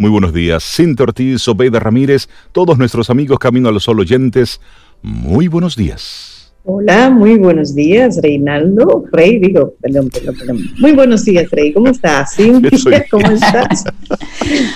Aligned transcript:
Muy 0.00 0.10
buenos 0.10 0.32
días, 0.32 0.62
Cintia 0.62 1.02
Ortiz, 1.02 1.48
Obeida 1.48 1.80
Ramírez, 1.80 2.28
todos 2.52 2.78
nuestros 2.78 3.10
amigos 3.10 3.40
Camino 3.40 3.68
a 3.68 3.72
los 3.72 3.82
Sol 3.82 3.98
oyentes. 3.98 4.60
Muy 5.02 5.48
buenos 5.48 5.74
días. 5.74 6.54
Hola, 6.62 7.10
muy 7.10 7.36
buenos 7.36 7.74
días, 7.74 8.20
Reinaldo. 8.22 9.06
Rey, 9.10 9.40
digo, 9.40 9.74
perdón, 9.80 10.08
perdón, 10.08 10.36
perdón. 10.38 10.58
Muy 10.78 10.92
buenos 10.92 11.24
días, 11.24 11.50
Rey. 11.50 11.72
¿Cómo 11.72 11.88
estás? 11.88 12.36
Cintia, 12.36 13.06
¿cómo 13.10 13.28
estás? 13.28 13.86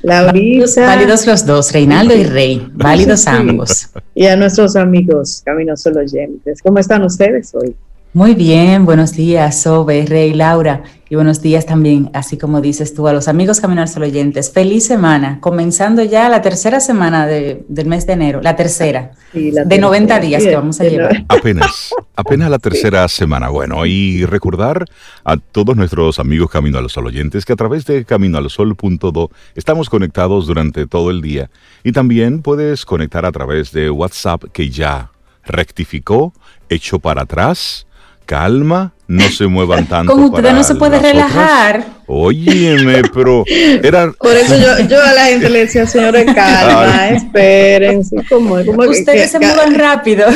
Laurita. 0.02 0.86
Válidos 0.86 1.24
los 1.24 1.46
dos, 1.46 1.72
Reinaldo 1.72 2.16
y 2.16 2.24
Rey. 2.24 2.68
Válidos 2.74 3.24
ambos. 3.28 3.90
Y 4.16 4.26
a 4.26 4.34
nuestros 4.34 4.74
amigos 4.74 5.40
Camino 5.44 5.76
Solo 5.76 6.00
oyentes. 6.00 6.60
¿Cómo 6.60 6.80
están 6.80 7.04
ustedes 7.04 7.54
hoy? 7.54 7.76
Muy 8.14 8.34
bien, 8.34 8.84
buenos 8.84 9.12
días, 9.12 9.62
Sobe, 9.62 10.04
Rey, 10.06 10.34
Laura, 10.34 10.82
y 11.08 11.14
buenos 11.14 11.40
días 11.40 11.64
también, 11.64 12.10
así 12.12 12.36
como 12.36 12.60
dices 12.60 12.92
tú, 12.92 13.08
a 13.08 13.12
los 13.14 13.26
amigos 13.26 13.58
Caminar 13.58 13.88
Solo 13.88 14.04
Oyentes. 14.04 14.52
Feliz 14.52 14.84
semana, 14.84 15.40
comenzando 15.40 16.02
ya 16.04 16.28
la 16.28 16.42
tercera 16.42 16.80
semana 16.80 17.26
del 17.26 17.86
mes 17.86 18.06
de 18.06 18.12
enero, 18.12 18.42
la 18.42 18.54
tercera, 18.54 19.12
de 19.32 19.78
90 19.78 20.20
días 20.20 20.42
que 20.42 20.54
vamos 20.54 20.78
a 20.82 20.84
llevar. 20.84 21.24
Apenas, 21.26 21.94
apenas 22.14 22.50
la 22.50 22.58
tercera 22.58 23.08
semana. 23.08 23.48
Bueno, 23.48 23.86
y 23.86 24.26
recordar 24.26 24.84
a 25.24 25.38
todos 25.38 25.74
nuestros 25.74 26.18
amigos 26.18 26.50
Camino 26.50 26.76
a 26.76 26.82
los 26.82 26.92
Sol 26.92 27.06
Oyentes 27.06 27.46
que 27.46 27.54
a 27.54 27.56
través 27.56 27.86
de 27.86 28.04
caminoalsol.do 28.04 29.30
estamos 29.54 29.88
conectados 29.88 30.46
durante 30.46 30.86
todo 30.86 31.10
el 31.10 31.22
día. 31.22 31.48
Y 31.82 31.92
también 31.92 32.42
puedes 32.42 32.84
conectar 32.84 33.24
a 33.24 33.32
través 33.32 33.72
de 33.72 33.88
WhatsApp 33.88 34.44
que 34.52 34.68
ya 34.68 35.12
rectificó, 35.46 36.34
hecho 36.68 36.98
para 36.98 37.22
atrás 37.22 37.86
calma, 38.32 38.94
no 39.08 39.28
se 39.28 39.46
muevan 39.46 39.86
tanto. 39.88 40.10
Con 40.10 40.24
ustedes 40.24 40.54
no 40.54 40.64
se 40.64 40.74
puede 40.76 40.98
relajar. 40.98 41.84
Óyeme, 42.06 43.02
pero 43.12 43.44
era... 43.82 44.10
Por 44.12 44.34
eso 44.34 44.56
yo, 44.56 44.88
yo, 44.88 45.02
a 45.02 45.12
la 45.12 45.26
gente 45.26 45.50
le 45.50 45.58
decía, 45.60 45.86
señores, 45.86 46.24
calma, 46.34 47.10
espérense. 47.10 48.16
¿Cómo, 48.30 48.54
ustedes 48.54 49.30
se 49.30 49.38
muevan 49.38 49.74
rápido. 49.74 50.26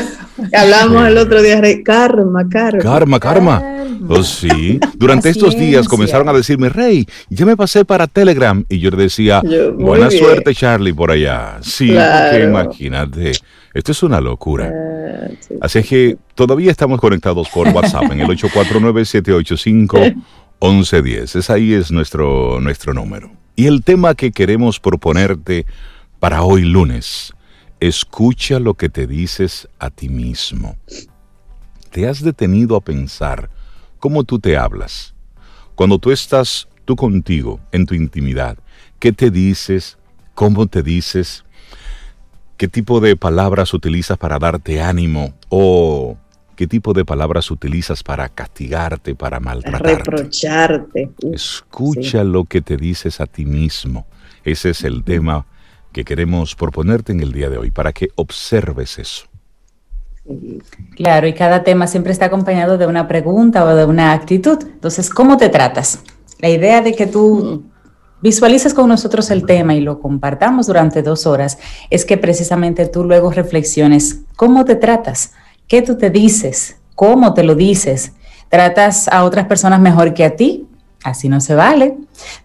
Hablamos 0.53 1.09
el 1.09 1.17
otro 1.17 1.41
día, 1.41 1.59
Rey, 1.59 1.83
karma, 1.83 2.47
karma. 2.51 2.83
Karma, 2.83 3.19
karma. 3.19 3.63
Oh, 4.07 4.23
sí. 4.23 4.79
Durante 4.95 5.31
estos 5.31 5.57
días 5.57 5.89
comenzaron 5.89 6.29
a 6.29 6.35
decirme, 6.35 6.69
Rey, 6.69 7.07
ya 7.31 7.47
me 7.47 7.57
pasé 7.57 7.87
para 7.87 8.07
Telegram. 8.07 8.63
Y 8.69 8.79
yo 8.79 8.91
le 8.91 9.05
decía, 9.05 9.41
buena 9.79 10.11
suerte, 10.11 10.55
Charlie, 10.55 10.93
por 10.93 11.11
allá. 11.11 11.57
Sí, 11.63 11.89
porque 11.89 12.45
imagínate. 12.45 13.33
Esto 13.77 13.93
es 13.93 14.03
una 14.03 14.21
locura. 14.23 14.73
Ah, 14.73 15.29
Así 15.61 15.81
es 15.81 15.87
que 15.87 16.17
todavía 16.35 16.71
estamos 16.71 16.99
conectados 16.99 17.51
por 17.51 17.69
WhatsApp 17.69 18.11
en 18.11 18.21
el 18.21 18.27
849-785-1110. 20.61 21.37
Es 21.37 21.51
ahí 21.51 21.75
es 21.75 21.93
nuestro, 21.93 22.59
nuestro 22.59 22.95
número. 22.95 23.31
Y 23.55 23.67
el 23.67 23.85
tema 23.85 24.15
que 24.15 24.33
queremos 24.33 24.81
proponerte 24.81 25.67
para 26.21 26.43
hoy 26.43 26.63
lunes, 26.63 27.35
escucha 27.79 28.59
lo 28.61 28.73
que 28.73 28.89
te 28.89 29.07
dices 29.07 29.69
a 29.79 29.91
ti 29.91 30.09
mismo. 30.09 30.79
¿Te 31.91 32.09
has 32.09 32.23
detenido 32.23 32.77
a 32.77 32.81
pensar 32.81 33.51
cómo 33.99 34.25
tú 34.25 34.39
te 34.39 34.57
hablas? 34.57 35.15
Cuando 35.75 35.99
tú 35.99 36.13
estás 36.13 36.67
tú 36.87 36.97
contigo, 36.97 37.61
en 37.73 37.85
tu 37.85 37.95
intimidad, 37.95 38.57
¿qué 38.99 39.13
te 39.13 39.31
dices? 39.31 39.99
¿Cómo 40.35 40.67
te 40.67 40.83
dices? 40.83 41.45
¿Qué 42.57 42.69
tipo 42.69 43.01
de 43.01 43.17
palabras 43.17 43.75
utilizas 43.75 44.17
para 44.17 44.39
darte 44.39 44.81
ánimo? 44.81 45.35
¿O 45.51 46.17
qué 46.57 46.67
tipo 46.67 46.95
de 46.95 47.05
palabras 47.05 47.51
utilizas 47.51 48.03
para 48.03 48.31
castigarte, 48.31 49.15
para 49.15 49.41
maltratarte? 49.41 49.97
Reprocharte. 49.97 51.11
Escucha 51.33 52.25
lo 52.25 52.45
que 52.45 52.63
te 52.63 52.79
dices 52.79 53.21
a 53.21 53.27
ti 53.27 53.45
mismo. 53.45 54.07
Ese 54.43 54.71
es 54.71 54.85
el 54.85 55.05
tema 55.05 55.45
que 55.93 56.05
queremos 56.05 56.55
proponerte 56.55 57.13
en 57.13 57.21
el 57.21 57.33
día 57.33 57.51
de 57.51 57.59
hoy, 57.59 57.71
para 57.71 57.93
que 57.93 58.09
observes 58.15 58.99
eso. 58.99 59.27
Claro, 60.97 61.27
y 61.27 61.35
cada 61.35 61.63
tema 61.63 61.87
siempre 61.87 62.13
está 62.13 62.27
acompañado 62.27 62.79
de 62.79 62.87
una 62.87 63.07
pregunta 63.07 63.65
o 63.65 63.77
de 63.77 63.85
una 63.85 64.13
actitud. 64.13 64.59
Entonces, 64.63 65.11
¿cómo 65.11 65.37
te 65.37 65.51
tratas? 65.51 66.03
La 66.39 66.49
idea 66.49 66.81
de 66.81 66.95
que 66.95 67.07
tú 67.07 67.63
mm 67.71 67.76
visualices 68.23 68.75
con 68.75 68.89
nosotros 68.89 69.31
el 69.31 69.45
tema 69.45 69.75
y 69.75 69.81
lo 69.81 70.01
compartamos 70.01 70.67
durante 70.67 71.03
dos 71.03 71.27
horas, 71.27 71.59
es 71.91 72.05
que 72.05 72.17
precisamente 72.17 72.87
tú 72.87 73.05
luego 73.05 73.31
reflexiones 73.31 74.21
cómo 74.37 74.65
te 74.65 74.77
tratas, 74.77 75.33
qué 75.69 75.83
tú 75.83 75.97
te 75.97 76.11
dices, 76.11 76.77
cómo 76.95 77.35
te 77.35 77.45
lo 77.45 77.55
dices. 77.55 78.13
¿Tratas 78.49 79.09
a 79.09 79.25
otras 79.25 79.47
personas 79.47 79.81
mejor 79.81 80.15
que 80.15 80.25
a 80.25 80.37
ti? 80.37 80.67
Así 81.03 81.29
no 81.29 81.41
se 81.41 81.55
vale. 81.55 81.97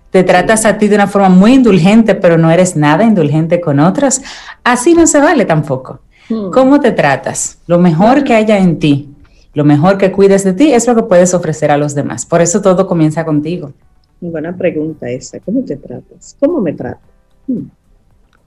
¿Te 0.09 0.23
tratas 0.23 0.65
a 0.65 0.77
ti 0.77 0.87
de 0.87 0.95
una 0.95 1.07
forma 1.07 1.29
muy 1.29 1.53
indulgente, 1.53 2.15
pero 2.15 2.37
no 2.37 2.51
eres 2.51 2.75
nada 2.75 3.03
indulgente 3.03 3.61
con 3.61 3.79
otras? 3.79 4.21
Así 4.63 4.93
no 4.93 5.07
se 5.07 5.19
vale 5.19 5.45
tampoco. 5.45 6.01
Hmm. 6.27 6.51
¿Cómo 6.51 6.79
te 6.79 6.91
tratas? 6.91 7.59
Lo 7.65 7.79
mejor 7.79 8.23
que 8.23 8.33
haya 8.33 8.57
en 8.57 8.77
ti, 8.77 9.09
lo 9.53 9.63
mejor 9.63 9.97
que 9.97 10.11
cuides 10.11 10.43
de 10.43 10.53
ti 10.53 10.73
es 10.73 10.85
lo 10.87 10.95
que 10.95 11.03
puedes 11.03 11.33
ofrecer 11.33 11.71
a 11.71 11.77
los 11.77 11.95
demás. 11.95 12.25
Por 12.25 12.41
eso 12.41 12.61
todo 12.61 12.87
comienza 12.87 13.23
contigo. 13.23 13.73
Buena 14.21 14.55
pregunta 14.55 15.09
esa. 15.09 15.39
¿Cómo 15.39 15.65
te 15.65 15.75
tratas? 15.77 16.37
¿Cómo 16.39 16.61
me 16.61 16.73
trato? 16.73 17.01
Hmm. 17.47 17.65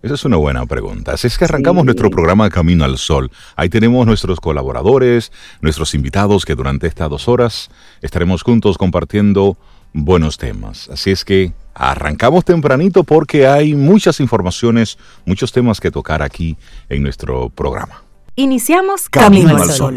Esa 0.03 0.15
es 0.15 0.25
una 0.25 0.37
buena 0.37 0.67
pregunta. 0.67 1.13
Así 1.13 1.27
es 1.27 1.39
que 1.39 1.47
arrancamos 1.47 1.85
nuestro 1.85 2.11
programa 2.11 2.51
Camino 2.51 2.85
al 2.85 2.99
Sol. 2.99 3.31
Ahí 3.57 3.71
tenemos 3.71 4.07
nuestros 4.07 4.39
colaboradores, 4.39 5.33
nuestros 5.63 5.95
invitados 5.95 6.45
que 6.45 6.55
durante 6.55 6.87
estas 6.87 7.09
dos 7.09 7.27
horas 7.27 7.71
estaremos 8.03 8.43
juntos 8.43 8.77
compartiendo 8.77 9.57
buenos 9.95 10.37
temas. 10.37 10.91
Así 10.91 11.11
es 11.11 11.25
que 11.25 11.55
arrancamos 11.73 12.45
tempranito 12.45 13.03
porque 13.03 13.47
hay 13.47 13.75
muchas 13.75 14.21
informaciones, 14.21 14.99
muchos 15.25 15.53
temas 15.53 15.81
que 15.81 15.91
tocar 15.91 16.23
aquí 16.23 16.59
en 16.91 17.03
nuestro 17.03 17.49
programa. 17.49 18.05
Iniciamos 18.37 19.09
Camino, 19.09 19.57
al 19.57 19.71
Sol. 19.71 19.95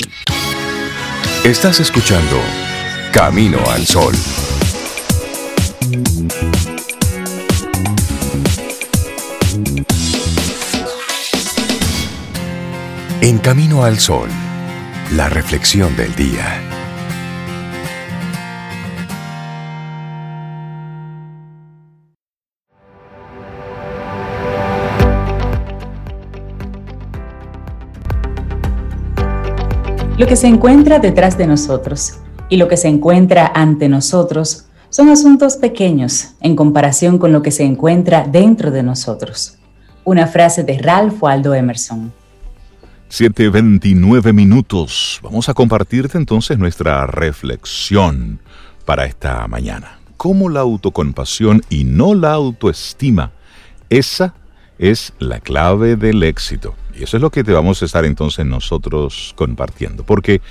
Estás 1.43 1.81
escuchando 1.81 2.37
Camino 3.11 3.59
al 3.69 3.85
Sol. 3.85 4.13
En 13.21 13.39
Camino 13.39 13.83
al 13.83 13.97
Sol, 13.97 14.29
la 15.15 15.27
reflexión 15.29 15.95
del 15.97 16.13
día. 16.15 16.61
Lo 30.17 30.27
que 30.27 30.35
se 30.35 30.47
encuentra 30.47 30.99
detrás 30.99 31.37
de 31.37 31.47
nosotros 31.47 32.19
y 32.49 32.57
lo 32.57 32.67
que 32.67 32.77
se 32.77 32.87
encuentra 32.87 33.51
ante 33.53 33.89
nosotros 33.89 34.67
son 34.97 35.09
asuntos 35.09 35.57
pequeños 35.57 36.29
en 36.41 36.55
comparación 36.55 37.19
con 37.19 37.31
lo 37.31 37.43
que 37.43 37.51
se 37.51 37.63
encuentra 37.63 38.23
dentro 38.23 38.71
de 38.71 38.81
nosotros. 38.81 39.59
Una 40.03 40.25
frase 40.25 40.63
de 40.63 40.79
Ralph 40.79 41.21
Waldo 41.21 41.53
Emerson. 41.53 42.11
7.29 43.11 44.33
minutos. 44.33 45.19
Vamos 45.21 45.49
a 45.49 45.53
compartirte 45.53 46.17
entonces 46.17 46.57
nuestra 46.57 47.05
reflexión 47.05 48.39
para 48.85 49.05
esta 49.05 49.47
mañana. 49.47 49.99
¿Cómo 50.17 50.49
la 50.49 50.61
autocompasión 50.61 51.61
y 51.69 51.83
no 51.83 52.15
la 52.15 52.31
autoestima? 52.31 53.33
Esa 53.91 54.33
es 54.79 55.13
la 55.19 55.39
clave 55.41 55.95
del 55.95 56.23
éxito. 56.23 56.73
Y 56.99 57.03
eso 57.03 57.17
es 57.17 57.21
lo 57.21 57.29
que 57.29 57.43
te 57.43 57.53
vamos 57.53 57.83
a 57.83 57.85
estar 57.85 58.03
entonces 58.03 58.47
nosotros 58.47 59.35
compartiendo. 59.37 60.03
Porque 60.03 60.41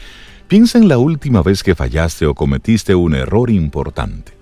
Piensa 0.49 0.79
en 0.79 0.87
la 0.87 0.99
última 0.99 1.43
vez 1.43 1.65
que 1.65 1.75
fallaste 1.75 2.25
o 2.25 2.33
cometiste 2.33 2.95
un 2.95 3.17
error 3.17 3.51
importante. 3.51 4.36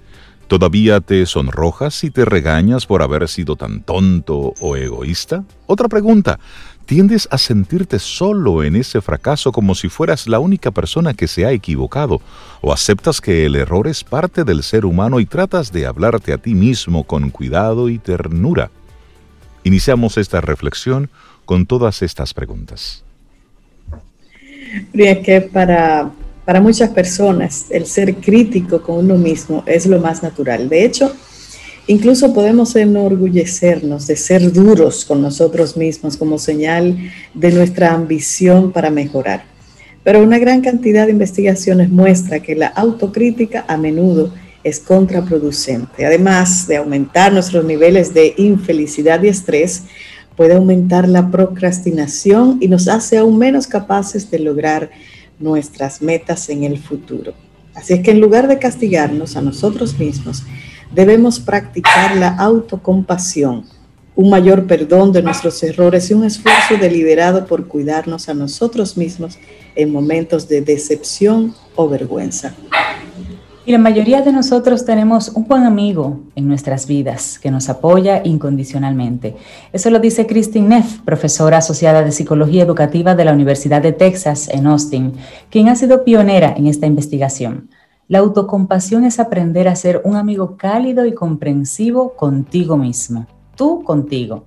¿Todavía 0.55 1.01
te 1.01 1.27
sonrojas 1.27 2.05
y 2.05 2.13
te 2.13 2.25
regañas 2.25 2.87
por 2.87 3.03
haber 3.03 3.27
sido 3.27 3.57
tan 3.57 3.83
tonto 3.83 4.55
o 4.61 4.77
egoísta? 4.77 5.43
Otra 5.67 5.89
pregunta. 5.89 6.39
¿Tiendes 6.87 7.27
a 7.33 7.39
sentirte 7.39 7.99
solo 7.99 8.63
en 8.63 8.77
ese 8.77 9.01
fracaso 9.01 9.51
como 9.51 9.75
si 9.75 9.89
fueras 9.89 10.29
la 10.29 10.39
única 10.39 10.71
persona 10.71 11.13
que 11.13 11.27
se 11.27 11.45
ha 11.45 11.51
equivocado? 11.51 12.21
¿O 12.61 12.73
aceptas 12.73 13.21
que 13.21 13.47
el 13.47 13.57
error 13.57 13.89
es 13.89 14.05
parte 14.05 14.45
del 14.45 14.63
ser 14.63 14.85
humano 14.85 15.19
y 15.19 15.27
tratas 15.27 15.73
de 15.73 15.87
hablarte 15.87 16.33
a 16.33 16.39
ti 16.39 16.55
mismo 16.55 17.03
con 17.03 17.31
cuidado 17.31 17.89
y 17.89 17.99
ternura? 17.99 18.71
Iniciamos 19.65 20.19
esta 20.19 20.41
reflexión 20.41 21.11
con 21.47 21.67
todas 21.67 22.01
estas 22.01 22.33
preguntas. 22.33 23.03
Es 24.93 25.19
que 25.19 25.41
para, 25.41 26.13
para 26.45 26.61
muchas 26.61 26.91
personas 26.91 27.67
el 27.71 27.87
ser 27.87 28.17
crítico 28.17 28.83
con 28.83 28.99
uno 28.99 29.17
mismo 29.17 29.63
es 29.67 29.87
lo 29.87 29.99
más 29.99 30.23
natural. 30.23 30.69
De 30.69 30.85
hecho, 30.85 31.15
incluso 31.87 32.35
podemos 32.35 32.77
enorgullecernos 32.77 34.07
de 34.07 34.17
ser 34.17 34.53
duros 34.53 35.05
con 35.05 35.23
nosotros 35.23 35.77
mismos 35.77 36.17
como 36.17 36.39
señal 36.39 36.97
de 37.33 37.53
nuestra 37.53 37.93
ambición 37.93 38.73
para 38.73 38.91
mejorar. 38.91 39.45
Pero 40.03 40.23
una 40.23 40.39
gran 40.39 40.61
cantidad 40.61 41.07
de 41.07 41.13
investigaciones 41.13 41.89
muestra 41.89 42.41
que 42.41 42.55
la 42.55 42.67
autocrítica 42.67 43.65
a 43.67 43.79
menudo 43.79 44.35
es 44.63 44.81
contraproducente. 44.81 46.05
Además 46.05 46.67
de 46.67 46.77
aumentar 46.77 47.33
nuestros 47.33 47.65
niveles 47.65 48.13
de 48.13 48.35
infelicidad 48.37 49.23
y 49.23 49.29
estrés, 49.29 49.85
puede 50.37 50.55
aumentar 50.55 51.09
la 51.09 51.31
procrastinación 51.31 52.59
y 52.61 52.69
nos 52.69 52.89
hace 52.89 53.17
aún 53.17 53.39
menos 53.39 53.67
capaces 53.67 54.31
de 54.31 54.41
lograr 54.41 54.91
nuestras 55.39 56.03
metas 56.03 56.49
en 56.49 56.65
el 56.65 56.79
futuro. 56.79 57.35
Así 57.75 57.95
es 57.95 58.01
que 58.01 58.13
en 58.13 58.21
lugar 58.21 58.47
de 58.49 58.59
castigarnos 58.59 59.37
a 59.37 59.43
nosotros 59.43 59.99
mismos, 59.99 60.45
debemos 60.95 61.41
practicar 61.41 62.17
la 62.17 62.29
autocompasión, 62.29 63.65
un 64.15 64.31
mayor 64.31 64.67
perdón 64.67 65.13
de 65.13 65.23
nuestros 65.23 65.61
errores 65.65 66.09
y 66.11 66.15
un 66.15 66.25
esfuerzo 66.25 66.77
deliberado 66.81 67.47
por 67.47 67.67
cuidarnos 67.67 68.29
a 68.29 68.35
nosotros 68.35 68.97
mismos 68.97 69.39
en 69.75 69.91
momentos 69.91 70.49
de 70.49 70.61
decepción 70.61 71.55
o 71.75 71.89
vergüenza. 71.89 72.55
Y 73.67 73.73
la 73.73 73.79
mayoría 73.79 74.21
de 74.21 74.31
nosotros 74.31 74.85
tenemos 74.85 75.31
un 75.31 75.49
buen 75.49 75.65
amigo 75.65 76.21
en 76.37 76.47
nuestras 76.47 76.87
vidas 76.87 77.39
que 77.39 77.51
nos 77.51 77.71
apoya 77.71 78.21
incondicionalmente. 78.23 79.37
Eso 79.73 79.89
lo 79.89 80.01
dice 80.01 80.27
Christine 80.27 80.69
Neff, 80.69 81.01
profesora 81.01 81.57
asociada 81.57 82.03
de 82.05 82.13
Psicología 82.13 82.63
Educativa 82.63 83.15
de 83.15 83.25
la 83.25 83.33
Universidad 83.33 83.81
de 83.81 83.93
Texas 83.93 84.51
en 84.51 84.67
Austin, 84.67 85.15
quien 85.49 85.69
ha 85.71 85.77
sido 85.77 86.05
pionera 86.05 86.53
en 86.55 86.67
esta 86.67 86.87
investigación. 86.87 87.71
La 88.07 88.19
autocompasión 88.19 89.07
es 89.07 89.19
aprender 89.19 89.67
a 89.67 89.77
ser 89.77 90.03
un 90.05 90.17
amigo 90.17 90.59
cálido 90.59 91.07
y 91.07 91.15
comprensivo 91.15 92.17
contigo 92.17 92.77
mismo, 92.77 93.27
tú 93.57 93.83
contigo. 93.83 94.45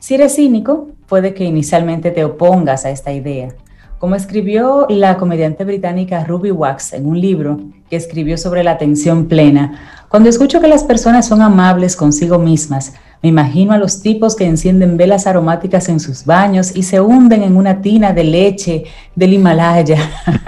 Si 0.00 0.14
eres 0.14 0.34
cínico, 0.34 0.88
puede 1.06 1.32
que 1.32 1.44
inicialmente 1.44 2.10
te 2.10 2.24
opongas 2.24 2.84
a 2.84 2.90
esta 2.90 3.12
idea, 3.12 3.54
como 3.98 4.14
escribió 4.14 4.86
la 4.88 5.16
comediante 5.16 5.64
británica 5.64 6.24
Ruby 6.24 6.50
Wax 6.50 6.92
en 6.92 7.06
un 7.06 7.20
libro 7.20 7.60
que 7.90 7.96
escribió 7.96 8.38
sobre 8.38 8.62
la 8.62 8.72
atención 8.72 9.26
plena, 9.26 10.04
cuando 10.08 10.28
escucho 10.28 10.60
que 10.60 10.68
las 10.68 10.84
personas 10.84 11.26
son 11.26 11.42
amables 11.42 11.96
consigo 11.96 12.38
mismas, 12.38 12.94
me 13.22 13.30
imagino 13.30 13.72
a 13.72 13.78
los 13.78 14.00
tipos 14.00 14.36
que 14.36 14.46
encienden 14.46 14.96
velas 14.96 15.26
aromáticas 15.26 15.88
en 15.88 15.98
sus 15.98 16.24
baños 16.24 16.74
y 16.76 16.84
se 16.84 17.00
hunden 17.00 17.42
en 17.42 17.56
una 17.56 17.82
tina 17.82 18.12
de 18.12 18.22
leche 18.22 18.84
del 19.16 19.32
Himalaya. 19.32 19.98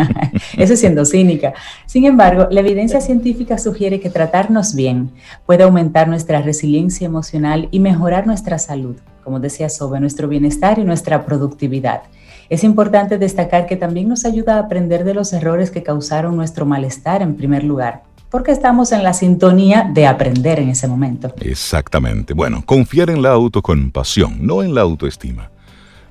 Eso 0.56 0.76
siendo 0.76 1.05
cínica. 1.05 1.52
Sin 1.87 2.05
embargo, 2.05 2.47
la 2.50 2.61
evidencia 2.61 3.00
científica 3.00 3.58
sugiere 3.58 3.99
que 3.99 4.08
tratarnos 4.08 4.76
bien 4.76 5.11
puede 5.47 5.64
aumentar 5.64 6.06
nuestra 6.06 6.43
resiliencia 6.43 7.06
emocional 7.06 7.69
y 7.73 7.81
mejorar 7.81 8.26
nuestra 8.26 8.58
salud, 8.58 8.97
como 9.25 9.40
decía 9.40 9.69
Sobe, 9.69 10.00
nuestro 10.00 10.28
bienestar 10.28 10.78
y 10.78 10.84
nuestra 10.84 11.25
productividad. 11.25 12.02
Es 12.49 12.64
importante 12.64 13.17
destacar 13.17 13.67
que 13.67 13.76
también 13.76 14.08
nos 14.08 14.25
ayuda 14.25 14.56
a 14.56 14.61
aprender 14.61 15.05
de 15.05 15.14
los 15.14 15.32
errores 15.32 15.70
que 15.70 15.82
causaron 15.82 16.37
nuestro 16.37 16.67
malestar 16.67 17.22
en 17.22 17.37
primer 17.37 17.62
lugar, 17.62 18.02
porque 18.28 18.50
estamos 18.50 18.93
en 18.93 19.05
la 19.05 19.12
sintonía 19.12 19.88
de 19.93 20.06
aprender 20.06 20.58
en 20.58 20.69
ese 20.69 20.88
momento. 20.88 21.32
Exactamente. 21.40 22.34
Bueno, 22.34 22.64
confiar 22.67 23.11
en 23.11 23.22
la 23.22 23.31
autocompasión, 23.31 24.44
no 24.44 24.62
en 24.62 24.75
la 24.75 24.81
autoestima. 24.81 25.50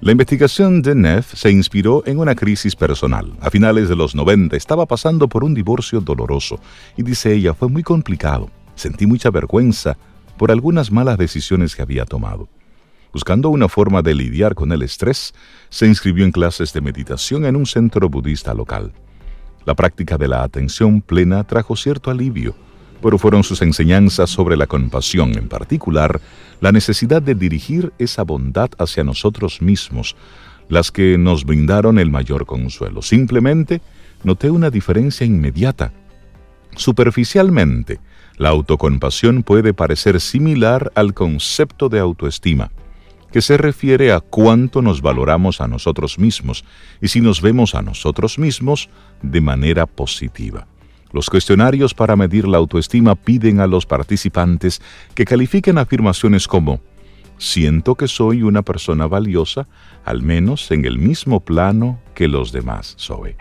La 0.02 0.14
investigación 0.14 0.82
de 0.82 0.96
Neff 0.96 1.34
se 1.36 1.52
inspiró 1.52 2.04
en 2.06 2.20
una 2.20 2.34
crisis 2.34 2.74
personal. 2.74 3.34
A 3.42 3.50
finales 3.50 3.90
de 3.90 3.98
los 3.98 4.16
90 4.16 4.56
estaba 4.56 4.86
pasando 4.86 5.28
por 5.28 5.44
un 5.44 5.54
divorcio 5.54 6.00
doloroso 6.00 6.58
y 6.96 7.04
dice 7.04 7.34
ella, 7.34 7.54
fue 7.54 7.68
muy 7.68 7.84
complicado. 7.84 8.50
Sentí 8.76 9.06
mucha 9.06 9.30
vergüenza 9.30 9.98
por 10.38 10.52
algunas 10.52 10.90
malas 10.90 11.18
decisiones 11.18 11.76
que 11.76 11.82
había 11.82 12.06
tomado. 12.06 12.48
Buscando 13.12 13.50
una 13.50 13.68
forma 13.68 14.04
de 14.04 14.14
lidiar 14.14 14.54
con 14.54 14.72
el 14.72 14.84
estrés, 14.84 15.34
se 15.70 15.88
inscribió 15.88 16.26
en 16.26 16.32
clases 16.32 16.74
de 16.74 16.82
meditación 16.82 17.44
en 17.46 17.56
un 17.56 17.66
centro 17.66 18.08
budista 18.08 18.54
local. 18.54 18.92
La 19.66 19.74
práctica 19.74 20.18
de 20.18 20.28
la 20.28 20.44
atención 20.44 21.02
plena 21.02 21.44
trajo 21.44 21.76
cierto 21.76 22.12
alivio, 22.12 22.54
pero 23.02 23.18
fueron 23.18 23.44
sus 23.44 23.64
enseñanzas 23.64 24.30
sobre 24.30 24.56
la 24.58 24.68
compasión, 24.68 25.36
en 25.36 25.48
particular, 25.48 26.22
la 26.62 26.72
necesidad 26.72 27.22
de 27.22 27.34
dirigir 27.34 27.92
esa 27.98 28.22
bondad 28.24 28.70
hacia 28.78 29.04
nosotros 29.04 29.60
mismos, 29.60 30.16
las 30.68 30.92
que 30.92 31.18
nos 31.18 31.46
brindaron 31.46 31.98
el 31.98 32.12
mayor 32.12 32.46
consuelo. 32.46 33.02
Simplemente 33.02 33.82
noté 34.24 34.52
una 34.52 34.70
diferencia 34.70 35.26
inmediata. 35.26 35.94
Superficialmente, 36.76 38.00
la 38.38 38.50
autocompasión 38.50 39.42
puede 39.42 39.74
parecer 39.74 40.22
similar 40.22 40.92
al 40.94 41.16
concepto 41.16 41.90
de 41.90 42.00
autoestima 42.00 42.70
que 43.32 43.42
se 43.42 43.58
refiere 43.58 44.12
a 44.12 44.20
cuánto 44.20 44.82
nos 44.82 45.02
valoramos 45.02 45.62
a 45.62 45.68
nosotros 45.68 46.20
mismos 46.20 46.64
y 47.02 47.10
si 47.10 47.22
nos 47.22 47.42
vemos 47.42 47.76
a 47.76 47.82
nosotros 47.82 48.40
mismos 48.40 48.90
de 49.22 49.42
manera 49.42 49.86
positiva. 49.86 50.68
Los 51.12 51.30
cuestionarios 51.30 51.94
para 51.94 52.16
medir 52.16 52.48
la 52.48 52.58
autoestima 52.58 53.16
piden 53.16 53.60
a 53.60 53.68
los 53.68 53.86
participantes 53.86 54.82
que 55.16 55.26
califiquen 55.26 55.78
afirmaciones 55.78 56.48
como 56.48 56.82
siento 57.40 57.96
que 57.96 58.08
soy 58.08 58.44
una 58.44 58.62
persona 58.62 59.08
valiosa, 59.08 59.68
al 60.06 60.22
menos 60.22 60.70
en 60.72 60.86
el 60.86 61.00
mismo 61.00 61.40
plano 61.40 62.00
que 62.14 62.28
los 62.28 62.52
demás 62.52 62.94
soy. 62.98 63.36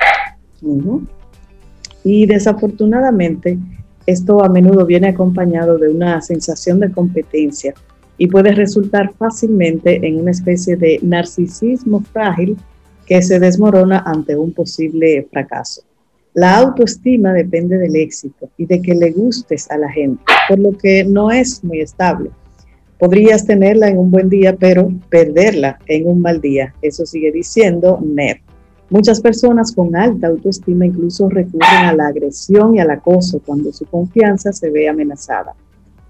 Y 2.05 2.26
desafortunadamente, 2.26 3.58
esto 4.06 4.43
a 4.43 4.49
menudo 4.49 4.87
viene 4.87 5.08
acompañado 5.08 5.76
de 5.76 5.90
una 5.90 6.23
sensación 6.23 6.81
de 6.81 6.90
competencia 6.90 7.75
y 8.19 8.26
puede 8.26 8.53
resultar 8.53 9.12
fácilmente 9.17 10.06
en 10.06 10.20
una 10.20 10.32
especie 10.32 10.76
de 10.76 10.99
narcisismo 11.03 12.00
frágil 12.00 12.56
que 13.06 13.23
se 13.23 13.38
desmorona 13.38 14.03
ante 14.05 14.37
un 14.37 14.53
posible 14.53 15.26
fracaso. 15.31 15.82
La 16.35 16.59
autoestima 16.59 17.32
depende 17.32 17.79
del 17.79 17.97
éxito 17.97 18.50
y 18.59 18.67
de 18.67 18.82
que 18.82 18.94
le 18.94 19.12
gustes 19.12 19.70
a 19.70 19.79
la 19.79 19.91
gente, 19.91 20.23
por 20.49 20.59
lo 20.59 20.76
que 20.76 21.05
no 21.05 21.31
es 21.31 21.65
muy 21.65 21.81
estable. 21.81 22.31
Podrías 22.99 23.47
tenerla 23.47 23.88
en 23.88 23.99
un 23.99 24.11
buen 24.11 24.29
día, 24.29 24.55
pero 24.56 24.93
perderla 25.09 25.79
en 25.87 26.06
un 26.09 26.21
mal 26.21 26.41
día. 26.41 26.75
Eso 26.82 27.06
sigue 27.06 27.32
diciendo 27.32 27.99
Ned. 28.05 28.38
Muchas 28.91 29.21
personas 29.21 29.73
con 29.73 29.94
alta 29.94 30.29
autoestima 30.29 30.87
incluso 30.87 31.29
recurren 31.29 31.85
a 31.85 31.93
la 31.93 32.09
agresión 32.09 32.75
y 32.75 32.81
al 32.81 32.91
acoso 32.91 33.41
cuando 33.44 33.73
su 33.73 33.85
confianza 33.85 34.53
se 34.53 34.71
ve 34.71 34.88
amenazada. 34.88 35.55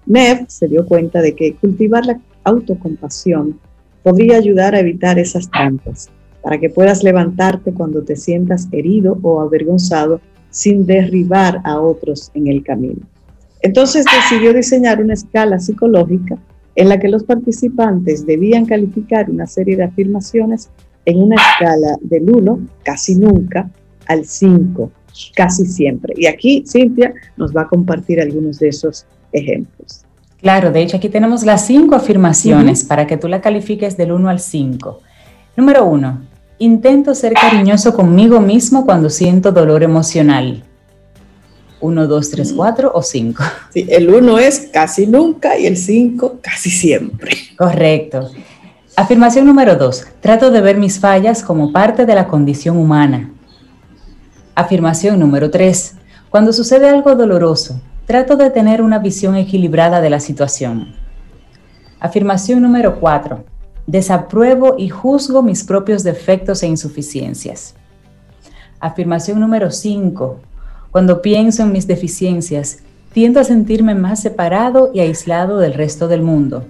Nev 0.09 0.45
se 0.47 0.67
dio 0.67 0.87
cuenta 0.87 1.21
de 1.21 1.35
que 1.35 1.53
cultivar 1.53 2.03
la 2.03 2.19
autocompasión 2.43 3.59
podría 4.01 4.37
ayudar 4.37 4.73
a 4.73 4.79
evitar 4.79 5.19
esas 5.19 5.49
trampas, 5.51 6.09
para 6.41 6.59
que 6.59 6.71
puedas 6.71 7.03
levantarte 7.03 7.71
cuando 7.73 8.01
te 8.01 8.15
sientas 8.15 8.67
herido 8.71 9.19
o 9.21 9.39
avergonzado 9.39 10.19
sin 10.49 10.87
derribar 10.87 11.61
a 11.63 11.79
otros 11.79 12.31
en 12.33 12.47
el 12.47 12.63
camino. 12.63 13.01
Entonces 13.61 14.03
decidió 14.05 14.51
diseñar 14.51 14.99
una 14.99 15.13
escala 15.13 15.59
psicológica 15.59 16.37
en 16.75 16.89
la 16.89 16.99
que 16.99 17.09
los 17.09 17.23
participantes 17.23 18.25
debían 18.25 18.65
calificar 18.65 19.29
una 19.29 19.45
serie 19.45 19.77
de 19.77 19.83
afirmaciones 19.83 20.69
en 21.05 21.21
una 21.21 21.35
escala 21.35 21.97
del 22.01 22.31
1, 22.31 22.67
casi 22.83 23.13
nunca, 23.13 23.69
al 24.07 24.25
5, 24.25 24.91
casi 25.35 25.65
siempre. 25.65 26.15
Y 26.17 26.25
aquí 26.25 26.63
Cintia 26.65 27.13
nos 27.37 27.55
va 27.55 27.61
a 27.61 27.67
compartir 27.67 28.19
algunos 28.19 28.57
de 28.57 28.69
esos 28.69 29.05
ejemplos. 29.31 30.05
Claro, 30.41 30.71
de 30.71 30.81
hecho 30.81 30.97
aquí 30.97 31.09
tenemos 31.09 31.43
las 31.43 31.65
cinco 31.65 31.95
afirmaciones 31.95 32.83
para 32.83 33.05
que 33.07 33.17
tú 33.17 33.27
la 33.27 33.41
califiques 33.41 33.97
del 33.97 34.13
1 34.13 34.29
al 34.29 34.39
5. 34.39 35.01
Número 35.57 35.85
1. 35.85 36.21
Intento 36.59 37.13
ser 37.13 37.33
cariñoso 37.33 37.93
conmigo 37.93 38.39
mismo 38.39 38.85
cuando 38.85 39.09
siento 39.09 39.51
dolor 39.51 39.83
emocional. 39.83 40.63
1, 41.81 42.07
2, 42.07 42.31
3, 42.31 42.53
4 42.53 42.91
o 42.93 43.01
5. 43.01 43.43
Sí, 43.73 43.85
el 43.89 44.09
1 44.13 44.39
es 44.39 44.69
casi 44.71 45.07
nunca 45.07 45.57
y 45.57 45.65
el 45.65 45.77
5 45.77 46.39
casi 46.41 46.69
siempre. 46.69 47.31
Correcto. 47.57 48.29
Afirmación 48.95 49.45
número 49.45 49.75
2. 49.75 50.07
Trato 50.19 50.51
de 50.51 50.61
ver 50.61 50.77
mis 50.77 50.99
fallas 50.99 51.43
como 51.43 51.71
parte 51.71 52.05
de 52.05 52.15
la 52.15 52.27
condición 52.27 52.77
humana. 52.77 53.31
Afirmación 54.55 55.19
número 55.19 55.49
3. 55.49 55.95
Cuando 56.29 56.51
sucede 56.51 56.89
algo 56.89 57.15
doloroso, 57.15 57.81
Trato 58.09 58.37
de 58.37 58.49
tener 58.49 58.81
una 58.81 58.97
visión 58.97 59.35
equilibrada 59.35 60.01
de 60.01 60.09
la 60.09 60.19
situación. 60.19 60.95
Afirmación 61.99 62.59
número 62.59 62.99
4. 62.99 63.43
Desapruebo 63.85 64.73
y 64.79 64.89
juzgo 64.89 65.43
mis 65.43 65.63
propios 65.63 66.01
defectos 66.01 66.63
e 66.63 66.67
insuficiencias. 66.67 67.75
Afirmación 68.79 69.39
número 69.39 69.69
5. 69.69 70.39
Cuando 70.89 71.21
pienso 71.21 71.61
en 71.61 71.71
mis 71.71 71.85
deficiencias, 71.85 72.79
tiendo 73.13 73.39
a 73.39 73.43
sentirme 73.43 73.93
más 73.93 74.23
separado 74.23 74.89
y 74.91 75.01
aislado 75.01 75.59
del 75.59 75.75
resto 75.75 76.07
del 76.07 76.23
mundo. 76.23 76.65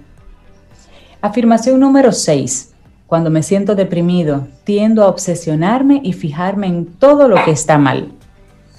Afirmación 1.22 1.80
número 1.80 2.12
6. 2.12 2.74
Cuando 3.06 3.30
me 3.30 3.42
siento 3.42 3.74
deprimido, 3.74 4.46
tiendo 4.64 5.02
a 5.04 5.08
obsesionarme 5.08 6.02
y 6.04 6.12
fijarme 6.12 6.66
en 6.66 6.84
todo 6.84 7.28
lo 7.28 7.42
que 7.46 7.52
está 7.52 7.78
mal. 7.78 8.12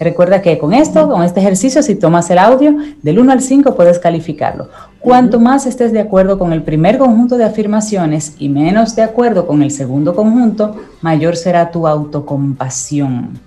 Recuerda 0.02 0.42
que 0.42 0.58
con 0.58 0.74
esto, 0.74 1.08
con 1.08 1.22
este 1.22 1.40
ejercicio, 1.40 1.84
si 1.84 1.94
tomas 1.94 2.28
el 2.32 2.40
audio, 2.40 2.76
del 3.04 3.20
1 3.20 3.32
al 3.34 3.42
5 3.42 3.76
puedes 3.76 4.00
calificarlo. 4.00 4.68
Cuanto 5.00 5.40
más 5.40 5.68
estés 5.68 5.92
de 5.92 6.00
acuerdo 6.00 6.40
con 6.40 6.54
el 6.54 6.64
primer 6.64 6.98
conjunto 6.98 7.38
de 7.38 7.44
afirmaciones 7.44 8.34
y 8.40 8.50
menos 8.50 8.96
de 8.96 9.04
acuerdo 9.04 9.46
con 9.46 9.62
el 9.62 9.70
segundo 9.70 10.16
conjunto, 10.16 10.76
mayor 11.02 11.38
será 11.38 11.70
tu 11.70 11.88
autocompasión. 11.88 13.40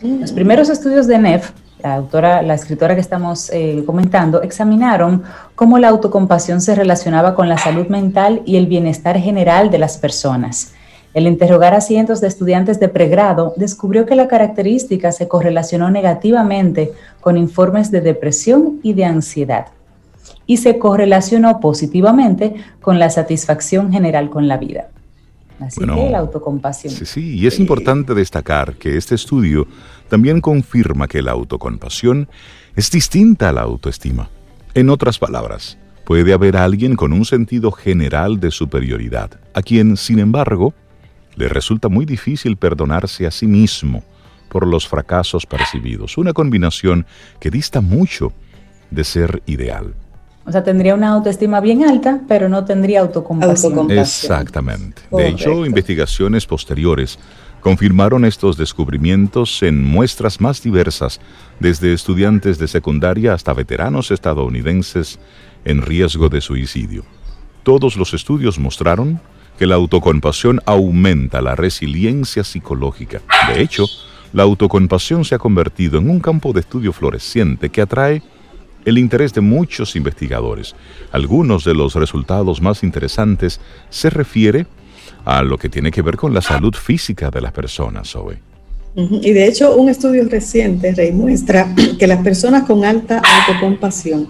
Los 0.00 0.32
primeros 0.32 0.70
estudios 0.70 1.06
de 1.06 1.18
NEF 1.18 1.50
la 1.82 1.94
autora, 1.94 2.42
la 2.42 2.54
escritora 2.54 2.94
que 2.94 3.00
estamos 3.00 3.50
eh, 3.50 3.84
comentando, 3.86 4.42
examinaron 4.42 5.22
cómo 5.54 5.78
la 5.78 5.88
autocompasión 5.90 6.60
se 6.60 6.74
relacionaba 6.74 7.34
con 7.34 7.48
la 7.48 7.58
salud 7.58 7.86
mental 7.86 8.42
y 8.44 8.56
el 8.56 8.66
bienestar 8.66 9.18
general 9.18 9.70
de 9.70 9.78
las 9.78 9.96
personas. 9.96 10.72
El 11.18 11.26
interrogar 11.26 11.74
a 11.74 11.80
cientos 11.80 12.20
de 12.20 12.28
estudiantes 12.28 12.78
de 12.78 12.88
pregrado 12.88 13.52
descubrió 13.56 14.06
que 14.06 14.14
la 14.14 14.28
característica 14.28 15.10
se 15.10 15.26
correlacionó 15.26 15.90
negativamente 15.90 16.92
con 17.20 17.36
informes 17.36 17.90
de 17.90 18.00
depresión 18.00 18.78
y 18.84 18.92
de 18.92 19.04
ansiedad 19.04 19.66
y 20.46 20.58
se 20.58 20.78
correlacionó 20.78 21.58
positivamente 21.58 22.54
con 22.80 23.00
la 23.00 23.10
satisfacción 23.10 23.90
general 23.90 24.30
con 24.30 24.46
la 24.46 24.58
vida. 24.58 24.90
Así 25.58 25.80
que 25.80 26.08
la 26.08 26.20
autocompasión. 26.20 26.94
Sí, 26.94 27.04
sí, 27.04 27.36
y 27.36 27.48
es 27.48 27.58
importante 27.58 28.14
destacar 28.14 28.76
que 28.76 28.96
este 28.96 29.16
estudio 29.16 29.66
también 30.08 30.40
confirma 30.40 31.08
que 31.08 31.20
la 31.20 31.32
autocompasión 31.32 32.28
es 32.76 32.92
distinta 32.92 33.48
a 33.48 33.52
la 33.52 33.62
autoestima. 33.62 34.30
En 34.72 34.88
otras 34.88 35.18
palabras, 35.18 35.78
puede 36.04 36.32
haber 36.32 36.56
alguien 36.56 36.94
con 36.94 37.12
un 37.12 37.24
sentido 37.24 37.72
general 37.72 38.38
de 38.38 38.52
superioridad, 38.52 39.32
a 39.52 39.62
quien, 39.62 39.96
sin 39.96 40.20
embargo, 40.20 40.74
le 41.38 41.48
resulta 41.48 41.88
muy 41.88 42.04
difícil 42.04 42.56
perdonarse 42.56 43.26
a 43.26 43.30
sí 43.30 43.46
mismo 43.46 44.02
por 44.48 44.66
los 44.66 44.88
fracasos 44.88 45.46
percibidos, 45.46 46.18
una 46.18 46.32
combinación 46.32 47.06
que 47.38 47.50
dista 47.50 47.80
mucho 47.80 48.32
de 48.90 49.04
ser 49.04 49.42
ideal. 49.46 49.94
O 50.44 50.50
sea, 50.50 50.64
tendría 50.64 50.94
una 50.94 51.10
autoestima 51.10 51.60
bien 51.60 51.84
alta, 51.84 52.22
pero 52.26 52.48
no 52.48 52.64
tendría 52.64 53.00
autocompasión. 53.00 53.90
Exactamente. 53.90 55.02
De 55.12 55.28
hecho, 55.28 55.66
investigaciones 55.66 56.46
posteriores 56.46 57.18
confirmaron 57.60 58.24
estos 58.24 58.56
descubrimientos 58.56 59.62
en 59.62 59.84
muestras 59.84 60.40
más 60.40 60.62
diversas, 60.62 61.20
desde 61.60 61.92
estudiantes 61.92 62.58
de 62.58 62.66
secundaria 62.66 63.34
hasta 63.34 63.52
veteranos 63.52 64.10
estadounidenses 64.10 65.18
en 65.64 65.82
riesgo 65.82 66.30
de 66.30 66.40
suicidio. 66.40 67.04
Todos 67.62 67.96
los 67.96 68.14
estudios 68.14 68.58
mostraron 68.58 69.20
que 69.58 69.66
la 69.66 69.74
autocompasión 69.74 70.60
aumenta 70.64 71.42
la 71.42 71.56
resiliencia 71.56 72.44
psicológica. 72.44 73.20
De 73.52 73.60
hecho, 73.60 73.86
la 74.32 74.44
autocompasión 74.44 75.24
se 75.24 75.34
ha 75.34 75.38
convertido 75.38 75.98
en 75.98 76.08
un 76.08 76.20
campo 76.20 76.52
de 76.52 76.60
estudio 76.60 76.92
floreciente 76.92 77.70
que 77.70 77.80
atrae 77.80 78.22
el 78.84 78.98
interés 78.98 79.34
de 79.34 79.40
muchos 79.40 79.96
investigadores. 79.96 80.74
Algunos 81.12 81.64
de 81.64 81.74
los 81.74 81.94
resultados 81.94 82.62
más 82.62 82.82
interesantes 82.82 83.60
se 83.90 84.10
refiere 84.10 84.66
a 85.24 85.42
lo 85.42 85.58
que 85.58 85.68
tiene 85.68 85.90
que 85.90 86.02
ver 86.02 86.16
con 86.16 86.32
la 86.32 86.40
salud 86.40 86.74
física 86.74 87.30
de 87.30 87.40
las 87.40 87.52
personas, 87.52 88.10
Zoe. 88.10 88.38
Y 88.94 89.32
de 89.32 89.46
hecho, 89.46 89.76
un 89.76 89.88
estudio 89.88 90.26
reciente, 90.28 90.92
Rey, 90.92 91.12
muestra 91.12 91.74
que 91.98 92.06
las 92.06 92.22
personas 92.22 92.64
con 92.64 92.84
alta 92.84 93.20
autocompasión 93.46 94.28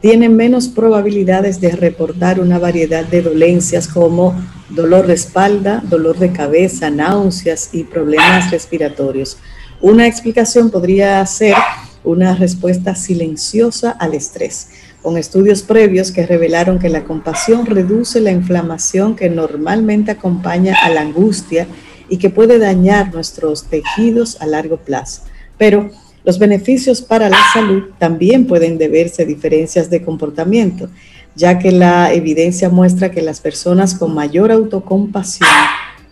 tienen 0.00 0.34
menos 0.36 0.68
probabilidades 0.68 1.60
de 1.60 1.70
reportar 1.72 2.40
una 2.40 2.58
variedad 2.58 3.04
de 3.04 3.22
dolencias 3.22 3.86
como 3.86 4.34
dolor 4.70 5.06
de 5.06 5.14
espalda, 5.14 5.82
dolor 5.84 6.18
de 6.18 6.32
cabeza, 6.32 6.90
náuseas 6.90 7.70
y 7.72 7.84
problemas 7.84 8.50
respiratorios. 8.50 9.38
Una 9.80 10.06
explicación 10.06 10.70
podría 10.70 11.24
ser 11.26 11.54
una 12.02 12.34
respuesta 12.34 12.94
silenciosa 12.94 13.90
al 13.90 14.14
estrés, 14.14 14.68
con 15.02 15.18
estudios 15.18 15.62
previos 15.62 16.12
que 16.12 16.26
revelaron 16.26 16.78
que 16.78 16.88
la 16.88 17.04
compasión 17.04 17.66
reduce 17.66 18.20
la 18.20 18.30
inflamación 18.30 19.16
que 19.16 19.28
normalmente 19.28 20.10
acompaña 20.10 20.76
a 20.82 20.90
la 20.90 21.02
angustia 21.02 21.66
y 22.08 22.16
que 22.16 22.30
puede 22.30 22.58
dañar 22.58 23.12
nuestros 23.12 23.64
tejidos 23.64 24.40
a 24.40 24.46
largo 24.46 24.78
plazo. 24.78 25.22
Pero 25.58 25.90
los 26.24 26.38
beneficios 26.38 27.00
para 27.02 27.28
la 27.28 27.38
salud 27.52 27.84
también 27.98 28.46
pueden 28.46 28.78
deberse 28.78 29.22
a 29.22 29.26
diferencias 29.26 29.90
de 29.90 30.02
comportamiento, 30.02 30.88
ya 31.34 31.58
que 31.58 31.72
la 31.72 32.12
evidencia 32.12 32.68
muestra 32.68 33.10
que 33.10 33.22
las 33.22 33.40
personas 33.40 33.94
con 33.94 34.14
mayor 34.14 34.52
autocompasión 34.52 35.48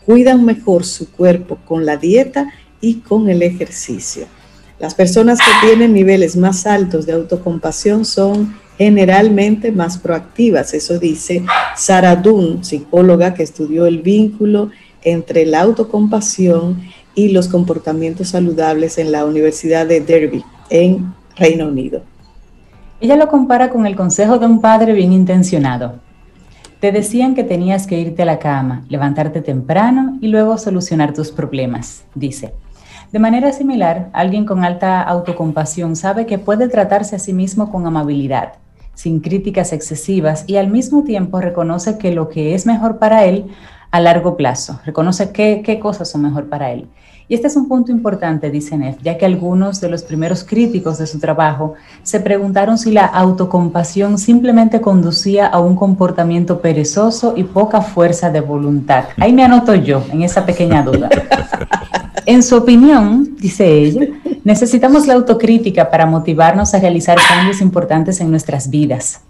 cuidan 0.07 0.45
mejor 0.45 0.85
su 0.85 1.11
cuerpo 1.11 1.59
con 1.65 1.85
la 1.85 1.97
dieta 1.97 2.49
y 2.81 3.01
con 3.01 3.29
el 3.29 3.43
ejercicio. 3.43 4.27
Las 4.79 4.95
personas 4.95 5.39
que 5.41 5.67
tienen 5.67 5.93
niveles 5.93 6.37
más 6.37 6.67
altos 6.67 7.05
de 7.05 7.13
autocompasión 7.13 8.05
son 8.05 8.57
generalmente 8.79 9.73
más 9.73 9.99
proactivas. 9.99 10.73
Eso 10.73 10.99
dice 10.99 11.45
Sarah 11.77 12.15
Dunn, 12.15 12.65
psicóloga 12.65 13.35
que 13.35 13.43
estudió 13.43 13.87
el 13.87 13.99
vínculo 13.99 14.71
entre 15.03 15.45
la 15.47 15.63
autocompasión 15.63 16.81
y 17.15 17.31
los 17.31 17.49
comportamientos 17.49 18.29
saludables 18.29 18.99
en 18.99 19.13
la 19.13 19.25
Universidad 19.25 19.87
de 19.87 20.01
Derby, 20.01 20.45
en 20.71 21.15
Reino 21.37 21.67
Unido. 21.67 22.03
Ella 23.01 23.17
lo 23.17 23.29
compara 23.29 23.71
con 23.71 23.87
el 23.87 23.97
consejo 23.97 24.39
de 24.39 24.47
un 24.47 24.61
padre 24.61 24.93
bien 24.93 25.13
intencionado. 25.13 26.01
Te 26.81 26.93
decían 26.93 27.35
que 27.35 27.45
tenías 27.45 27.87
que 27.87 27.99
irte 27.99 28.23
a 28.23 28.27
la 28.27 28.39
cama, 28.39 28.85
levantarte 28.89 29.41
temprano 29.41 30.17
y 30.21 30.29
luego 30.29 30.59
solucionar 30.59 31.13
tus 31.13 31.31
problemas, 31.31 32.05
dice. 32.15 32.55
De 33.13 33.19
manera 33.19 33.53
similar, 33.53 34.11
alguien 34.13 34.45
con 34.45 34.65
alta 34.65 35.03
autocompasión 35.03 35.97
sabe 35.97 36.27
que 36.27 36.39
puede 36.39 36.69
tratarse 36.69 37.17
a 37.17 37.19
sí 37.19 37.33
mismo 37.33 37.71
con 37.71 37.87
amabilidad, 37.87 38.55
sin 38.95 39.21
críticas 39.21 39.73
excesivas 39.73 40.45
y 40.47 40.57
al 40.57 40.69
mismo 40.69 41.05
tiempo 41.05 41.41
reconoce 41.41 41.99
que 41.99 42.13
lo 42.13 42.29
que 42.29 42.55
es 42.55 42.67
mejor 42.67 42.99
para 42.99 43.25
él 43.25 43.47
a 43.91 44.01
largo 44.01 44.37
plazo, 44.37 44.81
reconoce 44.85 45.33
qué, 45.33 45.63
qué 45.65 45.79
cosas 45.79 46.11
son 46.11 46.23
mejor 46.23 46.49
para 46.49 46.73
él. 46.73 46.89
Y 47.31 47.35
este 47.35 47.47
es 47.47 47.57
un 47.57 47.69
punto 47.69 47.93
importante, 47.93 48.51
dice 48.51 48.79
Neff, 48.79 48.97
ya 49.03 49.19
que 49.19 49.27
algunos 49.27 49.83
de 49.83 49.91
los 49.91 50.03
primeros 50.03 50.45
críticos 50.45 50.97
de 50.97 51.07
su 51.07 51.19
trabajo 51.19 51.75
se 52.03 52.21
preguntaron 52.21 52.79
si 52.79 52.91
la 52.91 53.05
autocompasión 53.05 54.17
simplemente 54.17 54.81
conducía 54.81 55.47
a 55.47 55.61
un 55.61 55.77
comportamiento 55.77 56.63
perezoso 56.63 57.35
y 57.37 57.45
poca 57.45 57.83
fuerza 57.83 58.31
de 58.31 58.41
voluntad. 58.41 59.05
Ahí 59.19 59.35
me 59.35 59.45
anoto 59.45 59.75
yo 59.75 60.03
en 60.11 60.23
esa 60.23 60.47
pequeña 60.47 60.83
duda. 60.83 61.11
En 62.27 62.43
su 62.43 62.57
opinión, 62.57 63.37
dice 63.41 63.67
ella, 63.67 64.07
necesitamos 64.45 65.07
la 65.07 65.15
autocrítica 65.15 65.89
para 65.89 66.05
motivarnos 66.05 66.75
a 66.75 66.79
realizar 66.79 67.17
cambios 67.27 67.63
importantes 67.63 68.21
en 68.21 68.31
nuestras 68.31 68.69
vidas. 68.69 69.23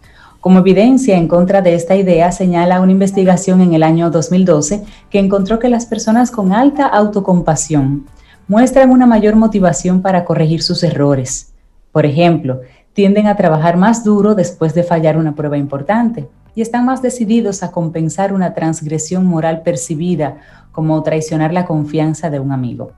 Como 0.48 0.60
evidencia 0.60 1.18
en 1.18 1.28
contra 1.28 1.60
de 1.60 1.74
esta 1.74 1.94
idea, 1.94 2.32
señala 2.32 2.80
una 2.80 2.92
investigación 2.92 3.60
en 3.60 3.74
el 3.74 3.82
año 3.82 4.10
2012 4.10 4.82
que 5.10 5.18
encontró 5.18 5.58
que 5.58 5.68
las 5.68 5.84
personas 5.84 6.30
con 6.30 6.54
alta 6.54 6.86
autocompasión 6.86 8.06
muestran 8.46 8.88
una 8.88 9.04
mayor 9.04 9.36
motivación 9.36 10.00
para 10.00 10.24
corregir 10.24 10.62
sus 10.62 10.82
errores. 10.82 11.52
Por 11.92 12.06
ejemplo, 12.06 12.62
tienden 12.94 13.26
a 13.26 13.36
trabajar 13.36 13.76
más 13.76 14.04
duro 14.04 14.34
después 14.34 14.72
de 14.72 14.84
fallar 14.84 15.18
una 15.18 15.34
prueba 15.34 15.58
importante 15.58 16.30
y 16.54 16.62
están 16.62 16.86
más 16.86 17.02
decididos 17.02 17.62
a 17.62 17.70
compensar 17.70 18.32
una 18.32 18.54
transgresión 18.54 19.26
moral 19.26 19.60
percibida 19.60 20.38
como 20.72 21.02
traicionar 21.02 21.52
la 21.52 21.66
confianza 21.66 22.30
de 22.30 22.40
un 22.40 22.52
amigo. 22.52 22.92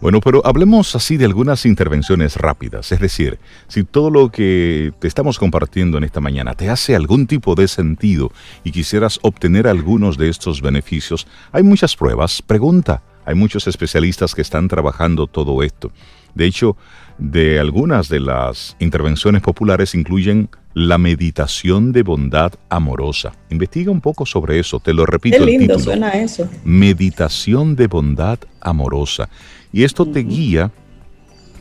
Bueno, 0.00 0.20
pero 0.20 0.42
hablemos 0.44 0.94
así 0.94 1.16
de 1.16 1.24
algunas 1.24 1.64
intervenciones 1.64 2.36
rápidas. 2.36 2.92
Es 2.92 3.00
decir, 3.00 3.38
si 3.66 3.82
todo 3.82 4.10
lo 4.10 4.30
que 4.30 4.92
te 4.98 5.08
estamos 5.08 5.38
compartiendo 5.38 5.96
en 5.96 6.04
esta 6.04 6.20
mañana 6.20 6.54
te 6.54 6.68
hace 6.68 6.94
algún 6.94 7.26
tipo 7.26 7.54
de 7.54 7.66
sentido 7.66 8.30
y 8.62 8.72
quisieras 8.72 9.18
obtener 9.22 9.66
algunos 9.66 10.18
de 10.18 10.28
estos 10.28 10.60
beneficios, 10.60 11.26
hay 11.50 11.62
muchas 11.62 11.96
pruebas. 11.96 12.42
Pregunta. 12.42 13.02
Hay 13.24 13.34
muchos 13.34 13.66
especialistas 13.66 14.36
que 14.36 14.42
están 14.42 14.68
trabajando 14.68 15.26
todo 15.26 15.64
esto. 15.64 15.90
De 16.34 16.46
hecho, 16.46 16.76
de 17.18 17.58
algunas 17.58 18.08
de 18.08 18.20
las 18.20 18.76
intervenciones 18.78 19.42
populares 19.42 19.96
incluyen 19.96 20.48
la 20.76 20.98
meditación 20.98 21.90
de 21.92 22.02
bondad 22.02 22.52
amorosa. 22.68 23.32
Investiga 23.48 23.90
un 23.90 24.02
poco 24.02 24.26
sobre 24.26 24.58
eso, 24.58 24.78
te 24.78 24.92
lo 24.92 25.06
repito. 25.06 25.38
Qué 25.38 25.44
lindo 25.46 25.78
suena 25.78 26.10
eso. 26.10 26.46
Meditación 26.64 27.76
de 27.76 27.86
bondad 27.86 28.38
amorosa. 28.60 29.30
Y 29.72 29.84
esto 29.84 30.04
te 30.06 30.20
guía 30.20 30.70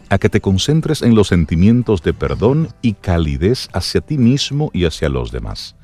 a 0.10 0.18
que 0.18 0.28
te 0.28 0.42
concentres 0.42 1.02
en 1.02 1.16
los 1.16 1.30
sentimientos 1.30 2.04
de 2.04 2.14
perdón 2.14 2.68
y 2.82 2.92
calidez 2.92 3.70
hacia 3.72 4.02
ti 4.02 4.18
mismo 4.18 4.70
y 4.74 4.84
hacia 4.84 5.08
los 5.08 5.32
demás. 5.32 5.78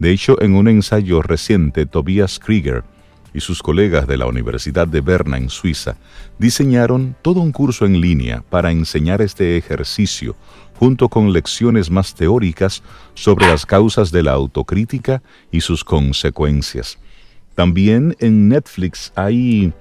De 0.00 0.10
hecho, 0.10 0.42
en 0.42 0.56
un 0.56 0.66
ensayo 0.66 1.22
reciente, 1.22 1.86
Tobias 1.86 2.40
Krieger 2.40 2.82
y 3.34 3.40
sus 3.40 3.62
colegas 3.62 4.06
de 4.06 4.16
la 4.16 4.26
Universidad 4.26 4.86
de 4.86 5.00
Berna 5.00 5.36
en 5.36 5.48
Suiza 5.48 5.96
diseñaron 6.38 7.16
todo 7.22 7.40
un 7.40 7.52
curso 7.52 7.86
en 7.86 8.00
línea 8.00 8.42
para 8.50 8.72
enseñar 8.72 9.22
este 9.22 9.56
ejercicio, 9.56 10.36
junto 10.78 11.08
con 11.08 11.32
lecciones 11.32 11.90
más 11.90 12.14
teóricas 12.14 12.82
sobre 13.14 13.46
las 13.46 13.66
causas 13.66 14.10
de 14.10 14.22
la 14.22 14.32
autocrítica 14.32 15.22
y 15.50 15.60
sus 15.60 15.84
consecuencias. 15.84 16.98
También 17.54 18.16
en 18.18 18.48
Netflix 18.48 19.12
hay, 19.14 19.72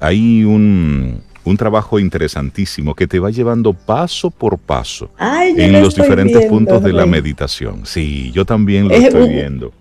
hay 0.00 0.44
un, 0.44 1.22
un 1.44 1.56
trabajo 1.56 1.98
interesantísimo 1.98 2.94
que 2.94 3.06
te 3.06 3.18
va 3.18 3.30
llevando 3.30 3.72
paso 3.72 4.30
por 4.30 4.58
paso 4.58 5.10
en 5.18 5.72
los 5.72 5.94
diferentes 5.94 6.46
puntos 6.46 6.82
de 6.82 6.92
la 6.92 7.06
meditación. 7.06 7.84
Sí, 7.84 8.30
yo 8.32 8.44
también 8.44 8.88
lo 8.88 8.94
estoy 8.94 9.28
viendo. 9.28 9.72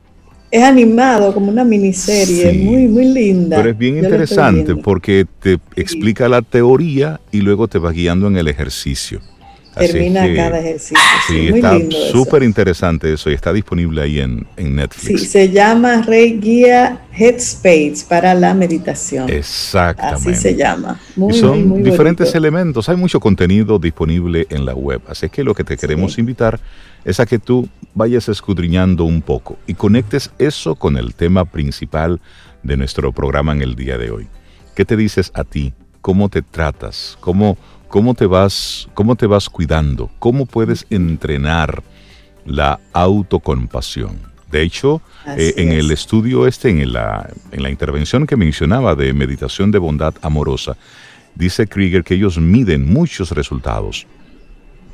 Es 0.53 0.62
animado 0.62 1.33
como 1.33 1.50
una 1.50 1.63
miniserie, 1.63 2.53
muy, 2.53 2.88
muy 2.88 3.05
linda. 3.05 3.57
Pero 3.57 3.72
es 3.72 3.75
bien 3.75 3.98
interesante 3.98 4.75
porque 4.75 5.25
te 5.39 5.57
explica 5.75 6.29
la 6.29 6.43
teoría 6.43 7.19
y 7.31 7.41
luego 7.41 7.67
te 7.67 7.79
va 7.79 7.91
guiando 7.91 8.27
en 8.27 8.38
el 8.38 8.48
ejercicio. 8.48 9.19
Termina 9.74 10.34
cada 10.34 10.60
ejercicio. 10.60 10.98
Sí, 11.27 11.48
está 11.48 11.77
súper 12.12 12.44
interesante 12.44 13.13
eso 13.13 13.30
y 13.30 13.34
está 13.34 13.51
disponible 13.53 14.01
ahí 14.01 14.20
en, 14.20 14.46
Netflix. 14.58 15.22
Sí, 15.22 15.27
se 15.27 15.50
llama 15.50 16.01
Rey 16.01 16.39
Guía 16.39 17.01
Headspace 17.12 18.06
para 18.08 18.34
la 18.34 18.53
meditación. 18.53 19.30
Exactamente. 19.30 20.30
Así 20.32 20.42
se 20.42 20.56
llama. 20.56 21.00
Muy, 21.15 21.34
son 21.34 21.84
diferentes 21.84 22.34
elementos. 22.36 22.89
Hay 22.89 22.96
mucho 22.96 23.20
contenido 23.20 23.80
disponible 23.80 24.48
en 24.50 24.65
la 24.65 24.74
web. 24.74 25.01
Así 25.08 25.30
que 25.30 25.44
lo 25.44 25.53
que 25.53 25.63
te 25.63 25.77
queremos 25.77 26.18
invitar 26.18 26.60
es 27.06 27.20
a 27.20 27.25
que 27.25 27.39
tú 27.39 27.68
vayas 27.94 28.30
escudriñando 28.30 29.03
un 29.03 29.22
poco 29.22 29.58
y 29.68 29.74
conectes 29.74 30.32
eso 30.39 30.75
con 30.75 30.98
el 30.98 31.13
tema 31.13 31.46
principal 31.46 32.22
de 32.63 32.77
nuestro 32.77 33.12
programa 33.12 33.51
en 33.51 33.62
el 33.62 33.75
día 33.75 33.98
de 33.98 34.12
hoy. 34.12 34.27
¿Qué 34.75 34.86
te 34.86 34.96
dices 34.96 35.32
a 35.36 35.44
ti? 35.44 35.74
¿Cómo 36.01 36.30
te 36.30 36.42
tratas? 36.42 37.18
¿Cómo, 37.20 37.58
cómo, 37.93 38.15
te, 38.15 38.25
vas, 38.25 38.89
cómo 38.95 39.15
te 39.15 39.27
vas 39.27 39.47
cuidando? 39.50 40.09
¿Cómo 40.17 40.47
puedes 40.47 40.88
entrenar 40.89 41.83
la 42.43 42.79
autocompasión? 42.91 44.19
De 44.50 44.63
hecho, 44.63 45.03
eh, 45.38 45.53
en 45.57 45.71
el 45.71 45.91
estudio 45.91 46.47
este, 46.47 46.71
en 46.71 46.91
la, 46.91 47.29
en 47.51 47.62
la 47.62 47.69
intervención 47.69 48.25
que 48.25 48.35
mencionaba 48.35 48.95
de 48.95 49.13
meditación 49.13 49.69
de 49.69 49.77
bondad 49.77 50.15
amorosa, 50.23 50.75
dice 51.35 51.67
Krieger 51.67 52.03
que 52.03 52.15
ellos 52.15 52.39
miden 52.39 52.91
muchos 52.91 53.29
resultados. 53.29 54.07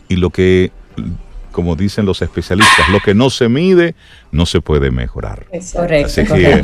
Y 0.09 0.17
lo 0.17 0.29
que 0.31 0.73
como 1.53 1.77
dicen 1.77 2.05
los 2.05 2.21
especialistas, 2.21 2.89
lo 2.89 2.99
que 2.99 3.15
no 3.15 3.29
se 3.29 3.47
mide 3.47 3.95
no 4.33 4.45
se 4.45 4.59
puede 4.59 4.91
mejorar. 4.91 5.45
Correcto, 5.73 6.07
Así 6.07 6.25
que 6.25 6.61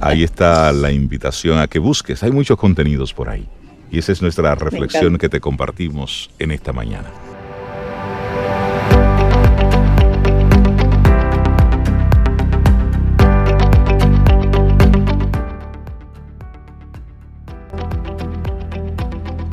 ahí 0.00 0.22
está 0.24 0.72
la 0.72 0.92
invitación 0.92 1.58
a 1.58 1.66
que 1.66 1.78
busques. 1.78 2.22
Hay 2.22 2.30
muchos 2.30 2.56
contenidos 2.56 3.12
por 3.12 3.28
ahí. 3.28 3.46
Y 3.94 3.98
esa 3.98 4.10
es 4.10 4.20
nuestra 4.20 4.56
reflexión 4.56 5.18
que 5.18 5.28
te 5.28 5.38
compartimos 5.38 6.28
en 6.40 6.50
esta 6.50 6.72
mañana. 6.72 7.10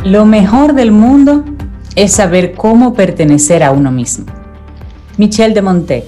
Lo 0.03 0.25
mejor 0.25 0.73
del 0.73 0.91
mundo 0.91 1.45
es 1.95 2.13
saber 2.13 2.55
cómo 2.55 2.95
pertenecer 2.95 3.61
a 3.61 3.69
uno 3.69 3.91
mismo. 3.91 4.25
Michel 5.17 5.53
de 5.53 5.61
Montec. 5.61 6.05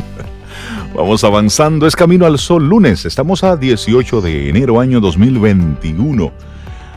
Vamos 0.94 1.24
avanzando, 1.24 1.86
es 1.86 1.96
Camino 1.96 2.26
al 2.26 2.38
Sol 2.38 2.68
lunes, 2.68 3.06
estamos 3.06 3.42
a 3.42 3.56
18 3.56 4.20
de 4.20 4.50
enero 4.50 4.78
año 4.78 5.00
2021, 5.00 6.55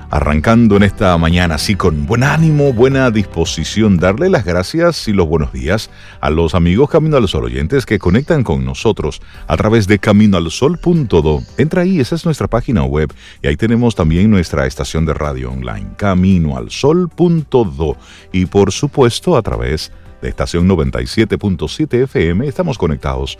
arrancando 0.10 0.76
en 0.76 0.84
esta 0.84 1.18
mañana 1.18 1.56
así 1.56 1.76
con 1.76 2.06
buen 2.06 2.24
ánimo, 2.24 2.74
buena 2.74 3.12
disposición, 3.12 3.98
darle 3.98 4.30
las 4.30 4.46
gracias 4.46 5.08
y 5.08 5.14
los 5.14 5.28
buenos 5.28 5.54
días 5.54 5.90
a 6.20 6.30
los 6.30 6.56
amigos 6.56 6.90
Camino 6.90 7.18
al 7.18 7.28
Sol 7.28 7.46
oyentes 7.46 7.86
que 7.86 8.00
conectan 8.00 8.44
con 8.44 8.66
nosotros 8.66 9.22
a 9.48 9.58
través 9.58 9.88
de 9.88 10.00
caminoalsol.do. 10.00 11.44
Entra 11.58 11.84
ahí, 11.84 12.00
esa 12.00 12.16
es 12.16 12.26
nuestra 12.26 12.48
página 12.48 12.84
web 12.84 13.14
y 13.42 13.48
ahí 13.48 13.56
tenemos 13.56 13.96
también 13.96 14.32
nuestra 14.32 14.66
estación 14.66 15.06
de 15.06 15.14
radio 15.14 15.52
online, 15.52 15.90
caminoalsol.do 15.98 17.98
y 18.32 18.46
por 18.48 18.72
supuesto 18.72 19.38
a 19.38 19.42
través 19.42 19.92
de 20.22 20.30
estación 20.30 20.68
97.7 20.68 22.04
FM, 22.04 22.48
estamos 22.48 22.78
conectados 22.78 23.38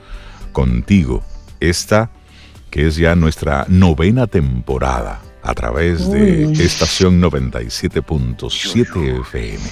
contigo. 0.52 1.24
Esta 1.60 2.12
que 2.70 2.88
es 2.88 2.96
ya 2.96 3.16
nuestra 3.16 3.66
novena 3.68 4.28
temporada 4.28 5.20
a 5.42 5.54
través 5.54 6.10
de 6.10 6.52
estación 6.52 7.22
97.7 7.22 9.22
FM. 9.22 9.64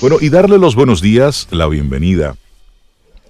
Bueno, 0.00 0.16
y 0.20 0.30
darle 0.30 0.58
los 0.58 0.74
buenos 0.74 1.00
días, 1.00 1.46
la 1.50 1.68
bienvenida 1.68 2.34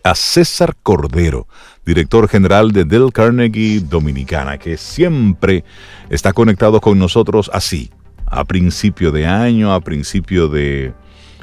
a 0.05 0.15
César 0.15 0.77
Cordero, 0.83 1.47
director 1.85 2.29
general 2.29 2.73
de 2.73 2.85
Del 2.85 3.13
Carnegie 3.13 3.81
Dominicana, 3.81 4.59
que 4.59 4.77
siempre 4.77 5.65
está 6.11 6.33
conectado 6.33 6.81
con 6.81 6.99
nosotros 6.99 7.51
así, 7.53 7.91
a 8.27 8.45
principio 8.45 9.13
de 9.13 9.27
año, 9.27 9.73
a 9.73 9.81
principio 9.81 10.49
de, 10.49 10.93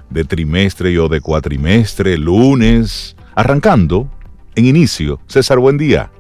de 0.09 0.23
trimestre 0.25 0.97
o 0.99 1.07
de 1.07 1.21
cuatrimestre, 1.21 2.17
lunes, 2.17 3.15
arrancando 3.35 4.09
en 4.55 4.65
inicio. 4.65 5.19
César, 5.27 5.59
buen 5.59 5.77
día. 5.77 6.11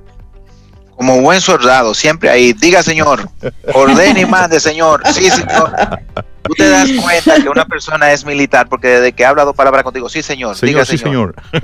Como 0.99 1.21
buen 1.21 1.39
soldado, 1.39 1.93
siempre 1.93 2.29
ahí. 2.29 2.51
Diga, 2.51 2.83
señor. 2.83 3.29
Ordene 3.73 4.19
y 4.19 4.25
mande, 4.29 4.59
señor. 4.59 5.01
Sí, 5.13 5.29
señor. 5.29 5.73
Tú 6.41 6.53
te 6.55 6.67
das 6.67 6.89
cuenta 7.01 7.41
que 7.41 7.47
una 7.47 7.63
persona 7.63 8.11
es 8.11 8.25
militar 8.25 8.67
porque 8.67 8.89
desde 8.89 9.13
que 9.13 9.23
ha 9.23 9.29
hablado 9.29 9.53
palabra 9.53 9.81
contigo, 9.81 10.09
sí, 10.09 10.21
señor. 10.21 10.59
diga, 10.59 10.83
sí, 10.83 10.97
señor. 10.97 11.35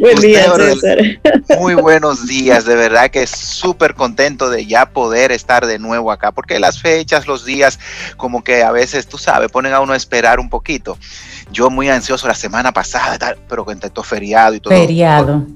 Buen 0.00 0.20
día, 0.20 0.52
César. 0.54 0.98
Muy 1.58 1.76
buenos 1.76 2.26
días, 2.26 2.66
de 2.66 2.74
verdad 2.74 3.10
que 3.10 3.26
súper 3.26 3.94
contento 3.94 4.50
de 4.50 4.66
ya 4.66 4.90
poder 4.90 5.32
estar 5.32 5.64
de 5.66 5.78
nuevo 5.78 6.12
acá, 6.12 6.32
porque 6.32 6.58
las 6.58 6.78
fechas, 6.78 7.26
los 7.26 7.46
días, 7.46 7.78
como 8.18 8.44
que 8.44 8.62
a 8.62 8.70
veces, 8.70 9.06
tú 9.06 9.16
sabes, 9.16 9.50
ponen 9.50 9.72
a 9.72 9.80
uno 9.80 9.94
a 9.94 9.96
esperar 9.96 10.40
un 10.40 10.50
poquito. 10.50 10.98
Yo 11.50 11.70
muy 11.70 11.88
ansioso 11.88 12.28
la 12.28 12.34
semana 12.34 12.70
pasada, 12.72 13.34
pero 13.48 13.64
con 13.64 13.80
todo 13.80 14.04
feriado 14.04 14.54
y 14.54 14.60
todo. 14.60 14.74
Feriado. 14.74 15.46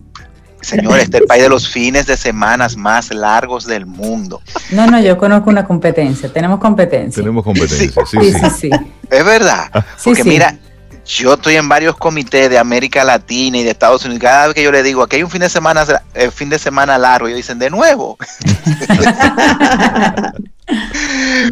Señor, 0.63 0.99
este 1.01 1.19
es 1.19 1.21
el 1.23 1.27
país 1.27 1.43
de 1.43 1.49
los 1.49 1.69
fines 1.69 2.07
de 2.07 2.17
semanas 2.17 2.77
más 2.77 3.13
largos 3.13 3.67
del 3.67 3.85
mundo. 3.85 4.41
No, 4.71 4.87
no, 4.87 5.01
yo 5.01 5.19
conozco 5.19 5.51
una 5.51 5.65
competencia. 5.65 6.33
Tenemos 6.33 6.61
competencia. 6.61 7.23
Tenemos 7.23 7.45
competencia, 7.45 8.03
sí, 8.07 8.19
sí. 8.21 8.33
sí, 8.33 8.51
sí, 8.61 8.71
Es 9.11 9.25
verdad. 9.25 9.71
Porque 10.03 10.25
mira, 10.25 10.57
yo 11.05 11.35
estoy 11.35 11.57
en 11.57 11.69
varios 11.69 11.97
comités 11.97 12.49
de 12.49 12.59
América 12.59 13.05
Latina 13.05 13.59
y 13.59 13.65
de 13.65 13.71
Estados 13.71 14.05
Unidos. 14.05 14.23
Cada 14.23 14.47
vez 14.47 14.55
que 14.55 14.63
yo 14.63 14.71
le 14.71 14.83
digo, 14.83 15.03
aquí 15.03 15.17
hay 15.17 15.23
un 15.23 15.31
fin 15.31 15.41
de 15.41 15.49
semana, 15.49 15.85
eh, 16.15 16.31
fin 16.31 16.49
de 16.49 16.59
semana 16.59 16.97
largo, 16.97 17.27
ellos 17.27 17.39
dicen, 17.39 17.59
de 17.59 17.71
nuevo. 17.71 18.17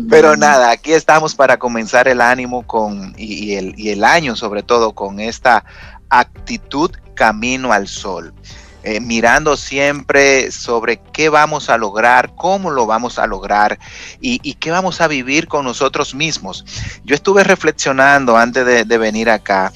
Pero 0.09 0.37
nada, 0.37 0.71
aquí 0.71 0.93
estamos 0.93 1.35
para 1.35 1.59
comenzar 1.59 2.07
el 2.07 2.21
ánimo 2.21 2.65
con, 2.67 3.13
y, 3.17 3.55
el, 3.55 3.75
y 3.77 3.91
el 3.91 4.05
año 4.05 4.37
sobre 4.37 4.63
todo 4.63 4.93
con 4.93 5.19
esta 5.19 5.65
actitud 6.09 6.93
camino 7.15 7.73
al 7.73 7.89
sol. 7.89 8.33
Eh, 8.83 8.99
mirando 8.99 9.59
siempre 9.59 10.51
sobre 10.51 11.01
qué 11.13 11.29
vamos 11.29 11.69
a 11.69 11.77
lograr, 11.77 12.31
cómo 12.35 12.71
lo 12.71 12.87
vamos 12.87 13.19
a 13.19 13.27
lograr 13.27 13.79
y, 14.23 14.55
qué 14.55 14.71
vamos 14.71 15.03
a 15.03 15.09
vivir 15.09 15.49
con 15.49 15.67
nosotros 15.67 16.15
mismos. 16.15 16.65
Yo 17.05 17.15
estuve 17.15 17.45
reflexionando 17.45 18.39
antes 18.39 18.65
de, 18.65 18.99
venir 18.99 19.29
acá. 19.29 19.71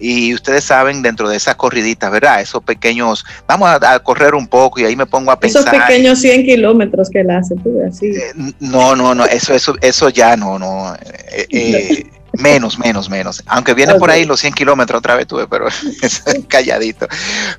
Y 0.00 0.34
ustedes 0.34 0.64
saben, 0.64 1.02
dentro 1.02 1.28
de 1.28 1.36
esas 1.36 1.56
corriditas, 1.56 2.10
¿verdad? 2.10 2.40
Esos 2.40 2.62
pequeños, 2.62 3.24
vamos 3.46 3.68
a, 3.68 3.98
correr 4.00 4.34
un 4.34 4.46
poco 4.46 4.80
y 4.80 4.84
ahí 4.84 4.96
me 4.96 5.06
pongo 5.06 5.30
a 5.30 5.38
pensar. 5.38 5.62
Esos 5.62 5.86
pequeños 5.86 6.20
100 6.20 6.44
kilómetros 6.44 7.10
que 7.10 7.20
él 7.20 7.30
hace, 7.30 7.54
tú, 7.56 7.80
así. 7.86 8.06
Eh, 8.06 8.32
no, 8.60 8.96
no, 8.96 9.14
no, 9.14 9.24
eso, 9.24 9.54
eso, 9.54 9.74
eso 9.80 10.08
ya 10.08 10.36
no, 10.36 10.58
no. 10.58 10.96
Eh, 11.30 12.06
menos, 12.32 12.78
menos, 12.78 13.08
menos. 13.08 13.42
Aunque 13.46 13.74
viene 13.74 13.94
por 13.94 14.10
ahí 14.10 14.24
los 14.24 14.40
100 14.40 14.54
kilómetros 14.54 14.98
otra 14.98 15.14
vez 15.14 15.26
tuve, 15.26 15.46
pero 15.46 15.66
calladito. 16.48 17.06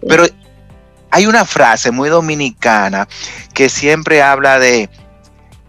Pero 0.07 0.25
hay 1.12 1.26
una 1.26 1.45
frase 1.45 1.91
muy 1.91 2.10
dominicana 2.10 3.08
que 3.54 3.69
siempre 3.69 4.22
habla 4.22 4.60
de 4.60 4.89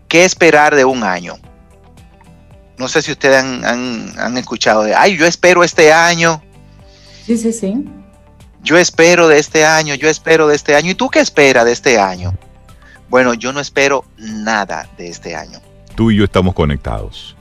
qué 0.09 0.25
esperar 0.25 0.75
de 0.75 0.85
un 0.85 1.03
año. 1.03 1.37
No 2.79 2.89
sé 2.89 3.03
si 3.03 3.13
ustedes 3.13 3.43
han, 3.43 4.37
escuchado 4.39 4.83
de, 4.85 4.95
ay, 4.95 5.17
yo 5.17 5.27
espero 5.27 5.63
este 5.65 5.93
año. 5.93 6.43
Sí, 7.27 7.37
sí, 7.37 7.53
sí. 7.53 7.85
Yo 8.63 8.77
espero 8.79 9.29
de 9.29 9.39
este 9.39 9.65
año, 9.65 9.95
yo 9.95 10.09
espero 10.09 10.47
de 10.47 10.57
este 10.57 10.75
año. 10.75 10.91
¿Y 10.91 10.95
tú 10.95 11.09
qué 11.09 11.21
esperas 11.21 11.65
de 11.65 11.73
este 11.73 11.99
año? 11.99 12.37
Bueno, 13.09 13.35
yo 13.35 13.53
no 13.53 13.61
espero 13.61 14.05
nada 14.17 14.89
de 14.97 15.09
este 15.09 15.35
año. 15.35 15.61
Tú 15.95 16.11
y 16.11 16.17
yo 16.17 16.25
estamos 16.25 16.55
conectados. 16.55 17.37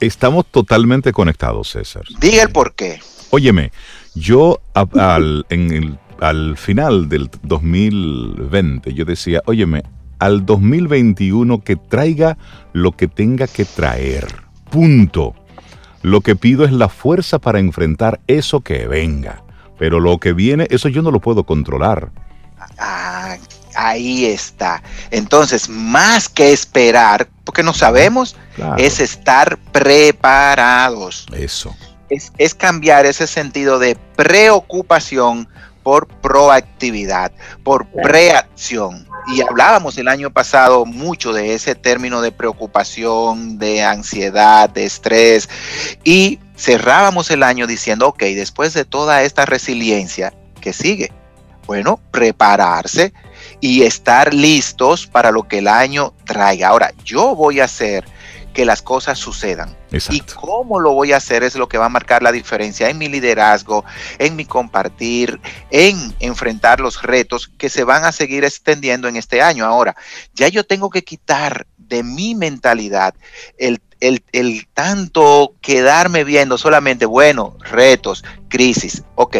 Estamos 0.00 0.46
totalmente 0.46 1.12
conectados, 1.12 1.70
César. 1.70 2.04
Diga 2.20 2.42
el 2.42 2.50
por 2.50 2.74
qué. 2.74 3.00
Óyeme, 3.30 3.72
yo 4.14 4.60
en 5.48 5.72
el 5.72 5.98
al 6.20 6.56
final 6.56 7.08
del 7.08 7.30
2020 7.42 8.94
yo 8.94 9.04
decía, 9.04 9.42
óyeme, 9.46 9.82
al 10.18 10.46
2021 10.46 11.60
que 11.60 11.76
traiga 11.76 12.38
lo 12.72 12.92
que 12.92 13.08
tenga 13.08 13.46
que 13.46 13.64
traer. 13.64 14.26
Punto. 14.70 15.34
Lo 16.02 16.20
que 16.20 16.36
pido 16.36 16.64
es 16.64 16.72
la 16.72 16.88
fuerza 16.88 17.38
para 17.38 17.58
enfrentar 17.58 18.20
eso 18.26 18.60
que 18.60 18.86
venga. 18.86 19.42
Pero 19.78 20.00
lo 20.00 20.18
que 20.18 20.32
viene, 20.32 20.66
eso 20.70 20.88
yo 20.88 21.02
no 21.02 21.10
lo 21.10 21.20
puedo 21.20 21.44
controlar. 21.44 22.10
Ah, 22.78 23.36
ahí 23.74 24.24
está. 24.24 24.82
Entonces, 25.10 25.68
más 25.68 26.28
que 26.28 26.52
esperar, 26.52 27.28
porque 27.44 27.62
no 27.62 27.74
sabemos, 27.74 28.36
es 28.78 29.00
estar 29.00 29.58
preparados. 29.72 31.26
Eso. 31.32 31.76
Es, 32.08 32.32
es 32.38 32.54
cambiar 32.54 33.04
ese 33.04 33.26
sentido 33.26 33.78
de 33.78 33.96
preocupación 34.16 35.48
por 35.86 36.08
proactividad, 36.08 37.30
por 37.62 37.86
preacción. 37.86 39.06
Y 39.32 39.40
hablábamos 39.40 39.96
el 39.98 40.08
año 40.08 40.32
pasado 40.32 40.84
mucho 40.84 41.32
de 41.32 41.54
ese 41.54 41.76
término 41.76 42.22
de 42.22 42.32
preocupación, 42.32 43.56
de 43.60 43.84
ansiedad, 43.84 44.68
de 44.68 44.84
estrés. 44.84 45.48
Y 46.02 46.40
cerrábamos 46.56 47.30
el 47.30 47.44
año 47.44 47.68
diciendo, 47.68 48.08
ok, 48.08 48.18
después 48.18 48.74
de 48.74 48.84
toda 48.84 49.22
esta 49.22 49.46
resiliencia, 49.46 50.34
¿qué 50.60 50.72
sigue? 50.72 51.12
Bueno, 51.68 52.00
prepararse 52.10 53.12
y 53.60 53.84
estar 53.84 54.34
listos 54.34 55.06
para 55.06 55.30
lo 55.30 55.44
que 55.44 55.58
el 55.58 55.68
año 55.68 56.14
traiga. 56.24 56.66
Ahora, 56.66 56.92
yo 57.04 57.36
voy 57.36 57.60
a 57.60 57.66
hacer 57.66 58.04
que 58.56 58.64
las 58.64 58.80
cosas 58.80 59.18
sucedan. 59.18 59.76
Y 60.08 60.20
cómo 60.20 60.80
lo 60.80 60.94
voy 60.94 61.12
a 61.12 61.18
hacer 61.18 61.42
es 61.42 61.56
lo 61.56 61.68
que 61.68 61.76
va 61.76 61.84
a 61.84 61.90
marcar 61.90 62.22
la 62.22 62.32
diferencia 62.32 62.88
en 62.88 62.96
mi 62.96 63.06
liderazgo, 63.06 63.84
en 64.18 64.34
mi 64.34 64.46
compartir, 64.46 65.38
en 65.70 66.14
enfrentar 66.20 66.80
los 66.80 67.02
retos 67.02 67.48
que 67.58 67.68
se 67.68 67.84
van 67.84 68.06
a 68.06 68.12
seguir 68.12 68.44
extendiendo 68.44 69.08
en 69.08 69.16
este 69.16 69.42
año. 69.42 69.66
Ahora, 69.66 69.94
ya 70.32 70.48
yo 70.48 70.64
tengo 70.64 70.88
que 70.88 71.04
quitar 71.04 71.66
de 71.76 72.02
mi 72.02 72.34
mentalidad 72.34 73.14
el, 73.58 73.82
el, 74.00 74.24
el 74.32 74.66
tanto 74.72 75.52
quedarme 75.60 76.24
viendo 76.24 76.56
solamente, 76.56 77.04
bueno, 77.04 77.58
retos, 77.60 78.24
crisis. 78.48 79.02
Ok, 79.16 79.36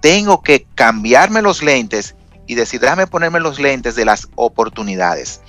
tengo 0.00 0.40
que 0.40 0.68
cambiarme 0.76 1.42
los 1.42 1.64
lentes 1.64 2.14
y 2.46 2.54
decir, 2.54 2.78
déjame 2.78 3.08
ponerme 3.08 3.40
los 3.40 3.58
lentes 3.58 3.96
de 3.96 4.04
las 4.04 4.28
oportunidades. 4.36 5.40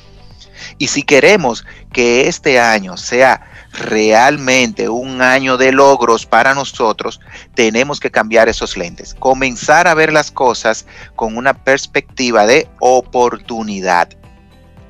Y 0.77 0.87
si 0.87 1.03
queremos 1.03 1.65
que 1.91 2.27
este 2.27 2.59
año 2.59 2.97
sea 2.97 3.49
realmente 3.73 4.89
un 4.89 5.21
año 5.21 5.57
de 5.57 5.71
logros 5.71 6.25
para 6.25 6.53
nosotros, 6.53 7.19
tenemos 7.55 7.99
que 7.99 8.11
cambiar 8.11 8.49
esos 8.49 8.77
lentes, 8.77 9.15
comenzar 9.15 9.87
a 9.87 9.93
ver 9.93 10.13
las 10.13 10.31
cosas 10.31 10.85
con 11.15 11.37
una 11.37 11.53
perspectiva 11.53 12.45
de 12.45 12.69
oportunidad. 12.79 14.09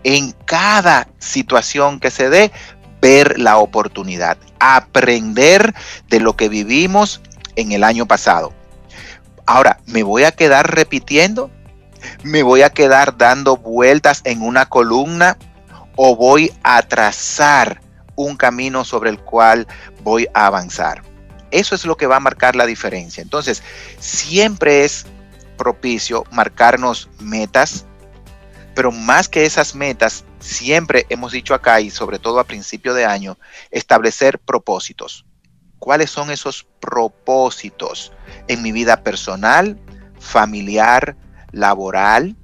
En 0.04 0.34
cada 0.46 1.08
situación 1.20 2.00
que 2.00 2.12
se 2.12 2.30
dé, 2.30 2.52
ver 3.02 3.40
la 3.40 3.58
oportunidad, 3.58 4.38
aprender 4.60 5.74
de 6.10 6.20
lo 6.20 6.36
que 6.36 6.50
vivimos 6.50 7.22
en 7.56 7.72
el 7.72 7.84
año 7.84 8.06
pasado. 8.06 8.54
Ahora, 9.46 9.80
¿me 9.86 10.04
voy 10.04 10.24
a 10.24 10.32
quedar 10.32 10.74
repitiendo? 10.74 11.52
¿Me 12.24 12.44
voy 12.44 12.62
a 12.62 12.70
quedar 12.70 13.18
dando 13.18 13.58
vueltas 13.58 14.22
en 14.24 14.42
una 14.42 14.66
columna 14.66 15.38
o 15.96 16.16
voy 16.16 16.52
a 16.64 16.82
trazar 16.84 17.82
un 18.16 18.36
camino 18.36 18.84
sobre 18.84 19.10
el 19.10 19.20
cual 19.20 19.68
voy 20.02 20.28
a 20.34 20.48
avanzar. 20.48 21.04
Eso 21.52 21.76
es 21.76 21.86
lo 21.86 21.98
que 21.98 22.08
va 22.08 22.18
a 22.18 22.22
marcar 22.22 22.56
la 22.56 22.66
diferencia. 22.66 23.22
Entonces, 23.22 23.62
siempre 24.00 24.84
es 24.84 25.06
propicio 25.58 26.24
marcarnos 26.32 27.10
metas, 27.20 27.86
pero 28.76 28.92
más 28.92 29.30
que 29.30 29.46
esas 29.46 29.76
metas, 29.76 30.26
siempre 30.40 31.06
hemos 31.10 31.32
dicho 31.32 31.54
acá 31.54 31.80
y 31.80 31.90
sobre 31.90 32.20
todo 32.20 32.40
a 32.40 32.44
principio 32.44 32.94
de 32.94 33.06
año, 33.06 33.38
establecer 33.70 34.40
propósitos. 34.40 35.26
¿Cuáles 35.78 36.10
son 36.10 36.32
esos 36.32 36.66
propósitos 36.80 38.12
en 38.48 38.62
mi 38.62 38.72
vida 38.72 39.04
personal, 39.04 39.80
familiar, 40.20 41.16
laboral? 41.52 42.36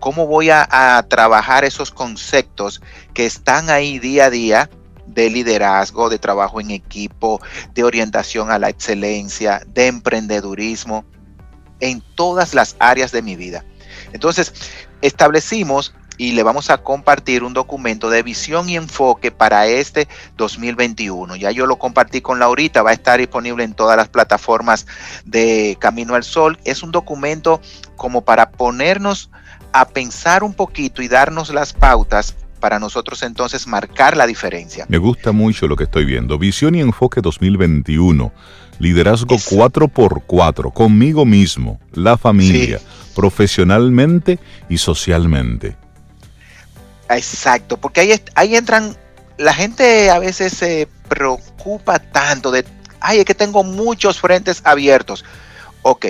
Cómo 0.00 0.26
voy 0.26 0.50
a, 0.50 1.04
trabajar 1.08 1.64
esos 1.64 1.90
conceptos 1.90 2.80
que 3.14 3.26
están 3.26 3.70
ahí 3.70 3.98
día 3.98 4.26
a 4.26 4.30
día 4.30 4.70
de 5.06 5.30
liderazgo, 5.30 6.08
de 6.08 6.18
trabajo 6.18 6.60
en 6.60 6.70
equipo, 6.70 7.40
de 7.74 7.84
orientación 7.84 8.50
a 8.50 8.58
la 8.58 8.68
excelencia, 8.68 9.62
de 9.66 9.86
emprendedurismo, 9.86 11.04
en 11.80 12.02
todas 12.14 12.54
las 12.54 12.76
áreas 12.78 13.12
de 13.12 13.22
mi 13.22 13.36
vida. 13.36 13.64
Entonces, 14.12 14.52
establecimos 15.00 15.94
y 16.18 16.32
le 16.32 16.42
vamos 16.42 16.68
a 16.68 16.78
compartir 16.78 17.44
un 17.44 17.54
documento 17.54 18.10
de 18.10 18.24
visión 18.24 18.68
y 18.68 18.76
enfoque 18.76 19.30
para 19.30 19.66
este 19.66 20.08
2021. 20.36 21.36
Ya 21.36 21.52
yo 21.52 21.64
lo 21.64 21.78
compartí 21.78 22.20
con 22.20 22.40
Laurita, 22.40 22.82
va 22.82 22.90
a 22.90 22.94
estar 22.94 23.20
disponible 23.20 23.62
en 23.62 23.72
todas 23.72 23.96
las 23.96 24.08
plataformas 24.08 24.86
de 25.24 25.76
Camino 25.80 26.16
al 26.16 26.24
Sol. 26.24 26.58
Es 26.64 26.82
un 26.82 26.90
documento 26.90 27.60
como 27.96 28.22
para 28.24 28.50
ponernos 28.50 29.30
a 29.72 29.88
pensar 29.88 30.42
un 30.42 30.54
poquito 30.54 31.02
y 31.02 31.08
darnos 31.08 31.50
las 31.50 31.72
pautas 31.72 32.34
para 32.58 32.78
nosotros 32.78 33.22
entonces 33.22 33.66
marcar 33.66 34.16
la 34.16 34.26
diferencia. 34.26 34.86
Me 34.88 34.98
gusta 34.98 35.32
mucho 35.32 35.66
lo 35.66 35.76
que 35.76 35.84
estoy 35.84 36.04
viendo. 36.04 36.38
Visión 36.38 36.74
y 36.74 36.80
enfoque 36.80 37.20
2021. 37.20 38.32
Liderazgo 38.78 39.36
4x4, 39.36 40.72
conmigo 40.72 41.24
mismo, 41.24 41.80
la 41.92 42.16
familia, 42.16 42.80
profesionalmente 43.12 44.38
y 44.68 44.78
socialmente. 44.78 45.76
Exacto, 47.10 47.76
porque 47.76 48.02
ahí, 48.02 48.22
ahí 48.36 48.54
entran, 48.54 48.96
la 49.36 49.52
gente 49.52 50.10
a 50.10 50.20
veces 50.20 50.52
se 50.52 50.86
preocupa 51.08 51.98
tanto 51.98 52.52
de, 52.52 52.64
ay, 53.00 53.18
es 53.18 53.24
que 53.24 53.34
tengo 53.34 53.64
muchos 53.64 54.20
frentes 54.20 54.60
abiertos. 54.62 55.24
Ok, 55.82 56.06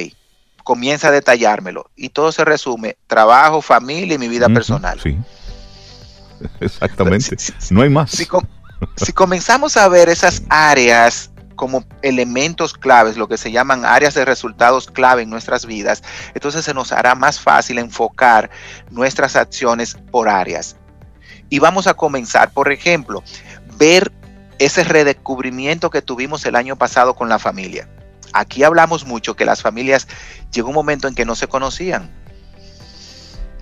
comienza 0.69 1.09
a 1.09 1.13
detallármelo 1.13 1.91
y 1.97 2.11
todo 2.11 2.31
se 2.31 2.45
resume 2.45 2.99
trabajo, 3.07 3.63
familia 3.63 4.17
y 4.17 4.19
mi 4.19 4.29
vida 4.29 4.51
personal. 4.51 5.01
Sí. 5.01 5.17
Exactamente. 6.61 7.39
no 7.71 7.81
hay 7.81 7.89
más. 7.89 8.11
Si, 8.11 9.13
comenzamos 9.15 9.79
a 9.79 9.89
ver 9.89 10.11
esas 10.11 10.43
áreas 10.51 11.31
como 11.57 11.87
elementos 12.03 12.75
claves, 12.75 13.17
lo 13.17 13.29
que 13.29 13.39
se 13.39 13.51
llaman 13.51 13.87
áreas 13.87 14.13
de 14.13 14.27
resultados 14.27 14.89
clave 14.89 15.23
en 15.23 15.31
nuestras 15.31 15.65
vidas, 15.65 16.03
entonces 16.35 16.67
se 16.67 16.75
nos 16.75 16.93
hará 16.93 17.15
más 17.15 17.41
fácil 17.41 17.79
enfocar 17.79 18.51
nuestras 18.91 19.37
acciones 19.37 19.97
por 20.11 20.29
áreas. 20.29 20.77
Y 21.49 21.61
vamos 21.61 21.87
a 21.87 21.95
comenzar, 21.95 22.53
por 22.53 22.71
ejemplo, 22.71 23.25
ver 23.79 24.13
ese 24.59 24.85
redescubrimiento 24.85 25.89
que 25.89 26.03
tuvimos 26.03 26.45
el 26.45 26.57
año 26.57 26.77
pasado 26.77 27.17
con 27.17 27.31
la 27.31 27.39
familia. 27.39 27.89
Aquí 28.33 28.63
hablamos 28.63 29.07
mucho 29.07 29.37
que 29.37 29.45
las 29.45 29.63
familias 29.63 30.09
llegó 30.53 30.69
un 30.69 30.75
momento 30.75 31.09
en 31.09 31.15
que 31.15 31.25
no 31.25 31.35
se 31.35 31.49
conocían 31.49 32.11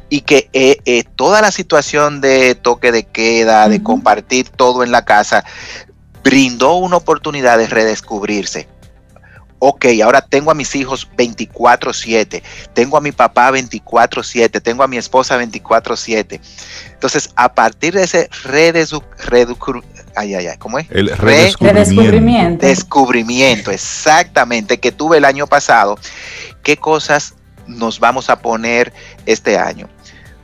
y 0.09 0.21
que 0.21 0.49
eh, 0.53 0.79
eh, 0.85 1.05
toda 1.17 1.41
la 1.41 1.51
situación 1.51 2.21
de 2.21 2.55
toque 2.55 2.93
de 2.93 3.05
queda, 3.05 3.69
de 3.69 3.83
compartir 3.83 4.49
todo 4.49 4.85
en 4.85 4.93
la 4.93 5.05
casa, 5.05 5.45
brindó 6.23 6.75
una 6.75 6.97
oportunidad 6.97 7.59
de 7.59 7.67
redescubrirse. 7.67 8.69
Ok, 9.59 9.87
ahora 10.05 10.21
tengo 10.21 10.51
a 10.51 10.55
mis 10.55 10.75
hijos 10.75 11.09
24/7, 11.17 12.43
tengo 12.75 12.99
a 12.99 13.01
mi 13.01 13.11
papá 13.11 13.51
24/7, 13.51 14.61
tengo 14.61 14.83
a 14.83 14.89
mi 14.89 14.99
esposa 14.99 15.39
24/7. 15.39 16.41
Entonces, 16.93 17.31
a 17.37 17.55
partir 17.55 17.95
de 17.95 18.05
ese 18.05 18.29
redescubrimiento, 18.45 19.96
ay, 20.17 20.35
ay, 20.35 20.47
ay, 20.49 20.57
¿cómo 20.59 20.79
es? 20.79 20.87
El 20.91 21.09
redescubrimiento. 21.17 22.67
Descubrimiento, 22.67 23.71
exactamente, 23.71 24.79
que 24.79 24.93
tuve 24.93 25.19
el 25.19 25.25
año 25.25 25.47
pasado. 25.47 25.99
¿Qué 26.63 26.77
cosas 26.77 27.35
nos 27.67 28.01
vamos 28.01 28.31
a 28.31 28.41
poner 28.41 28.93
este 29.27 29.59
año? 29.59 29.89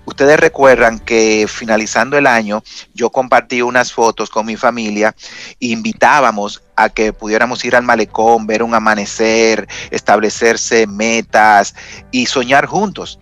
Ustedes 0.04 0.38
recuerdan 0.38 0.98
que 0.98 1.46
finalizando 1.48 2.18
el 2.18 2.26
año 2.26 2.62
yo 2.92 3.10
compartí 3.10 3.62
unas 3.62 3.92
fotos 3.92 4.30
con 4.30 4.44
mi 4.46 4.56
familia 4.56 5.14
e 5.60 5.66
invitábamos 5.66 6.62
a 6.74 6.88
que 6.88 7.12
pudiéramos 7.12 7.64
ir 7.64 7.76
al 7.76 7.84
malecón, 7.84 8.46
ver 8.46 8.64
un 8.64 8.74
amanecer, 8.74 9.68
establecerse 9.90 10.88
metas 10.88 11.74
y 12.10 12.26
soñar 12.26 12.66
juntos. 12.66 13.20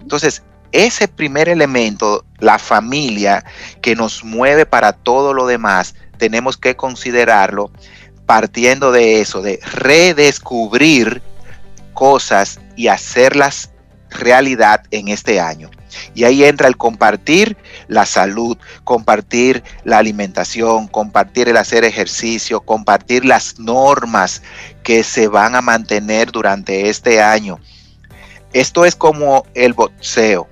Entonces, 0.00 0.42
ese 0.72 1.08
primer 1.08 1.48
elemento, 1.48 2.24
la 2.38 2.58
familia, 2.58 3.44
que 3.80 3.96
nos 3.96 4.24
mueve 4.24 4.66
para 4.66 4.92
todo 4.92 5.32
lo 5.32 5.46
demás, 5.46 5.94
tenemos 6.18 6.56
que 6.56 6.76
considerarlo 6.76 7.70
partiendo 8.26 8.92
de 8.92 9.20
eso, 9.20 9.40
de 9.40 9.60
redescubrir 9.72 11.22
cosas 11.92 12.60
y 12.74 12.88
hacerlas 12.88 13.70
realidad 14.10 14.82
en 14.90 15.08
este 15.08 15.40
año. 15.40 15.70
Y 16.14 16.24
ahí 16.24 16.44
entra 16.44 16.68
el 16.68 16.76
compartir 16.76 17.56
la 17.88 18.04
salud, 18.04 18.58
compartir 18.84 19.62
la 19.84 19.98
alimentación, 19.98 20.88
compartir 20.88 21.48
el 21.48 21.56
hacer 21.56 21.84
ejercicio, 21.84 22.60
compartir 22.60 23.24
las 23.24 23.58
normas 23.58 24.42
que 24.82 25.02
se 25.04 25.28
van 25.28 25.54
a 25.54 25.62
mantener 25.62 26.32
durante 26.32 26.90
este 26.90 27.22
año. 27.22 27.58
Esto 28.52 28.84
es 28.84 28.96
como 28.96 29.46
el 29.54 29.72
boxeo 29.72 30.48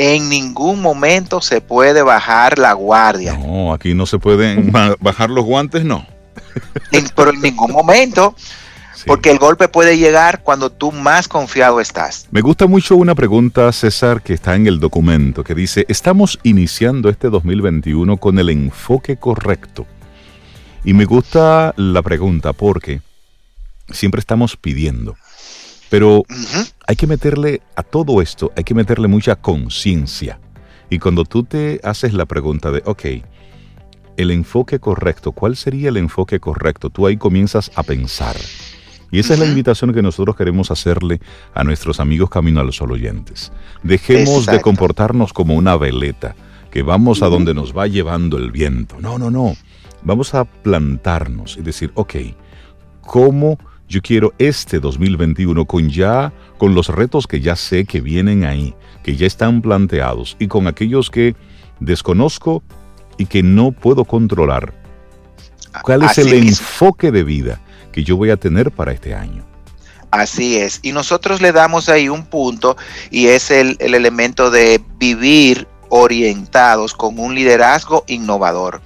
en 0.00 0.30
ningún 0.30 0.80
momento 0.80 1.42
se 1.42 1.60
puede 1.60 2.00
bajar 2.00 2.58
la 2.58 2.72
guardia. 2.72 3.36
No, 3.36 3.74
aquí 3.74 3.92
no 3.92 4.06
se 4.06 4.18
pueden 4.18 4.72
bajar 4.98 5.28
los 5.28 5.44
guantes, 5.44 5.84
no. 5.84 6.06
pero 7.14 7.30
en 7.30 7.40
ningún 7.42 7.70
momento. 7.70 8.34
Porque 9.06 9.30
el 9.30 9.38
golpe 9.38 9.68
puede 9.68 9.96
llegar 9.96 10.42
cuando 10.42 10.70
tú 10.70 10.92
más 10.92 11.26
confiado 11.26 11.80
estás. 11.80 12.28
Me 12.30 12.40
gusta 12.42 12.66
mucho 12.66 12.96
una 12.96 13.14
pregunta, 13.14 13.70
César, 13.72 14.22
que 14.22 14.34
está 14.34 14.56
en 14.56 14.66
el 14.66 14.78
documento, 14.78 15.42
que 15.42 15.54
dice, 15.54 15.86
estamos 15.88 16.38
iniciando 16.42 17.08
este 17.08 17.28
2021 17.28 18.16
con 18.18 18.38
el 18.38 18.50
enfoque 18.50 19.16
correcto. 19.16 19.86
Y 20.84 20.92
me 20.94 21.04
gusta 21.06 21.74
la 21.76 22.02
pregunta 22.02 22.52
porque 22.52 23.00
siempre 23.90 24.20
estamos 24.20 24.56
pidiendo 24.56 25.16
Pero 25.90 26.22
hay 26.86 26.96
que 26.96 27.06
meterle 27.06 27.60
a 27.76 27.82
todo 27.82 28.22
esto, 28.22 28.52
hay 28.56 28.64
que 28.64 28.74
meterle 28.74 29.08
mucha 29.08 29.36
conciencia. 29.36 30.38
Y 30.88 30.98
cuando 30.98 31.24
tú 31.24 31.44
te 31.44 31.80
haces 31.82 32.14
la 32.14 32.26
pregunta 32.26 32.70
de, 32.70 32.82
ok, 32.86 33.04
el 34.16 34.30
enfoque 34.30 34.78
correcto, 34.78 35.32
¿cuál 35.32 35.56
sería 35.56 35.88
el 35.88 35.96
enfoque 35.96 36.40
correcto? 36.40 36.90
Tú 36.90 37.06
ahí 37.06 37.16
comienzas 37.16 37.70
a 37.74 37.82
pensar. 37.82 38.36
Y 39.10 39.18
esa 39.18 39.34
es 39.34 39.40
la 39.40 39.46
invitación 39.46 39.92
que 39.92 40.02
nosotros 40.02 40.36
queremos 40.36 40.70
hacerle 40.70 41.20
a 41.54 41.64
nuestros 41.64 41.98
amigos 41.98 42.30
Camino 42.30 42.60
a 42.60 42.64
los 42.64 42.76
Sol 42.76 42.92
oyentes. 42.92 43.50
Dejemos 43.82 44.46
de 44.46 44.60
comportarnos 44.60 45.32
como 45.32 45.56
una 45.56 45.76
veleta, 45.76 46.36
que 46.70 46.82
vamos 46.82 47.22
a 47.22 47.26
donde 47.26 47.52
nos 47.52 47.76
va 47.76 47.88
llevando 47.88 48.38
el 48.38 48.52
viento. 48.52 48.96
No, 49.00 49.18
no, 49.18 49.30
no. 49.30 49.56
Vamos 50.02 50.34
a 50.34 50.44
plantarnos 50.44 51.56
y 51.56 51.62
decir, 51.62 51.90
ok, 51.94 52.14
¿cómo 53.00 53.58
yo 53.90 54.00
quiero 54.00 54.32
este 54.38 54.80
2021 54.80 55.66
con 55.66 55.90
ya, 55.90 56.32
con 56.56 56.74
los 56.74 56.88
retos 56.88 57.26
que 57.26 57.40
ya 57.40 57.56
sé 57.56 57.84
que 57.84 58.00
vienen 58.00 58.44
ahí, 58.44 58.74
que 59.02 59.16
ya 59.16 59.26
están 59.26 59.60
planteados 59.60 60.36
y 60.38 60.48
con 60.48 60.66
aquellos 60.66 61.10
que 61.10 61.36
desconozco 61.80 62.62
y 63.18 63.26
que 63.26 63.42
no 63.42 63.72
puedo 63.72 64.06
controlar? 64.06 64.72
¿Cuál 65.82 66.04
es 66.04 66.16
el 66.16 66.32
enfoque 66.32 67.12
de 67.12 67.22
vida? 67.22 67.60
que 67.90 68.04
yo 68.04 68.16
voy 68.16 68.30
a 68.30 68.36
tener 68.36 68.70
para 68.70 68.92
este 68.92 69.14
año. 69.14 69.44
Así 70.10 70.56
es. 70.56 70.80
Y 70.82 70.92
nosotros 70.92 71.40
le 71.40 71.52
damos 71.52 71.88
ahí 71.88 72.08
un 72.08 72.24
punto 72.24 72.76
y 73.10 73.26
es 73.26 73.50
el, 73.50 73.76
el 73.78 73.94
elemento 73.94 74.50
de 74.50 74.80
vivir 74.98 75.68
orientados 75.90 76.94
con 76.94 77.18
un 77.18 77.34
liderazgo 77.34 78.04
innovador. 78.06 78.80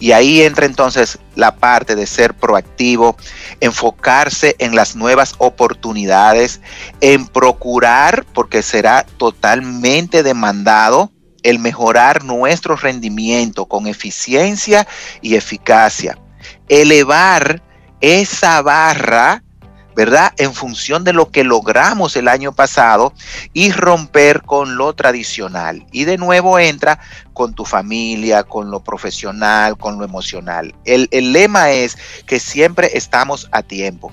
Y 0.00 0.12
ahí 0.12 0.42
entra 0.42 0.66
entonces 0.66 1.18
la 1.36 1.56
parte 1.56 1.94
de 1.94 2.06
ser 2.06 2.34
proactivo, 2.34 3.16
enfocarse 3.60 4.56
en 4.58 4.74
las 4.74 4.96
nuevas 4.96 5.34
oportunidades, 5.38 6.60
en 7.00 7.26
procurar, 7.26 8.26
porque 8.34 8.62
será 8.62 9.06
totalmente 9.16 10.22
demandado, 10.22 11.12
el 11.42 11.60
mejorar 11.60 12.24
nuestro 12.24 12.74
rendimiento 12.74 13.66
con 13.66 13.86
eficiencia 13.86 14.86
y 15.22 15.36
eficacia, 15.36 16.18
elevar 16.68 17.62
esa 18.00 18.60
barra, 18.62 19.44
¿verdad? 19.96 20.34
En 20.36 20.52
función 20.52 21.04
de 21.04 21.14
lo 21.14 21.30
que 21.30 21.42
logramos 21.42 22.16
el 22.16 22.28
año 22.28 22.52
pasado 22.52 23.14
y 23.54 23.72
romper 23.72 24.42
con 24.42 24.76
lo 24.76 24.92
tradicional. 24.92 25.86
Y 25.90 26.04
de 26.04 26.18
nuevo 26.18 26.58
entra 26.58 27.00
con 27.32 27.54
tu 27.54 27.64
familia, 27.64 28.44
con 28.44 28.70
lo 28.70 28.84
profesional, 28.84 29.78
con 29.78 29.98
lo 29.98 30.04
emocional. 30.04 30.74
El, 30.84 31.08
el 31.12 31.32
lema 31.32 31.70
es 31.70 31.96
que 32.26 32.38
siempre 32.38 32.90
estamos 32.92 33.48
a 33.52 33.62
tiempo 33.62 34.12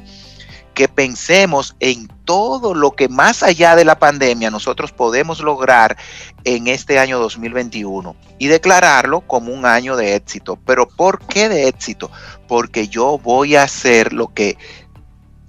que 0.73 0.87
pensemos 0.87 1.75
en 1.79 2.07
todo 2.25 2.73
lo 2.73 2.91
que 2.91 3.09
más 3.09 3.43
allá 3.43 3.75
de 3.75 3.85
la 3.85 3.99
pandemia 3.99 4.49
nosotros 4.49 4.91
podemos 4.91 5.39
lograr 5.39 5.97
en 6.45 6.67
este 6.67 6.99
año 6.99 7.19
2021 7.19 8.15
y 8.39 8.47
declararlo 8.47 9.21
como 9.21 9.53
un 9.53 9.65
año 9.65 9.95
de 9.95 10.15
éxito. 10.15 10.57
Pero 10.65 10.87
¿por 10.87 11.19
qué 11.27 11.49
de 11.49 11.67
éxito? 11.67 12.09
Porque 12.47 12.87
yo 12.87 13.19
voy 13.19 13.55
a 13.55 13.63
hacer 13.63 14.13
lo 14.13 14.33
que 14.33 14.57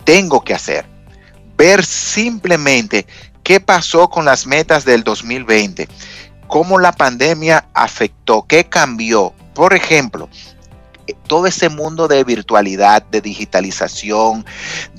tengo 0.04 0.42
que 0.42 0.54
hacer. 0.54 0.86
Ver 1.56 1.84
simplemente 1.84 3.06
qué 3.42 3.60
pasó 3.60 4.08
con 4.08 4.24
las 4.24 4.46
metas 4.46 4.84
del 4.84 5.04
2020, 5.04 5.88
cómo 6.46 6.78
la 6.78 6.92
pandemia 6.92 7.68
afectó, 7.74 8.46
qué 8.48 8.64
cambió. 8.64 9.34
Por 9.54 9.74
ejemplo, 9.74 10.28
todo 11.26 11.46
ese 11.46 11.68
mundo 11.68 12.08
de 12.08 12.24
virtualidad, 12.24 13.02
de 13.04 13.20
digitalización, 13.20 14.44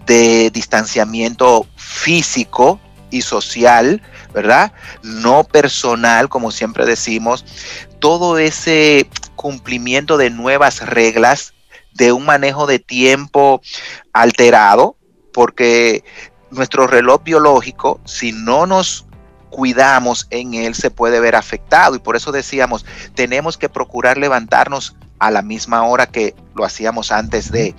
de 0.06 0.52
distanciamiento 0.52 1.66
físico 1.76 2.80
y 3.10 3.22
social, 3.22 4.02
¿verdad? 4.34 4.72
No 5.02 5.44
personal, 5.44 6.30
como 6.30 6.52
siempre 6.52 6.86
decimos, 6.86 7.46
todo 8.00 8.38
ese 8.38 9.10
cumplimiento 9.36 10.18
de 10.18 10.30
nuevas 10.30 10.86
reglas, 10.86 11.55
de 11.96 12.12
un 12.12 12.26
manejo 12.26 12.68
de 12.68 12.80
tiempo 12.80 13.62
alterado, 14.14 14.98
porque 15.34 16.04
nuestro 16.52 16.88
reloj 16.88 17.24
biológico, 17.24 18.00
si 18.06 18.32
no 18.32 18.68
nos 18.68 19.06
cuidamos 19.50 20.28
en 20.30 20.54
él, 20.54 20.76
se 20.76 20.92
puede 20.92 21.20
ver 21.20 21.36
afectado. 21.36 21.96
Y 21.96 22.00
por 22.00 22.16
eso 22.16 22.32
decíamos, 22.32 22.86
tenemos 23.16 23.58
que 23.58 23.70
procurar 23.70 24.18
levantarnos 24.18 24.96
a 25.20 25.32
la 25.32 25.42
misma 25.42 25.84
hora 25.84 26.08
que 26.08 26.36
lo 26.56 26.66
hacíamos 26.66 27.12
antes 27.12 27.52
de. 27.52 27.74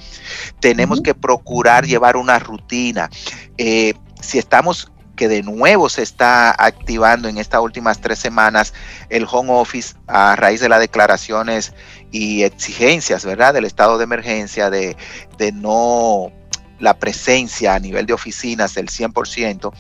Tenemos 0.61 1.01
que 1.01 1.15
procurar 1.15 1.87
llevar 1.87 2.17
una 2.17 2.39
rutina. 2.39 3.11
Eh, 3.59 3.95
si 4.21 4.39
estamos 4.39 4.91
que 5.17 5.29
de 5.29 5.43
nuevo 5.43 5.89
se 5.89 6.03
está 6.03 6.51
activando 6.51 7.29
en 7.29 7.39
estas 7.39 7.61
últimas 7.61 8.01
tres 8.01 8.19
semanas 8.19 8.75
el 9.09 9.27
home 9.31 9.53
office 9.53 9.97
a 10.07 10.37
raíz 10.37 10.61
de 10.61 10.69
las 10.69 10.81
declaraciones 10.81 11.73
y 12.13 12.45
exigencias, 12.45 13.25
¿verdad? 13.25 13.55
Del 13.55 13.65
estado 13.65 13.99
de 13.99 14.05
emergencia, 14.05 14.71
de, 14.71 14.97
de 15.39 15.53
no 15.53 16.31
la 16.79 16.99
presencia 16.99 17.75
a 17.75 17.79
nivel 17.81 18.07
de 18.07 18.13
oficinas 18.13 18.75
del 18.75 18.89
100%, 18.89 19.73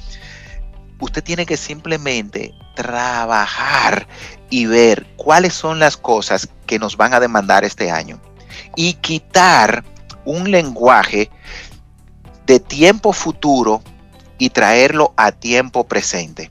usted 1.00 1.22
tiene 1.22 1.46
que 1.46 1.56
simplemente 1.56 2.54
trabajar 2.74 4.06
y 4.48 4.66
ver 4.66 5.06
cuáles 5.16 5.54
son 5.54 5.78
las 5.78 5.96
cosas 5.96 6.48
que 6.66 6.78
nos 6.78 6.96
van 6.96 7.14
a 7.14 7.20
demandar 7.20 7.64
este 7.64 7.90
año 7.90 8.20
y 8.74 8.94
quitar 8.94 9.84
un 10.24 10.50
lenguaje 10.50 11.30
de 12.46 12.60
tiempo 12.60 13.12
futuro 13.12 13.82
y 14.38 14.50
traerlo 14.50 15.12
a 15.16 15.32
tiempo 15.32 15.86
presente. 15.86 16.50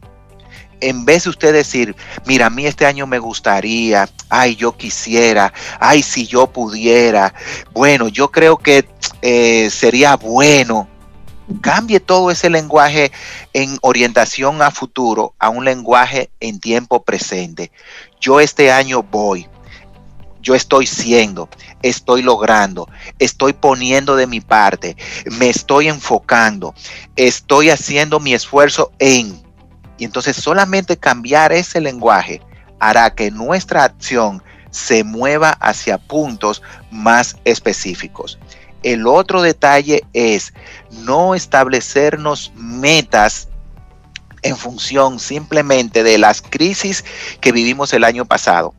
En 0.82 1.06
vez 1.06 1.24
de 1.24 1.30
usted 1.30 1.54
decir, 1.54 1.96
mira, 2.26 2.48
a 2.48 2.50
mí 2.50 2.66
este 2.66 2.86
año 2.86 3.08
me 3.08 3.18
gustaría, 3.18 4.10
ay, 4.30 4.56
yo 4.56 4.76
quisiera, 4.76 5.54
ay, 5.80 6.04
si 6.04 6.28
yo 6.28 6.48
pudiera, 6.48 7.34
bueno, 7.72 8.10
yo 8.10 8.30
creo 8.30 8.58
que 8.58 8.86
eh, 9.22 9.70
sería 9.70 10.16
bueno 10.16 10.90
cambie 11.62 12.00
todo 12.00 12.32
ese 12.32 12.50
lenguaje 12.50 13.12
en 13.54 13.78
orientación 13.82 14.62
a 14.62 14.72
futuro 14.72 15.34
a 15.40 15.50
un 15.50 15.66
lenguaje 15.66 16.30
en 16.40 16.60
tiempo 16.60 17.04
presente. 17.04 17.72
Yo 18.20 18.40
este 18.40 18.72
año 18.72 19.04
voy, 19.04 19.48
yo 20.46 20.54
estoy 20.54 20.86
siendo, 20.86 21.50
estoy 21.82 22.22
logrando, 22.22 22.88
estoy 23.18 23.52
poniendo 23.52 24.16
de 24.16 24.28
mi 24.28 24.42
parte, 24.42 24.96
me 25.40 25.50
estoy 25.50 25.88
enfocando, 25.88 26.76
estoy 27.16 27.72
haciendo 27.72 28.20
mi 28.20 28.36
esfuerzo 28.36 28.92
en. 29.00 29.44
Y 29.98 30.06
entonces 30.06 30.36
solamente 30.36 30.98
cambiar 30.98 31.52
ese 31.52 31.82
lenguaje 31.82 32.42
hará 32.80 33.16
que 33.16 33.32
nuestra 33.32 33.84
acción 33.84 34.44
se 34.70 35.04
mueva 35.04 35.50
hacia 35.50 35.98
puntos 35.98 36.62
más 36.92 37.38
específicos. 37.44 38.38
El 38.84 39.08
otro 39.08 39.42
detalle 39.42 40.04
es 40.14 40.54
no 40.92 41.34
establecernos 41.34 42.54
metas 42.56 43.48
en 44.44 44.56
función 44.56 45.20
simplemente 45.20 46.04
de 46.04 46.20
las 46.20 46.44
crisis 46.44 47.04
que 47.42 47.52
vivimos 47.52 47.94
el 47.94 48.04
año 48.04 48.26
pasado, 48.26 48.76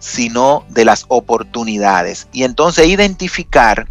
sino 0.00 0.64
de 0.70 0.84
las 0.84 1.04
oportunidades. 1.06 2.26
Y 2.32 2.42
entonces 2.42 2.88
identificar 2.88 3.86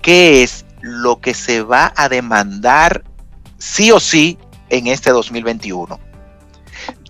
qué 0.00 0.44
es 0.44 0.64
lo 0.80 1.20
que 1.20 1.34
se 1.34 1.62
va 1.62 1.92
a 1.96 2.08
demandar 2.08 3.02
sí 3.58 3.90
o 3.90 3.98
sí 3.98 4.38
en 4.70 4.86
este 4.86 5.10
2021 5.10 5.98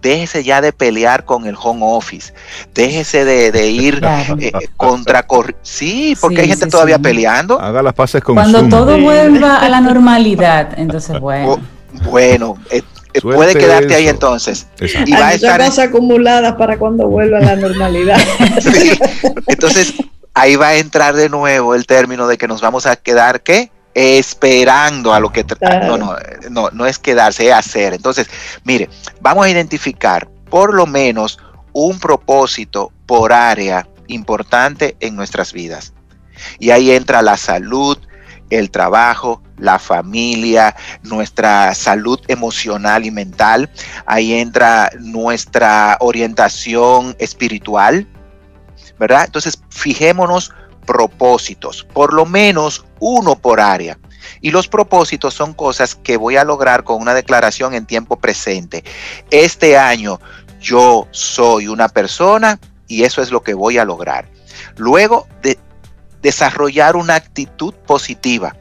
déjese 0.04 0.44
ya 0.44 0.60
de 0.60 0.72
pelear 0.72 1.24
con 1.24 1.46
el 1.46 1.56
home 1.60 1.80
office, 1.82 2.32
déjese 2.74 3.24
de, 3.24 3.70
ir 3.70 4.00
eh, 4.38 4.52
contra 4.76 5.26
Sí, 5.62 6.14
porque 6.20 6.42
hay 6.42 6.48
gente 6.48 6.66
todavía 6.66 6.98
peleando. 6.98 7.58
Haga 7.58 7.82
las 7.82 7.94
paces 7.94 8.22
con 8.22 8.34
Cuando 8.34 8.68
todo 8.68 8.98
vuelva 9.00 9.56
a 9.56 9.68
la 9.68 9.80
normalidad, 9.80 10.78
entonces 10.78 11.18
bueno. 11.20 11.58
Bueno, 12.10 12.56
eh, 12.70 12.82
eh, 13.14 13.20
puede 13.20 13.54
quedarte 13.54 13.94
ahí 13.94 14.08
entonces. 14.08 14.66
Y 15.06 15.12
va 15.12 15.28
a 15.28 15.34
estar 15.34 15.60
cosas 15.60 15.88
acumuladas 15.88 16.54
para 16.56 16.78
cuando 16.78 17.08
vuelva 17.08 17.38
a 17.38 17.42
la 17.42 17.56
normalidad. 17.56 18.18
Entonces, 19.46 19.94
ahí 20.34 20.56
va 20.56 20.68
a 20.68 20.76
entrar 20.76 21.14
de 21.14 21.28
nuevo 21.28 21.74
el 21.74 21.86
término 21.86 22.26
de 22.26 22.36
que 22.36 22.48
nos 22.48 22.60
vamos 22.60 22.86
a 22.86 22.96
quedar, 22.96 23.42
¿qué? 23.42 23.70
esperando 23.94 25.14
a 25.14 25.20
lo 25.20 25.30
que... 25.30 25.46
No, 25.86 25.96
no, 25.96 26.16
no, 26.50 26.70
no 26.70 26.86
es 26.86 26.98
quedarse, 26.98 27.46
es 27.46 27.52
hacer. 27.52 27.94
Entonces, 27.94 28.28
mire, 28.64 28.90
vamos 29.20 29.46
a 29.46 29.50
identificar 29.50 30.28
por 30.50 30.74
lo 30.74 30.86
menos 30.86 31.38
un 31.72 31.98
propósito 32.00 32.92
por 33.06 33.32
área 33.32 33.86
importante 34.08 34.96
en 35.00 35.16
nuestras 35.16 35.52
vidas. 35.52 35.92
Y 36.58 36.70
ahí 36.70 36.90
entra 36.90 37.22
la 37.22 37.36
salud, 37.36 37.96
el 38.50 38.70
trabajo, 38.70 39.42
la 39.58 39.78
familia, 39.78 40.74
nuestra 41.02 41.74
salud 41.74 42.20
emocional 42.28 43.04
y 43.04 43.10
mental. 43.10 43.70
Ahí 44.06 44.34
entra 44.34 44.90
nuestra 45.00 45.96
orientación 46.00 47.16
espiritual, 47.18 48.06
¿verdad? 48.98 49.24
Entonces, 49.24 49.60
fijémonos 49.70 50.52
propósitos, 50.86 51.84
por 51.92 52.12
lo 52.12 52.26
menos 52.26 52.84
uno 53.00 53.36
por 53.36 53.60
área. 53.60 53.98
Y 54.40 54.50
los 54.50 54.68
propósitos 54.68 55.34
son 55.34 55.54
cosas 55.54 55.94
que 55.94 56.16
voy 56.16 56.36
a 56.36 56.44
lograr 56.44 56.84
con 56.84 57.00
una 57.00 57.14
declaración 57.14 57.74
en 57.74 57.86
tiempo 57.86 58.16
presente. 58.16 58.84
Este 59.30 59.76
año 59.76 60.20
yo 60.60 61.08
soy 61.10 61.68
una 61.68 61.88
persona 61.88 62.58
y 62.86 63.04
eso 63.04 63.22
es 63.22 63.30
lo 63.30 63.42
que 63.42 63.54
voy 63.54 63.78
a 63.78 63.84
lograr. 63.84 64.28
Luego 64.76 65.26
de 65.42 65.58
desarrollar 66.24 66.96
una 66.96 67.16
actitud 67.16 67.74
positiva. 67.74 68.56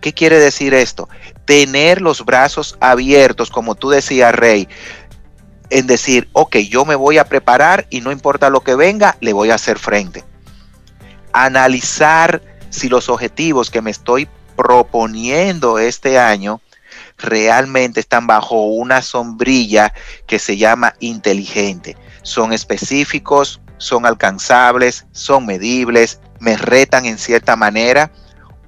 ¿Qué 0.00 0.12
quiere 0.14 0.38
decir 0.38 0.74
esto? 0.74 1.08
Tener 1.44 2.00
los 2.00 2.24
brazos 2.24 2.78
abiertos, 2.80 3.50
como 3.50 3.74
tú 3.74 3.90
decías, 3.90 4.32
Rey, 4.32 4.68
en 5.70 5.88
decir, 5.88 6.28
ok, 6.32 6.56
yo 6.58 6.84
me 6.84 6.94
voy 6.94 7.18
a 7.18 7.24
preparar 7.24 7.88
y 7.90 8.00
no 8.00 8.12
importa 8.12 8.48
lo 8.48 8.60
que 8.60 8.76
venga, 8.76 9.16
le 9.20 9.32
voy 9.32 9.50
a 9.50 9.56
hacer 9.56 9.76
frente. 9.78 10.24
Analizar 11.32 12.40
si 12.70 12.88
los 12.88 13.08
objetivos 13.08 13.70
que 13.70 13.82
me 13.82 13.90
estoy 13.90 14.28
proponiendo 14.54 15.80
este 15.80 16.16
año 16.16 16.60
realmente 17.18 17.98
están 17.98 18.28
bajo 18.28 18.66
una 18.66 19.02
sombrilla 19.02 19.92
que 20.28 20.38
se 20.38 20.56
llama 20.56 20.94
inteligente. 21.00 21.96
Son 22.22 22.52
específicos, 22.52 23.60
son 23.78 24.06
alcanzables, 24.06 25.06
son 25.10 25.46
medibles, 25.46 26.20
me 26.44 26.56
retan 26.56 27.06
en 27.06 27.18
cierta 27.18 27.56
manera 27.56 28.10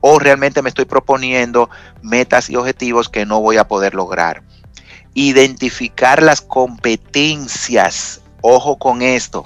o 0.00 0.18
realmente 0.18 0.62
me 0.62 0.70
estoy 0.70 0.86
proponiendo 0.86 1.68
metas 2.02 2.48
y 2.48 2.56
objetivos 2.56 3.08
que 3.08 3.26
no 3.26 3.40
voy 3.40 3.58
a 3.58 3.68
poder 3.68 3.94
lograr. 3.94 4.42
Identificar 5.14 6.22
las 6.22 6.40
competencias, 6.40 8.20
ojo 8.40 8.78
con 8.78 9.02
esto, 9.02 9.44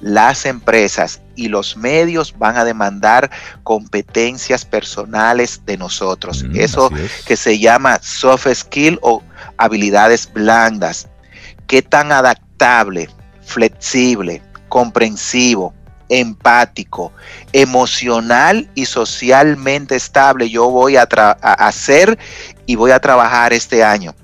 las 0.00 0.44
empresas 0.44 1.22
y 1.34 1.48
los 1.48 1.76
medios 1.76 2.36
van 2.38 2.56
a 2.56 2.64
demandar 2.64 3.30
competencias 3.62 4.64
personales 4.64 5.62
de 5.64 5.78
nosotros. 5.78 6.42
Mm, 6.42 6.56
Eso 6.56 6.90
que 7.26 7.36
se 7.36 7.58
llama 7.58 7.98
soft 8.02 8.48
skill 8.52 8.98
o 9.02 9.22
habilidades 9.56 10.30
blandas. 10.32 11.08
¿Qué 11.66 11.82
tan 11.82 12.12
adaptable, 12.12 13.08
flexible, 13.42 14.42
comprensivo, 14.68 15.75
empático, 16.08 17.12
emocional 17.52 18.70
y 18.74 18.86
socialmente 18.86 19.96
estable 19.96 20.48
yo 20.50 20.70
voy 20.70 20.96
a, 20.96 21.02
hacer 21.02 22.18
y 22.66 22.76
voy 22.76 22.90
a 22.90 23.00
trabajar 23.00 23.52
este 23.52 23.84
año? 23.84 24.14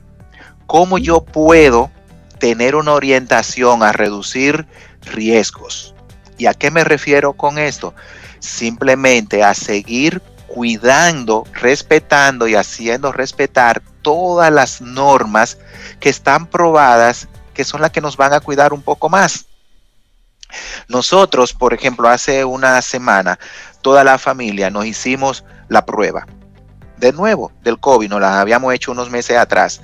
¿Cómo 0.66 0.98
yo 0.98 1.24
puedo 1.24 1.90
tener 2.38 2.74
una 2.74 2.92
orientación 2.92 3.82
a 3.82 3.92
reducir 3.92 4.66
riesgos? 5.02 5.94
¿Y 6.38 6.46
a 6.46 6.54
qué 6.54 6.70
me 6.70 6.84
refiero 6.84 7.34
con 7.34 7.58
esto? 7.58 7.94
Simplemente 8.38 9.44
a 9.44 9.54
seguir 9.54 10.22
cuidando, 10.48 11.46
respetando 11.54 12.46
y 12.46 12.54
haciendo 12.54 13.10
respetar 13.12 13.82
todas 14.02 14.52
las 14.52 14.80
normas 14.80 15.58
que 15.98 16.10
están 16.10 16.46
probadas, 16.46 17.28
que 17.54 17.64
son 17.64 17.80
las 17.80 17.90
que 17.90 18.00
nos 18.00 18.16
van 18.16 18.34
a 18.34 18.40
cuidar 18.40 18.72
un 18.72 18.82
poco 18.82 19.08
más. 19.08 19.46
Nosotros, 20.88 21.52
por 21.52 21.74
ejemplo, 21.74 22.08
hace 22.08 22.44
una 22.44 22.80
semana, 22.82 23.38
toda 23.80 24.04
la 24.04 24.18
familia 24.18 24.70
nos 24.70 24.86
hicimos 24.86 25.44
la 25.68 25.84
prueba. 25.84 26.26
De 26.96 27.12
nuevo, 27.12 27.50
del 27.62 27.80
COVID, 27.80 28.08
nos 28.08 28.20
la 28.20 28.40
habíamos 28.40 28.72
hecho 28.72 28.92
unos 28.92 29.10
meses 29.10 29.36
atrás. 29.36 29.80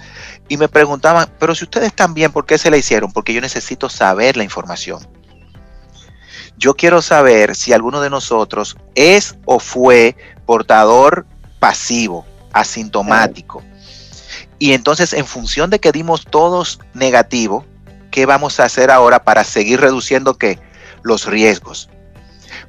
Y 0.48 0.56
me 0.56 0.68
preguntaban, 0.68 1.28
pero 1.38 1.54
si 1.54 1.64
ustedes 1.64 1.88
están 1.88 2.14
bien, 2.14 2.30
¿por 2.30 2.46
qué 2.46 2.58
se 2.58 2.70
la 2.70 2.76
hicieron? 2.76 3.12
Porque 3.12 3.34
yo 3.34 3.40
necesito 3.40 3.88
saber 3.88 4.36
la 4.36 4.44
información. 4.44 5.06
Yo 6.56 6.74
quiero 6.74 7.02
saber 7.02 7.54
si 7.54 7.72
alguno 7.72 8.00
de 8.00 8.10
nosotros 8.10 8.76
es 8.94 9.36
o 9.44 9.58
fue 9.58 10.16
portador 10.46 11.26
pasivo, 11.58 12.24
asintomático. 12.52 13.62
Y 14.58 14.72
entonces, 14.72 15.12
en 15.12 15.26
función 15.26 15.70
de 15.70 15.78
que 15.78 15.92
dimos 15.92 16.24
todos 16.24 16.80
negativo, 16.94 17.64
¿qué 18.18 18.26
vamos 18.26 18.58
a 18.58 18.64
hacer 18.64 18.90
ahora 18.90 19.22
para 19.22 19.44
seguir 19.44 19.80
reduciendo 19.80 20.36
qué? 20.38 20.58
Los 21.04 21.26
riesgos. 21.26 21.88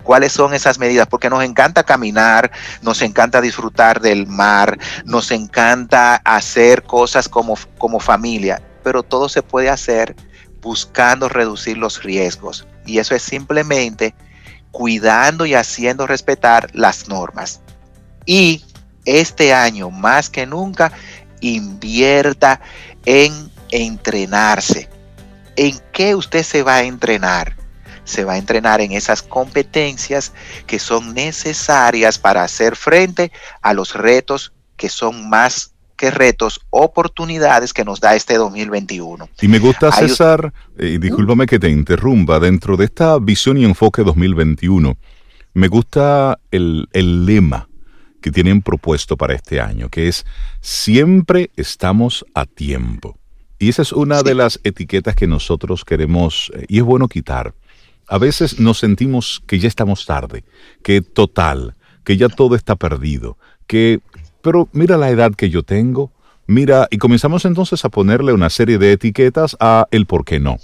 ¿Cuáles 0.04 0.32
son 0.32 0.54
esas 0.54 0.78
medidas? 0.78 1.08
Porque 1.08 1.28
nos 1.28 1.44
encanta 1.44 1.82
caminar, 1.82 2.52
nos 2.84 3.02
encanta 3.02 3.42
disfrutar 3.42 4.00
del 4.00 4.28
mar, 4.28 4.78
nos 5.06 5.32
encanta 5.32 6.18
hacer 6.18 6.84
cosas 6.84 7.28
como, 7.28 7.58
como 7.80 8.00
familia, 8.00 8.62
pero 8.84 9.02
todo 9.02 9.28
se 9.28 9.42
puede 9.42 9.72
hacer 9.72 10.16
buscando 10.62 11.30
reducir 11.30 11.80
los 11.80 12.04
riesgos. 12.04 12.68
Y 12.86 13.00
eso 13.00 13.16
es 13.16 13.24
simplemente 13.24 14.14
cuidando 14.70 15.48
y 15.48 15.56
haciendo 15.56 16.06
respetar 16.06 16.70
las 16.76 17.08
normas. 17.08 17.60
Y 18.28 18.64
este 19.04 19.52
año, 19.52 19.90
más 19.90 20.30
que 20.30 20.46
nunca, 20.46 20.92
invierta 21.42 22.62
en 23.04 23.50
entrenarse. 23.72 24.99
¿En 25.62 25.78
qué 25.92 26.16
usted 26.16 26.44
se 26.44 26.64
va 26.64 26.76
a 26.76 26.84
entrenar? 26.84 27.58
Se 28.06 28.24
va 28.24 28.36
a 28.36 28.38
entrenar 28.38 28.80
en 28.80 28.94
esas 28.94 29.22
competencias 29.22 30.32
que 30.66 30.80
son 30.80 31.14
necesarias 31.14 32.18
para 32.18 32.46
hacer 32.46 32.78
frente 32.78 33.34
a 33.62 33.74
los 33.74 33.94
retos 33.94 34.54
que 34.78 34.88
son 34.88 35.30
más 35.30 35.74
que 35.98 36.12
retos, 36.12 36.62
oportunidades 36.70 37.74
que 37.74 37.84
nos 37.84 38.00
da 38.00 38.16
este 38.16 38.36
2021. 38.36 39.28
Y 39.42 39.50
me 39.50 39.60
gusta, 39.60 39.92
César, 39.92 40.54
y 40.80 40.98
discúlpame 40.98 41.46
que 41.46 41.60
te 41.60 41.68
interrumpa, 41.68 42.40
dentro 42.40 42.78
de 42.78 42.86
esta 42.86 43.20
visión 43.20 43.58
y 43.58 43.66
enfoque 43.66 44.04
2021, 44.04 44.98
me 45.56 45.68
gusta 45.68 46.40
el, 46.52 46.88
el 46.94 47.26
lema 47.26 47.68
que 48.22 48.32
tienen 48.32 48.62
propuesto 48.62 49.18
para 49.18 49.34
este 49.34 49.60
año, 49.60 49.90
que 49.90 50.08
es 50.08 50.26
siempre 50.62 51.52
estamos 51.58 52.26
a 52.34 52.46
tiempo. 52.46 53.19
Y 53.60 53.68
esa 53.68 53.82
es 53.82 53.92
una 53.92 54.24
de 54.24 54.36
las 54.36 54.60
etiquetas 54.64 55.16
que 55.16 55.28
nosotros 55.28 55.84
queremos, 55.84 56.50
eh, 56.56 56.66
y 56.70 56.78
es 56.78 56.84
bueno 56.84 57.10
quitar. 57.10 57.54
A 58.08 58.18
veces 58.18 58.60
nos 58.60 58.80
sentimos 58.80 59.44
que 59.46 59.60
ya 59.60 59.68
estamos 59.68 60.06
tarde, 60.06 60.46
que 60.82 61.02
total, 61.02 61.76
que 62.06 62.16
ya 62.16 62.30
todo 62.30 62.56
está 62.56 62.78
perdido, 62.78 63.38
que, 63.68 64.00
pero 64.42 64.70
mira 64.72 64.98
la 64.98 65.10
edad 65.10 65.36
que 65.36 65.50
yo 65.50 65.62
tengo, 65.62 66.12
mira, 66.48 66.88
y 66.90 66.98
comenzamos 66.98 67.44
entonces 67.44 67.84
a 67.84 67.90
ponerle 67.90 68.32
una 68.32 68.50
serie 68.50 68.78
de 68.78 68.94
etiquetas 68.94 69.58
a 69.60 69.88
el 69.92 70.06
por 70.06 70.24
qué 70.24 70.40
no. 70.40 70.58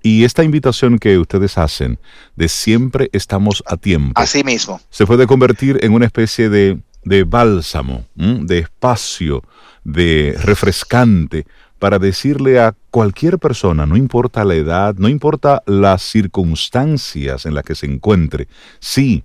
Y 0.00 0.22
esta 0.22 0.44
invitación 0.44 1.00
que 1.00 1.18
ustedes 1.18 1.58
hacen 1.58 1.98
de 2.36 2.48
siempre 2.48 3.10
estamos 3.12 3.64
a 3.66 3.76
tiempo. 3.76 4.12
Así 4.14 4.44
mismo. 4.44 4.80
Se 4.90 5.06
puede 5.06 5.26
convertir 5.26 5.80
en 5.82 5.92
una 5.92 6.06
especie 6.06 6.48
de, 6.48 6.78
de 7.04 7.24
bálsamo, 7.24 8.06
de 8.14 8.58
espacio, 8.60 9.42
de 9.82 10.36
refrescante 10.40 11.46
para 11.78 11.98
decirle 11.98 12.60
a 12.60 12.74
cualquier 12.90 13.38
persona, 13.38 13.86
no 13.86 13.96
importa 13.96 14.44
la 14.44 14.54
edad, 14.54 14.94
no 14.96 15.08
importa 15.08 15.62
las 15.66 16.02
circunstancias 16.02 17.46
en 17.46 17.54
las 17.54 17.64
que 17.64 17.74
se 17.74 17.86
encuentre, 17.86 18.48
sí, 18.80 19.24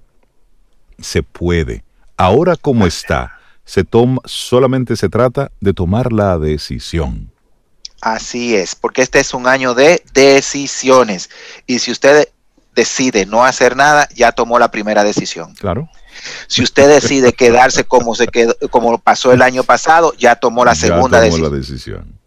se 0.99 1.23
puede. 1.23 1.83
Ahora 2.15 2.55
como 2.55 2.85
está, 2.85 3.39
se 3.65 3.83
toma, 3.83 4.21
solamente 4.25 4.95
se 4.95 5.09
trata 5.09 5.51
de 5.59 5.73
tomar 5.73 6.13
la 6.13 6.37
decisión. 6.37 7.31
Así 8.01 8.55
es, 8.55 8.75
porque 8.75 9.01
este 9.01 9.19
es 9.19 9.33
un 9.33 9.47
año 9.47 9.73
de 9.73 10.03
decisiones. 10.13 11.29
Y 11.65 11.79
si 11.79 11.91
usted 11.91 12.27
decide 12.75 13.25
no 13.25 13.45
hacer 13.45 13.75
nada, 13.75 14.07
ya 14.13 14.31
tomó 14.31 14.59
la 14.59 14.69
primera 14.69 15.03
decisión. 15.03 15.55
Claro. 15.55 15.89
Si 16.47 16.61
usted 16.61 16.89
decide 16.89 17.33
quedarse 17.33 17.85
como 17.85 18.13
se 18.13 18.27
quedó, 18.27 18.55
como 18.69 18.97
pasó 18.97 19.31
el 19.31 19.41
año 19.41 19.63
pasado, 19.63 20.13
ya 20.17 20.35
tomó 20.35 20.65
la 20.65 20.75
segunda 20.75 21.23
ya 21.23 21.31
tomó 21.31 21.49
La 21.49 21.55
decisión. 21.55 22.19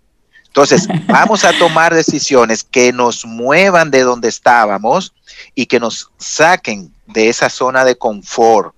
Entonces, 0.57 0.89
vamos 1.07 1.45
a 1.45 1.53
tomar 1.59 1.95
decisiones 1.95 2.65
que 2.65 2.91
nos 2.91 3.27
muevan 3.27 3.91
de 3.91 4.01
donde 4.01 4.31
estábamos 4.31 5.13
y 5.55 5.67
que 5.67 5.79
nos 5.79 6.11
saquen 6.17 6.95
de 7.07 7.29
esa 7.29 7.51
zona 7.51 7.85
de 7.85 7.99
confort, 7.99 8.75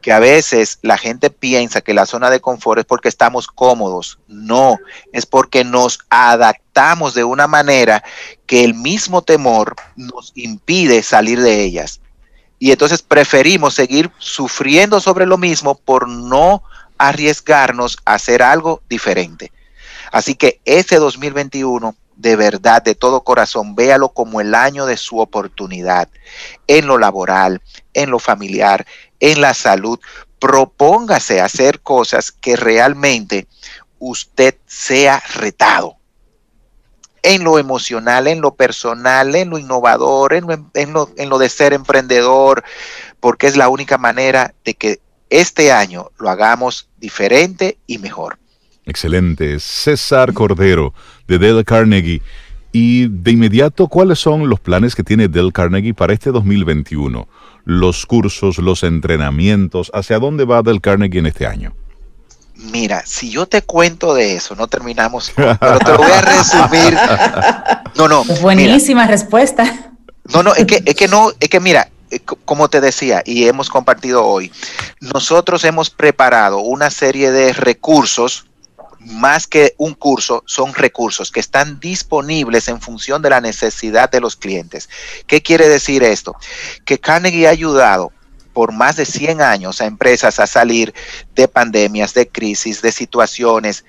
que 0.00 0.12
a 0.12 0.20
veces 0.20 0.78
la 0.82 0.96
gente 0.96 1.28
piensa 1.30 1.80
que 1.80 1.92
la 1.92 2.06
zona 2.06 2.30
de 2.30 2.38
confort 2.38 2.78
es 2.78 2.84
porque 2.84 3.08
estamos 3.08 3.48
cómodos. 3.48 4.20
No, 4.28 4.78
es 5.12 5.26
porque 5.26 5.64
nos 5.64 5.98
adaptamos 6.08 7.14
de 7.14 7.24
una 7.24 7.48
manera 7.48 8.04
que 8.46 8.62
el 8.62 8.74
mismo 8.74 9.22
temor 9.22 9.74
nos 9.96 10.30
impide 10.36 11.02
salir 11.02 11.40
de 11.40 11.64
ellas. 11.64 12.00
Y 12.60 12.70
entonces 12.70 13.02
preferimos 13.02 13.74
seguir 13.74 14.12
sufriendo 14.18 15.00
sobre 15.00 15.26
lo 15.26 15.36
mismo 15.36 15.74
por 15.74 16.08
no 16.08 16.62
arriesgarnos 16.96 17.98
a 18.04 18.14
hacer 18.14 18.40
algo 18.40 18.82
diferente. 18.88 19.50
Así 20.12 20.34
que 20.34 20.60
este 20.64 20.96
2021, 20.96 21.94
de 22.16 22.36
verdad, 22.36 22.82
de 22.82 22.94
todo 22.94 23.22
corazón, 23.22 23.74
véalo 23.74 24.10
como 24.10 24.40
el 24.40 24.54
año 24.54 24.86
de 24.86 24.96
su 24.96 25.18
oportunidad 25.18 26.08
en 26.66 26.86
lo 26.86 26.98
laboral, 26.98 27.62
en 27.94 28.10
lo 28.10 28.18
familiar, 28.18 28.86
en 29.20 29.40
la 29.40 29.54
salud. 29.54 29.98
Propóngase 30.38 31.40
hacer 31.40 31.80
cosas 31.80 32.32
que 32.32 32.56
realmente 32.56 33.46
usted 33.98 34.56
sea 34.66 35.22
retado 35.34 35.98
en 37.22 37.44
lo 37.44 37.58
emocional, 37.58 38.26
en 38.26 38.40
lo 38.40 38.54
personal, 38.54 39.34
en 39.34 39.50
lo 39.50 39.58
innovador, 39.58 40.34
en 40.34 40.46
lo, 40.46 41.10
en 41.16 41.28
lo, 41.28 41.38
de 41.38 41.48
ser 41.48 41.72
emprendedor, 41.72 42.64
porque 43.20 43.46
es 43.46 43.56
la 43.56 43.68
única 43.68 43.98
manera 43.98 44.54
de 44.64 44.74
que 44.74 45.00
este 45.30 45.72
año 45.72 46.10
lo 46.18 46.30
hagamos 46.30 46.88
diferente 46.96 47.78
y 47.86 47.98
mejor. 47.98 48.38
Excelente. 48.88 49.60
César 49.60 50.32
Cordero, 50.32 50.94
de 51.28 51.38
Dale 51.38 51.64
Carnegie. 51.64 52.22
Y 52.72 53.08
de 53.08 53.32
inmediato, 53.32 53.86
¿cuáles 53.86 54.18
son 54.18 54.48
los 54.48 54.60
planes 54.60 54.94
que 54.94 55.04
tiene 55.04 55.28
Dale 55.28 55.52
Carnegie 55.52 55.94
para 55.94 56.12
este 56.12 56.30
2021? 56.30 57.28
Los 57.64 58.06
cursos, 58.06 58.58
los 58.58 58.82
entrenamientos, 58.82 59.90
¿hacia 59.94 60.18
dónde 60.18 60.44
va 60.44 60.62
Dale 60.62 60.80
Carnegie 60.80 61.20
en 61.20 61.26
este 61.26 61.46
año? 61.46 61.74
Mira, 62.56 63.02
si 63.06 63.30
yo 63.30 63.46
te 63.46 63.62
cuento 63.62 64.14
de 64.14 64.34
eso, 64.34 64.56
no 64.56 64.66
terminamos, 64.66 65.32
pero 65.36 65.78
te 65.78 65.92
lo 65.92 65.98
voy 65.98 66.10
a 66.10 66.20
resumir. 66.22 66.98
No, 67.96 68.08
no. 68.08 68.24
Buenísima 68.40 69.06
respuesta. 69.06 69.92
No, 70.32 70.42
no, 70.42 70.54
es 70.54 70.66
que, 70.66 70.82
es 70.84 70.94
que 70.94 71.08
no, 71.08 71.32
es 71.40 71.48
que 71.48 71.60
mira, 71.60 71.88
eh, 72.10 72.20
como 72.20 72.68
te 72.68 72.80
decía 72.80 73.22
y 73.24 73.48
hemos 73.48 73.70
compartido 73.70 74.24
hoy, 74.24 74.52
nosotros 75.00 75.64
hemos 75.64 75.90
preparado 75.90 76.58
una 76.58 76.90
serie 76.90 77.30
de 77.30 77.52
recursos, 77.52 78.47
más 79.08 79.46
que 79.46 79.74
un 79.78 79.94
curso, 79.94 80.42
son 80.46 80.74
recursos 80.74 81.30
que 81.30 81.40
están 81.40 81.80
disponibles 81.80 82.68
en 82.68 82.80
función 82.80 83.22
de 83.22 83.30
la 83.30 83.40
necesidad 83.40 84.10
de 84.10 84.20
los 84.20 84.36
clientes. 84.36 84.88
¿Qué 85.26 85.42
quiere 85.42 85.68
decir 85.68 86.02
esto? 86.02 86.36
Que 86.84 86.98
Carnegie 86.98 87.46
ha 87.46 87.50
ayudado 87.50 88.12
por 88.52 88.72
más 88.72 88.96
de 88.96 89.06
100 89.06 89.40
años 89.40 89.80
a 89.80 89.86
empresas 89.86 90.40
a 90.40 90.46
salir 90.46 90.92
de 91.34 91.48
pandemias, 91.48 92.12
de 92.14 92.28
crisis, 92.28 92.82
de 92.82 92.92
situaciones 92.92 93.84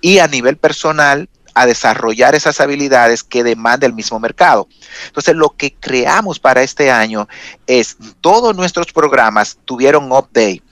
y 0.00 0.18
a 0.18 0.26
nivel 0.26 0.56
personal 0.56 1.28
a 1.54 1.66
desarrollar 1.66 2.34
esas 2.34 2.60
habilidades 2.60 3.24
que 3.24 3.42
demanda 3.42 3.86
el 3.86 3.92
mismo 3.92 4.20
mercado. 4.20 4.68
Entonces, 5.06 5.34
lo 5.34 5.50
que 5.50 5.74
creamos 5.74 6.38
para 6.38 6.62
este 6.62 6.90
año 6.90 7.28
es 7.66 7.96
todos 8.20 8.54
nuestros 8.54 8.92
programas 8.92 9.58
tuvieron 9.64 10.12
update, 10.12 10.62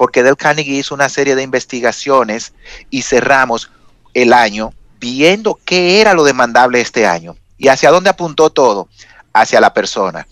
porque 0.00 0.22
Del 0.22 0.38
Carnegie 0.38 0.78
hizo 0.78 0.94
una 0.94 1.10
serie 1.10 1.34
de 1.34 1.42
investigaciones 1.42 2.54
y 2.88 3.02
cerramos 3.02 3.70
el 4.14 4.32
año 4.32 4.72
viendo 4.98 5.60
qué 5.66 6.00
era 6.00 6.14
lo 6.14 6.24
demandable 6.24 6.80
este 6.80 7.06
año 7.06 7.36
y 7.58 7.68
hacia 7.68 7.90
dónde 7.90 8.08
apuntó 8.08 8.48
todo, 8.48 8.88
hacia 9.34 9.60
la 9.60 9.74
persona. 9.74 10.26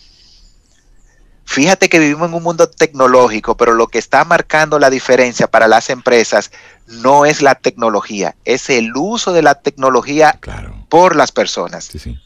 Fíjate 1.44 1.90
que 1.90 1.98
vivimos 1.98 2.30
en 2.30 2.34
un 2.36 2.44
mundo 2.44 2.70
tecnológico, 2.70 3.58
pero 3.58 3.74
lo 3.74 3.88
que 3.88 3.98
está 3.98 4.24
marcando 4.24 4.78
la 4.78 4.88
diferencia 4.88 5.48
para 5.48 5.68
las 5.68 5.90
empresas 5.90 6.50
no 6.86 7.26
es 7.26 7.42
la 7.42 7.54
tecnología, 7.54 8.36
es 8.46 8.70
el 8.70 8.96
uso 8.96 9.34
de 9.34 9.42
la 9.42 9.56
tecnología 9.56 10.40
por 10.88 11.14
las 11.14 11.30
personas. 11.30 11.84
Sí, 11.84 11.98
sí 11.98 12.18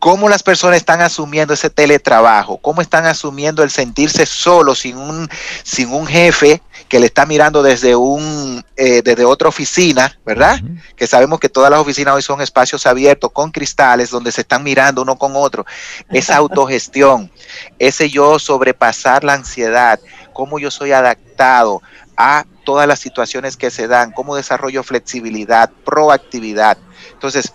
cómo 0.00 0.30
las 0.30 0.42
personas 0.42 0.78
están 0.78 1.02
asumiendo 1.02 1.52
ese 1.54 1.68
teletrabajo, 1.68 2.56
cómo 2.56 2.80
están 2.80 3.04
asumiendo 3.04 3.62
el 3.62 3.70
sentirse 3.70 4.24
solo 4.24 4.74
sin 4.74 4.96
un, 4.96 5.28
sin 5.62 5.92
un 5.92 6.06
jefe 6.06 6.62
que 6.88 6.98
le 6.98 7.06
está 7.06 7.26
mirando 7.26 7.62
desde 7.62 7.94
un 7.94 8.64
eh, 8.76 9.02
desde 9.02 9.26
otra 9.26 9.48
oficina, 9.48 10.18
¿verdad? 10.24 10.58
Que 10.96 11.06
sabemos 11.06 11.38
que 11.38 11.50
todas 11.50 11.70
las 11.70 11.80
oficinas 11.80 12.14
hoy 12.14 12.22
son 12.22 12.40
espacios 12.40 12.86
abiertos 12.86 13.30
con 13.30 13.52
cristales 13.52 14.10
donde 14.10 14.32
se 14.32 14.40
están 14.40 14.64
mirando 14.64 15.02
uno 15.02 15.16
con 15.16 15.32
otro. 15.36 15.66
Esa 16.10 16.36
autogestión, 16.38 17.30
ese 17.78 18.08
yo 18.08 18.38
sobrepasar 18.38 19.22
la 19.22 19.34
ansiedad, 19.34 20.00
cómo 20.32 20.58
yo 20.58 20.70
soy 20.70 20.92
adaptado 20.92 21.82
a 22.16 22.46
todas 22.64 22.88
las 22.88 23.00
situaciones 23.00 23.58
que 23.58 23.70
se 23.70 23.86
dan, 23.86 24.12
cómo 24.12 24.34
desarrollo 24.34 24.82
flexibilidad, 24.82 25.70
proactividad. 25.84 26.78
Entonces, 27.12 27.52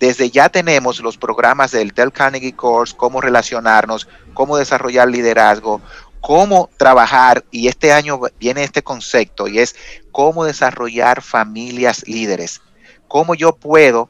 desde 0.00 0.30
ya 0.30 0.48
tenemos 0.48 0.98
los 1.00 1.18
programas 1.18 1.72
del 1.72 1.90
Dell 1.90 2.10
Carnegie 2.10 2.56
Course, 2.56 2.96
cómo 2.96 3.20
relacionarnos, 3.20 4.08
cómo 4.32 4.56
desarrollar 4.56 5.08
liderazgo, 5.08 5.82
cómo 6.22 6.70
trabajar, 6.78 7.44
y 7.50 7.68
este 7.68 7.92
año 7.92 8.18
viene 8.38 8.64
este 8.64 8.82
concepto, 8.82 9.46
y 9.46 9.58
es 9.58 9.76
cómo 10.10 10.44
desarrollar 10.44 11.20
familias 11.20 12.08
líderes. 12.08 12.62
Cómo 13.08 13.34
yo 13.34 13.54
puedo 13.54 14.08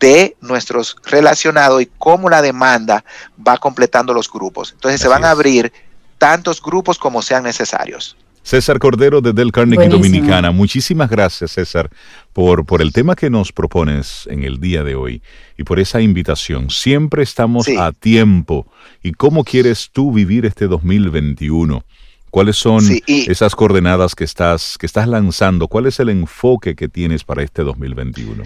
de 0.00 0.36
nuestros 0.40 0.96
relacionados 1.04 1.80
y 1.80 1.86
cómo 1.86 2.28
la 2.28 2.42
demanda 2.42 3.04
va 3.36 3.56
completando 3.56 4.12
los 4.12 4.30
grupos. 4.30 4.72
Entonces 4.72 5.00
se 5.00 5.08
van 5.08 5.24
a 5.24 5.30
abrir 5.30 5.72
tantos 6.18 6.60
grupos 6.60 6.98
como 6.98 7.22
sean 7.22 7.44
necesarios. 7.44 8.16
César 8.44 8.78
Cordero 8.78 9.22
de 9.22 9.32
Del 9.32 9.50
Carnegie 9.50 9.88
Dominicana. 9.88 10.50
Muchísimas 10.50 11.08
gracias, 11.08 11.52
César, 11.52 11.90
por, 12.34 12.66
por 12.66 12.82
el 12.82 12.92
tema 12.92 13.16
que 13.16 13.30
nos 13.30 13.52
propones 13.52 14.28
en 14.30 14.44
el 14.44 14.60
día 14.60 14.84
de 14.84 14.94
hoy 14.94 15.22
y 15.56 15.64
por 15.64 15.80
esa 15.80 16.02
invitación. 16.02 16.68
Siempre 16.68 17.22
estamos 17.22 17.66
a 17.68 17.90
tiempo. 17.92 18.66
¿Y 19.02 19.12
cómo 19.12 19.44
quieres 19.44 19.88
tú 19.90 20.12
vivir 20.12 20.44
este 20.44 20.68
2021? 20.68 21.84
¿Cuáles 22.30 22.56
son 22.56 22.84
esas 23.06 23.56
coordenadas 23.56 24.14
que 24.14 24.24
estás, 24.24 24.76
que 24.76 24.86
estás 24.86 25.08
lanzando? 25.08 25.66
¿Cuál 25.66 25.86
es 25.86 25.98
el 25.98 26.10
enfoque 26.10 26.74
que 26.74 26.88
tienes 26.88 27.24
para 27.24 27.42
este 27.42 27.62
2021? 27.62 28.44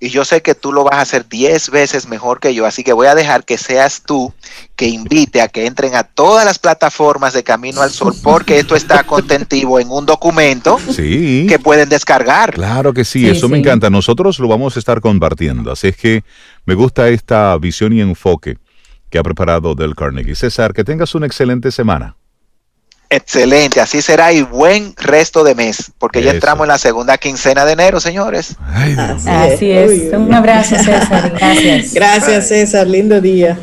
Y 0.00 0.10
yo 0.10 0.24
sé 0.24 0.42
que 0.42 0.54
tú 0.54 0.72
lo 0.72 0.84
vas 0.84 0.94
a 0.94 1.00
hacer 1.00 1.28
10 1.28 1.70
veces 1.70 2.06
mejor 2.06 2.38
que 2.38 2.54
yo, 2.54 2.66
así 2.66 2.84
que 2.84 2.92
voy 2.92 3.08
a 3.08 3.14
dejar 3.14 3.44
que 3.44 3.58
seas 3.58 4.02
tú 4.02 4.32
que 4.76 4.86
invite 4.86 5.40
a 5.40 5.48
que 5.48 5.66
entren 5.66 5.96
a 5.96 6.04
todas 6.04 6.44
las 6.44 6.58
plataformas 6.58 7.32
de 7.32 7.42
Camino 7.42 7.82
al 7.82 7.90
Sol, 7.90 8.14
porque 8.22 8.58
esto 8.58 8.76
está 8.76 9.02
contentivo 9.06 9.80
en 9.80 9.90
un 9.90 10.06
documento 10.06 10.78
que 10.96 11.58
pueden 11.62 11.88
descargar. 11.88 12.54
Claro 12.54 12.92
que 12.92 13.04
sí, 13.04 13.28
eso 13.28 13.48
me 13.48 13.58
encanta. 13.58 13.90
Nosotros 13.90 14.38
lo 14.38 14.48
vamos 14.48 14.76
a 14.76 14.78
estar 14.78 15.00
compartiendo, 15.00 15.72
así 15.72 15.88
es 15.88 15.96
que 15.96 16.22
me 16.64 16.74
gusta 16.74 17.08
esta 17.08 17.56
visión 17.58 17.92
y 17.92 18.00
enfoque 18.00 18.58
que 19.10 19.18
ha 19.18 19.22
preparado 19.22 19.74
Del 19.74 19.94
Carnegie. 19.94 20.34
César, 20.34 20.74
que 20.74 20.84
tengas 20.84 21.14
una 21.14 21.26
excelente 21.26 21.72
semana. 21.72 22.17
Excelente, 23.10 23.80
así 23.80 24.02
será 24.02 24.32
y 24.32 24.42
buen 24.42 24.94
resto 24.96 25.42
de 25.42 25.54
mes, 25.54 25.92
porque 25.98 26.22
ya 26.22 26.32
entramos 26.32 26.64
en 26.64 26.68
la 26.68 26.78
segunda 26.78 27.16
quincena 27.16 27.64
de 27.64 27.72
enero, 27.72 28.00
señores. 28.00 28.56
así 29.26 29.70
es. 29.70 30.12
Un 30.12 30.32
abrazo, 30.34 30.76
César. 30.76 31.32
Gracias. 31.38 31.94
Gracias, 31.94 32.48
César. 32.48 32.86
Lindo 32.86 33.20
día. 33.20 33.58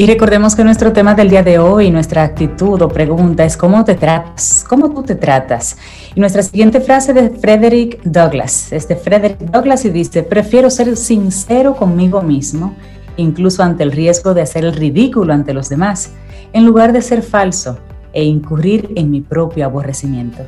Y 0.00 0.06
recordemos 0.06 0.56
que 0.56 0.64
nuestro 0.64 0.94
tema 0.94 1.14
del 1.14 1.28
día 1.28 1.42
de 1.42 1.58
hoy, 1.58 1.90
nuestra 1.90 2.22
actitud 2.22 2.80
o 2.80 2.88
pregunta 2.88 3.44
es 3.44 3.54
cómo 3.54 3.84
te 3.84 3.96
tratas, 3.96 4.64
cómo 4.66 4.94
tú 4.94 5.02
te 5.02 5.14
tratas. 5.14 5.76
Y 6.14 6.20
nuestra 6.20 6.42
siguiente 6.42 6.80
frase 6.80 7.12
de 7.12 7.28
Frederick 7.28 8.02
Douglass, 8.04 8.72
es 8.72 8.88
de 8.88 8.96
Frederick 8.96 9.38
Douglass 9.40 9.84
y 9.84 9.90
dice, 9.90 10.22
prefiero 10.22 10.70
ser 10.70 10.96
sincero 10.96 11.76
conmigo 11.76 12.22
mismo, 12.22 12.74
incluso 13.18 13.62
ante 13.62 13.82
el 13.82 13.92
riesgo 13.92 14.32
de 14.32 14.40
hacer 14.40 14.64
el 14.64 14.72
ridículo 14.72 15.34
ante 15.34 15.52
los 15.52 15.68
demás, 15.68 16.12
en 16.54 16.64
lugar 16.64 16.94
de 16.94 17.02
ser 17.02 17.20
falso 17.20 17.76
e 18.14 18.24
incurrir 18.24 18.90
en 18.96 19.10
mi 19.10 19.20
propio 19.20 19.66
aborrecimiento. 19.66 20.46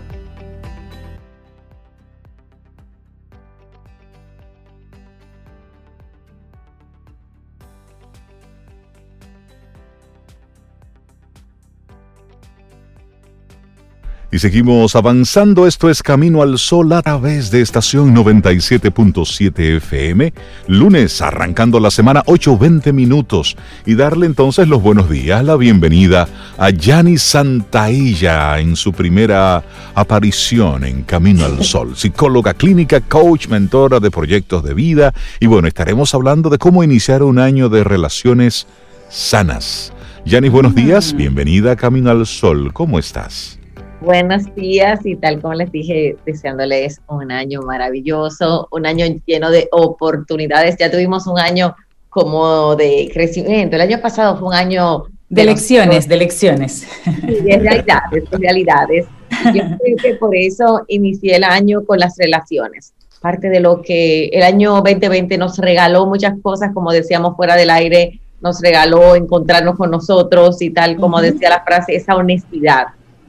Y 14.35 14.39
seguimos 14.39 14.97
avanzando. 14.97 15.67
Esto 15.67 15.91
es 15.91 16.03
Camino 16.03 16.41
al 16.41 16.57
Sol 16.57 16.91
a 16.95 17.03
través 17.03 17.51
de 17.51 17.61
estación 17.61 18.17
97.7 18.17 19.77
FM. 19.77 20.33
Lunes, 20.69 21.21
arrancando 21.21 21.79
la 21.79 21.91
semana 21.91 22.25
8.20 22.25 22.95
minutos. 22.95 23.59
Y 23.85 23.95
darle 23.95 24.25
entonces 24.25 24.69
los 24.69 24.81
buenos 24.81 25.11
días, 25.11 25.45
la 25.45 25.57
bienvenida 25.57 26.29
a 26.57 26.71
Yani 26.71 27.19
Santailla 27.19 28.59
en 28.59 28.75
su 28.75 28.95
primera 28.95 29.63
aparición 29.95 30.85
en 30.85 31.03
Camino 31.03 31.45
al 31.45 31.63
Sol. 31.63 31.95
Psicóloga 31.95 32.55
clínica, 32.55 33.03
coach, 33.03 33.49
mentora 33.49 34.01
de 34.01 34.11
proyectos 34.11 34.65
de 34.65 34.73
vida. 34.73 35.13
Y 35.41 35.47
bueno, 35.47 35.69
estaremos 35.69 36.15
hablando 36.15 36.49
de 36.49 36.57
cómo 36.57 36.83
iniciar 36.83 37.23
un 37.23 37.39
año 37.39 37.69
de 37.69 37.85
relaciones 37.85 38.67
sanas. 39.11 39.93
Yanis, 40.25 40.51
buenos 40.51 40.75
días. 40.75 41.15
Bienvenida 41.15 41.73
a 41.73 41.77
Camino 41.77 42.11
al 42.11 42.25
Sol. 42.25 42.73
¿Cómo 42.73 42.99
estás? 42.99 43.59
Buenos 44.03 44.53
días 44.57 45.07
y 45.07 45.15
tal 45.15 45.41
como 45.41 45.55
les 45.55 45.71
dije, 45.71 46.17
deseándoles 46.27 47.01
un 47.07 47.31
año 47.31 47.63
maravilloso, 47.63 48.67
un 48.73 48.85
año 48.85 49.07
lleno 49.27 49.49
de 49.53 49.69
oportunidades. 49.71 50.77
Ya 50.77 50.91
tuvimos 50.91 51.29
un 51.29 51.39
año 51.39 51.77
como 52.11 52.75
de 52.75 53.09
crecimiento. 53.15 53.77
El 53.77 53.83
año 53.83 54.01
pasado 54.01 54.37
fue 54.37 54.49
un 54.49 54.55
año... 54.55 55.05
De, 55.29 55.45
lecciones, 55.45 56.09
de 56.09 56.17
lecciones. 56.17 56.85
de 57.07 57.59
realidades, 57.59 58.29
de 58.29 58.39
realidades. 58.39 59.07
Yo 59.55 59.63
creo 59.79 59.97
que 60.03 60.15
por 60.17 60.35
eso 60.35 60.83
inicié 60.89 61.37
el 61.37 61.45
año 61.45 61.85
con 61.85 62.01
las 62.01 62.17
relaciones. 62.19 62.95
Parte 63.21 63.51
de 63.51 63.61
lo 63.61 63.83
que 63.83 64.27
el 64.33 64.43
año 64.43 64.83
2020 64.83 65.39
nos 65.39 65.59
regaló 65.59 66.07
muchas 66.07 66.35
cosas, 66.43 66.73
como 66.75 66.91
decíamos 66.91 67.37
fuera 67.37 67.55
del 67.55 67.71
aire, 67.71 68.21
nos 68.41 68.61
regaló 68.61 69.15
encontrarnos 69.15 69.77
con 69.77 69.93
nosotros 69.93 70.61
y 70.61 70.71
tal 70.71 70.97
como 70.97 71.21
decía 71.21 71.51
la 71.51 71.63
frase, 71.63 71.95
esa 71.95 72.17
honestidad 72.17 72.87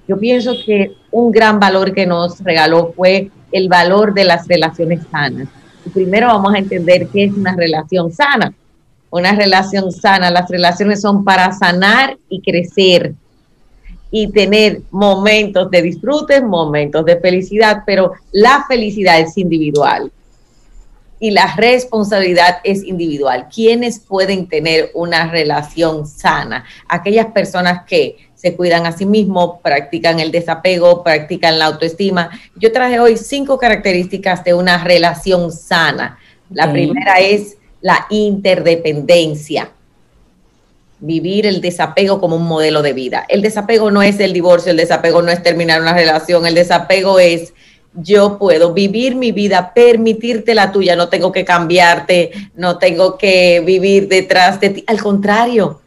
yo 0.07 0.17
pienso 0.19 0.53
que 0.65 0.91
un 1.11 1.31
gran 1.31 1.59
valor 1.59 1.93
que 1.93 2.05
nos 2.05 2.39
regaló 2.39 2.93
fue 2.95 3.31
el 3.51 3.69
valor 3.69 4.13
de 4.13 4.25
las 4.25 4.47
relaciones 4.47 5.01
sanas. 5.11 5.47
Primero 5.93 6.27
vamos 6.27 6.53
a 6.53 6.57
entender 6.57 7.07
qué 7.07 7.25
es 7.25 7.33
una 7.33 7.55
relación 7.55 8.11
sana. 8.11 8.53
Una 9.09 9.33
relación 9.33 9.91
sana, 9.91 10.31
las 10.31 10.49
relaciones 10.49 11.01
son 11.01 11.23
para 11.23 11.51
sanar 11.51 12.17
y 12.29 12.41
crecer 12.41 13.13
y 14.09 14.31
tener 14.31 14.81
momentos 14.91 15.69
de 15.71 15.81
disfrute, 15.81 16.41
momentos 16.41 17.05
de 17.05 17.19
felicidad, 17.19 17.83
pero 17.85 18.13
la 18.31 18.65
felicidad 18.67 19.19
es 19.19 19.37
individual 19.37 20.11
y 21.19 21.31
la 21.31 21.55
responsabilidad 21.55 22.57
es 22.63 22.83
individual. 22.83 23.47
¿Quiénes 23.53 23.99
pueden 23.99 24.47
tener 24.47 24.91
una 24.93 25.31
relación 25.31 26.05
sana? 26.05 26.65
Aquellas 26.89 27.27
personas 27.27 27.85
que 27.85 28.17
se 28.43 28.57
cuidan 28.57 28.85
a 28.85 28.91
sí 28.91 29.05
mismos, 29.05 29.61
practican 29.63 30.19
el 30.19 30.29
desapego, 30.29 31.01
practican 31.01 31.57
la 31.57 31.67
autoestima. 31.67 32.29
Yo 32.57 32.73
traje 32.73 32.99
hoy 32.99 33.15
cinco 33.15 33.57
características 33.57 34.43
de 34.43 34.53
una 34.53 34.83
relación 34.83 35.49
sana. 35.49 36.19
La 36.49 36.69
primera 36.69 37.21
es 37.21 37.55
la 37.79 38.05
interdependencia. 38.09 39.71
Vivir 40.99 41.45
el 41.45 41.61
desapego 41.61 42.19
como 42.19 42.35
un 42.35 42.45
modelo 42.45 42.81
de 42.81 42.91
vida. 42.91 43.23
El 43.29 43.41
desapego 43.41 43.91
no 43.91 44.01
es 44.01 44.19
el 44.19 44.33
divorcio, 44.33 44.71
el 44.71 44.77
desapego 44.77 45.21
no 45.21 45.31
es 45.31 45.41
terminar 45.41 45.81
una 45.81 45.93
relación, 45.93 46.45
el 46.45 46.55
desapego 46.55 47.19
es 47.19 47.53
yo 47.93 48.37
puedo 48.37 48.73
vivir 48.73 49.15
mi 49.15 49.31
vida, 49.31 49.71
permitirte 49.73 50.53
la 50.53 50.73
tuya, 50.73 50.97
no 50.97 51.07
tengo 51.07 51.31
que 51.31 51.45
cambiarte, 51.45 52.31
no 52.55 52.77
tengo 52.77 53.17
que 53.17 53.61
vivir 53.65 54.09
detrás 54.09 54.59
de 54.59 54.69
ti. 54.69 54.83
Al 54.87 55.01
contrario, 55.01 55.79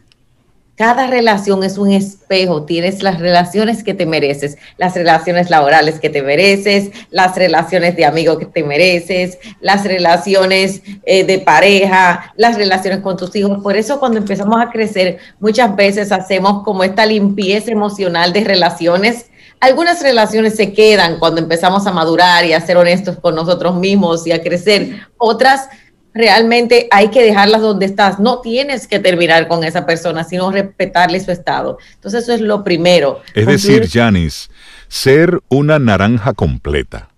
cada 0.77 1.07
relación 1.07 1.63
es 1.63 1.79
un 1.79 1.91
espejo, 1.91 2.63
tienes 2.63 3.01
las 3.01 3.19
relaciones 3.19 3.83
que 3.83 3.95
te 3.95 4.05
mereces, 4.05 4.59
las 4.77 4.93
relaciones 4.93 5.49
laborales 5.49 5.99
que 5.99 6.11
te 6.11 6.21
mereces, 6.21 6.91
las 7.09 7.35
relaciones 7.35 7.95
de 7.95 8.05
amigos 8.05 8.37
que 8.37 8.45
te 8.45 8.63
mereces, 8.63 9.39
las 9.59 9.85
relaciones 9.85 10.83
eh, 11.03 11.23
de 11.23 11.39
pareja, 11.39 12.31
las 12.37 12.57
relaciones 12.57 12.99
con 12.99 13.17
tus 13.17 13.35
hijos. 13.35 13.63
Por 13.63 13.75
eso 13.75 13.99
cuando 13.99 14.19
empezamos 14.19 14.61
a 14.61 14.69
crecer, 14.69 15.17
muchas 15.39 15.75
veces 15.75 16.11
hacemos 16.11 16.61
como 16.63 16.83
esta 16.83 17.07
limpieza 17.07 17.71
emocional 17.71 18.31
de 18.31 18.43
relaciones. 18.43 19.31
Algunas 19.59 20.03
relaciones 20.03 20.55
se 20.55 20.73
quedan 20.73 21.17
cuando 21.17 21.41
empezamos 21.41 21.87
a 21.87 21.91
madurar 21.91 22.45
y 22.45 22.53
a 22.53 22.61
ser 22.61 22.77
honestos 22.77 23.17
con 23.17 23.33
nosotros 23.33 23.75
mismos 23.77 24.27
y 24.27 24.31
a 24.31 24.43
crecer. 24.43 25.07
Otras 25.17 25.69
realmente 26.13 26.87
hay 26.91 27.09
que 27.09 27.23
dejarlas 27.23 27.61
donde 27.61 27.85
estás. 27.85 28.19
No 28.19 28.41
tienes 28.41 28.87
que 28.87 28.99
terminar 28.99 29.47
con 29.47 29.63
esa 29.63 29.85
persona, 29.85 30.23
sino 30.23 30.51
respetarle 30.51 31.19
su 31.19 31.31
estado. 31.31 31.77
Entonces 31.95 32.23
eso 32.23 32.33
es 32.33 32.41
lo 32.41 32.63
primero. 32.63 33.21
Es 33.33 33.45
decir, 33.45 33.87
Janis, 33.89 34.49
ser 34.87 35.39
una 35.49 35.79
naranja 35.79 36.33
completa. 36.33 37.09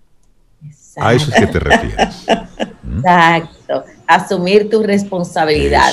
A 0.97 1.13
eso 1.13 1.31
es 1.31 1.39
que 1.39 1.47
te 1.47 1.59
refieres. 1.59 2.25
Exacto. 2.97 3.85
Asumir 4.05 4.69
tu 4.69 4.83
responsabilidad. 4.83 5.91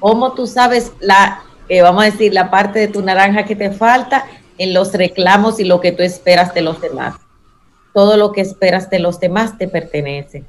¿Cómo 0.00 0.32
tú 0.32 0.46
sabes 0.46 0.92
la, 1.00 1.42
eh, 1.68 1.82
vamos 1.82 2.02
a 2.02 2.06
decir, 2.06 2.34
la 2.34 2.50
parte 2.50 2.78
de 2.78 2.88
tu 2.88 3.00
naranja 3.02 3.44
que 3.44 3.54
te 3.54 3.70
falta 3.70 4.26
en 4.58 4.74
los 4.74 4.92
reclamos 4.92 5.60
y 5.60 5.64
lo 5.64 5.80
que 5.80 5.92
tú 5.92 6.02
esperas 6.02 6.52
de 6.52 6.62
los 6.62 6.80
demás? 6.80 7.14
Todo 7.92 8.16
lo 8.16 8.32
que 8.32 8.40
esperas 8.40 8.90
de 8.90 8.98
los 8.98 9.20
demás 9.20 9.56
te 9.56 9.68
pertenece. 9.68 10.44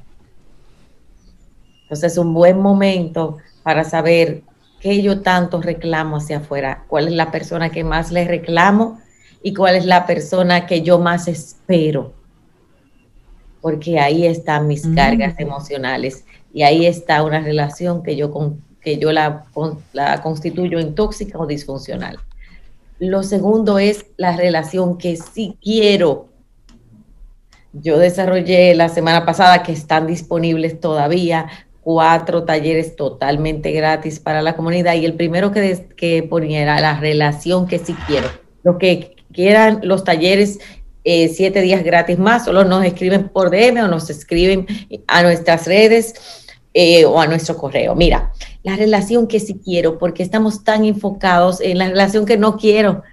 Entonces 1.85 2.13
es 2.13 2.17
un 2.17 2.33
buen 2.33 2.59
momento 2.59 3.37
para 3.61 3.83
saber 3.83 4.41
qué 4.79 5.03
yo 5.03 5.21
tanto 5.21 5.61
reclamo 5.61 6.17
hacia 6.17 6.37
afuera, 6.37 6.83
cuál 6.87 7.07
es 7.07 7.13
la 7.13 7.31
persona 7.31 7.69
que 7.69 7.83
más 7.83 8.11
le 8.11 8.25
reclamo 8.27 8.99
y 9.43 9.53
cuál 9.53 9.75
es 9.75 9.85
la 9.85 10.07
persona 10.07 10.65
que 10.65 10.81
yo 10.81 10.97
más 10.97 11.27
espero. 11.27 12.13
Porque 13.61 13.99
ahí 13.99 14.25
están 14.25 14.65
mis 14.65 14.85
mm. 14.85 14.95
cargas 14.95 15.35
emocionales 15.37 16.25
y 16.51 16.63
ahí 16.63 16.87
está 16.87 17.21
una 17.21 17.39
relación 17.39 18.01
que 18.01 18.15
yo, 18.15 18.33
que 18.81 18.97
yo 18.97 19.11
la, 19.11 19.45
la 19.93 20.23
constituyo 20.23 20.79
en 20.79 20.95
tóxica 20.95 21.37
o 21.37 21.45
disfuncional. 21.45 22.17
Lo 22.97 23.21
segundo 23.21 23.77
es 23.77 24.07
la 24.17 24.35
relación 24.35 24.97
que 24.97 25.17
sí 25.17 25.55
quiero. 25.61 26.29
Yo 27.73 27.99
desarrollé 27.99 28.73
la 28.73 28.89
semana 28.89 29.23
pasada 29.25 29.61
que 29.61 29.73
están 29.73 30.07
disponibles 30.07 30.79
todavía 30.79 31.47
cuatro 31.85 32.45
talleres 32.45 32.95
totalmente 32.95 33.71
gratis 33.71 34.19
para 34.19 34.41
la 34.41 34.55
comunidad 34.55 34.95
y 34.95 35.05
el 35.05 35.13
primero 35.13 35.51
que, 35.51 35.87
que 35.95 36.23
ponía 36.23 36.65
la 36.81 36.99
relación 36.99 37.67
que 37.67 37.77
sí 37.77 37.95
quiero. 38.07 38.27
Los 38.63 38.77
que 38.77 39.15
quieran 39.31 39.81
los 39.83 40.03
talleres 40.03 40.57
eh, 41.03 41.27
siete 41.27 41.61
días 41.61 41.83
gratis 41.83 42.17
más, 42.17 42.45
solo 42.45 42.63
nos 42.63 42.83
escriben 42.83 43.29
por 43.29 43.51
DM 43.51 43.83
o 43.83 43.87
nos 43.87 44.09
escriben 44.09 44.65
a 45.05 45.21
nuestras 45.21 45.67
redes 45.67 46.15
eh, 46.73 47.05
o 47.05 47.21
a 47.21 47.27
nuestro 47.27 47.55
correo. 47.55 47.93
Mira, 47.93 48.31
la 48.63 48.75
relación 48.75 49.27
que 49.27 49.39
sí 49.39 49.61
quiero, 49.63 49.99
porque 49.99 50.23
estamos 50.23 50.63
tan 50.63 50.85
enfocados 50.85 51.61
en 51.61 51.77
la 51.77 51.89
relación 51.89 52.25
que 52.25 52.37
no 52.37 52.57
quiero 52.57 53.03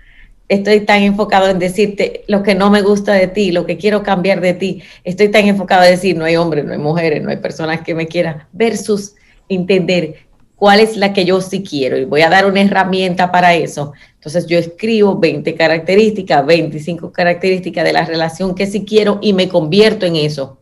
estoy 0.52 0.80
tan 0.80 1.02
enfocado 1.02 1.48
en 1.48 1.58
decirte 1.58 2.24
lo 2.28 2.42
que 2.42 2.54
no 2.54 2.70
me 2.70 2.82
gusta 2.82 3.14
de 3.14 3.26
ti, 3.26 3.52
lo 3.52 3.64
que 3.64 3.78
quiero 3.78 4.02
cambiar 4.02 4.40
de 4.40 4.54
ti. 4.54 4.82
Estoy 5.02 5.30
tan 5.30 5.46
enfocado 5.46 5.84
en 5.84 5.92
decir 5.92 6.16
no 6.16 6.24
hay 6.24 6.36
hombres, 6.36 6.64
no 6.64 6.72
hay 6.72 6.78
mujeres, 6.78 7.22
no 7.22 7.30
hay 7.30 7.38
personas 7.38 7.80
que 7.80 7.94
me 7.94 8.06
quieran, 8.06 8.46
versus 8.52 9.14
entender 9.48 10.26
cuál 10.56 10.80
es 10.80 10.96
la 10.96 11.12
que 11.12 11.24
yo 11.24 11.40
sí 11.40 11.62
quiero. 11.62 11.96
Y 11.96 12.04
voy 12.04 12.20
a 12.20 12.28
dar 12.28 12.46
una 12.46 12.60
herramienta 12.60 13.32
para 13.32 13.54
eso. 13.54 13.94
Entonces 14.14 14.46
yo 14.46 14.58
escribo 14.58 15.18
20 15.18 15.54
características, 15.54 16.44
25 16.44 17.10
características 17.12 17.84
de 17.84 17.92
la 17.94 18.04
relación 18.04 18.54
que 18.54 18.66
sí 18.66 18.84
quiero 18.84 19.18
y 19.22 19.32
me 19.32 19.48
convierto 19.48 20.04
en 20.04 20.16
eso. 20.16 20.58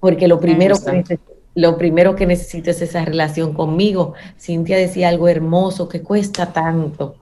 Porque 0.00 0.26
lo 0.26 0.40
primero 0.40 0.74
que 0.76 1.18
lo 1.54 1.76
primero 1.76 2.14
que 2.14 2.26
necesito 2.26 2.70
es 2.70 2.80
esa 2.80 3.04
relación 3.04 3.54
conmigo. 3.54 4.14
Cintia 4.38 4.76
decía 4.76 5.08
algo 5.08 5.28
hermoso 5.28 5.88
que 5.88 6.02
cuesta 6.02 6.52
tanto, 6.52 7.16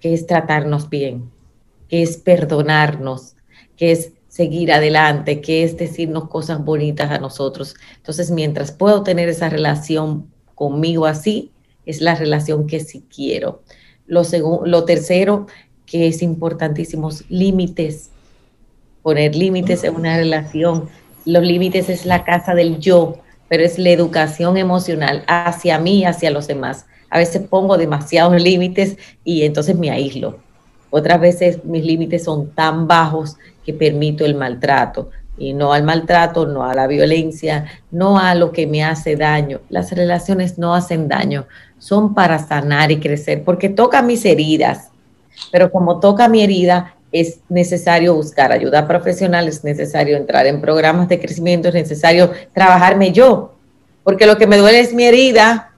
que 0.00 0.14
es 0.14 0.26
tratarnos 0.26 0.90
bien, 0.90 1.30
que 1.88 2.02
es 2.02 2.16
perdonarnos, 2.16 3.36
que 3.76 3.92
es 3.92 4.12
seguir 4.28 4.72
adelante, 4.72 5.40
que 5.40 5.62
es 5.62 5.76
decirnos 5.76 6.28
cosas 6.28 6.64
bonitas 6.64 7.10
a 7.10 7.18
nosotros. 7.18 7.76
Entonces, 7.96 8.30
mientras 8.30 8.72
puedo 8.72 9.02
tener 9.02 9.28
esa 9.28 9.48
relación 9.48 10.30
conmigo 10.54 11.06
así, 11.06 11.52
es 11.86 12.00
la 12.00 12.14
relación 12.14 12.66
que 12.66 12.80
sí 12.80 13.04
quiero. 13.14 13.62
Lo, 14.06 14.22
lo 14.64 14.84
tercero, 14.84 15.46
que 15.86 16.08
es 16.08 16.22
importantísimo, 16.22 17.10
límites. 17.28 18.10
Poner 19.02 19.36
límites 19.36 19.84
en 19.84 19.94
una 19.94 20.16
relación. 20.16 20.88
Los 21.24 21.44
límites 21.44 21.88
es 21.88 22.06
la 22.06 22.24
casa 22.24 22.54
del 22.54 22.78
yo, 22.78 23.21
pero 23.52 23.64
es 23.64 23.78
la 23.78 23.90
educación 23.90 24.56
emocional 24.56 25.24
hacia 25.26 25.78
mí 25.78 26.06
hacia 26.06 26.30
los 26.30 26.46
demás. 26.46 26.86
A 27.10 27.18
veces 27.18 27.42
pongo 27.42 27.76
demasiados 27.76 28.40
límites 28.42 28.96
y 29.24 29.42
entonces 29.42 29.76
me 29.76 29.90
aíslo. 29.90 30.38
Otras 30.88 31.20
veces 31.20 31.62
mis 31.62 31.84
límites 31.84 32.24
son 32.24 32.52
tan 32.52 32.88
bajos 32.88 33.36
que 33.62 33.74
permito 33.74 34.24
el 34.24 34.36
maltrato 34.36 35.10
y 35.36 35.52
no 35.52 35.74
al 35.74 35.82
maltrato, 35.82 36.46
no 36.46 36.64
a 36.64 36.72
la 36.72 36.86
violencia, 36.86 37.66
no 37.90 38.18
a 38.18 38.34
lo 38.34 38.52
que 38.52 38.66
me 38.66 38.82
hace 38.84 39.16
daño. 39.16 39.60
Las 39.68 39.92
relaciones 39.92 40.56
no 40.56 40.74
hacen 40.74 41.06
daño, 41.06 41.44
son 41.76 42.14
para 42.14 42.38
sanar 42.38 42.90
y 42.90 43.00
crecer, 43.00 43.44
porque 43.44 43.68
toca 43.68 44.00
mis 44.00 44.24
heridas, 44.24 44.88
pero 45.50 45.70
como 45.70 46.00
toca 46.00 46.26
mi 46.26 46.42
herida, 46.42 46.94
es 47.12 47.40
necesario 47.48 48.14
buscar 48.14 48.50
ayuda 48.50 48.88
profesional, 48.88 49.46
es 49.46 49.62
necesario 49.62 50.16
entrar 50.16 50.46
en 50.46 50.60
programas 50.60 51.08
de 51.08 51.20
crecimiento, 51.20 51.68
es 51.68 51.74
necesario 51.74 52.32
trabajarme 52.54 53.12
yo, 53.12 53.54
porque 54.02 54.26
lo 54.26 54.38
que 54.38 54.46
me 54.46 54.56
duele 54.56 54.80
es 54.80 54.94
mi 54.94 55.04
herida, 55.04 55.72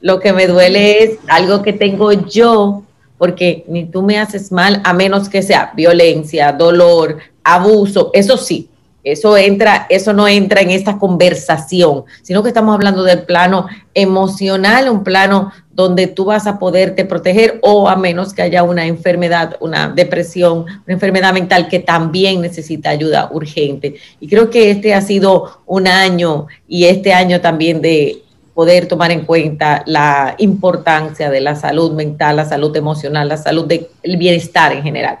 lo 0.00 0.20
que 0.20 0.32
me 0.32 0.46
duele 0.46 1.04
es 1.04 1.18
algo 1.28 1.62
que 1.62 1.72
tengo 1.72 2.12
yo, 2.12 2.82
porque 3.16 3.64
ni 3.68 3.86
tú 3.86 4.02
me 4.02 4.18
haces 4.18 4.52
mal 4.52 4.82
a 4.84 4.92
menos 4.92 5.28
que 5.28 5.42
sea 5.42 5.72
violencia, 5.74 6.52
dolor, 6.52 7.18
abuso, 7.42 8.10
eso 8.12 8.36
sí, 8.36 8.68
eso 9.04 9.36
entra, 9.36 9.86
eso 9.90 10.14
no 10.14 10.26
entra 10.26 10.62
en 10.62 10.70
esta 10.70 10.98
conversación, 10.98 12.04
sino 12.22 12.42
que 12.42 12.48
estamos 12.48 12.74
hablando 12.74 13.02
del 13.02 13.24
plano 13.24 13.66
emocional, 13.92 14.88
un 14.88 15.04
plano 15.04 15.52
donde 15.70 16.06
tú 16.06 16.24
vas 16.24 16.46
a 16.46 16.58
poderte 16.58 17.04
proteger 17.04 17.58
o 17.62 17.88
a 17.88 17.96
menos 17.96 18.32
que 18.32 18.40
haya 18.40 18.62
una 18.62 18.86
enfermedad, 18.86 19.56
una 19.60 19.88
depresión, 19.88 20.60
una 20.60 20.94
enfermedad 20.94 21.34
mental 21.34 21.68
que 21.68 21.80
también 21.80 22.40
necesita 22.40 22.90
ayuda 22.90 23.28
urgente. 23.30 23.96
Y 24.20 24.28
creo 24.28 24.48
que 24.48 24.70
este 24.70 24.94
ha 24.94 25.02
sido 25.02 25.60
un 25.66 25.86
año 25.86 26.46
y 26.66 26.84
este 26.84 27.12
año 27.12 27.42
también 27.42 27.82
de 27.82 28.22
poder 28.54 28.86
tomar 28.86 29.10
en 29.10 29.26
cuenta 29.26 29.82
la 29.84 30.34
importancia 30.38 31.28
de 31.28 31.40
la 31.40 31.56
salud 31.56 31.92
mental, 31.92 32.36
la 32.36 32.44
salud 32.44 32.74
emocional, 32.74 33.28
la 33.28 33.36
salud 33.36 33.66
del 33.66 34.16
bienestar 34.16 34.72
en 34.72 34.82
general. 34.82 35.18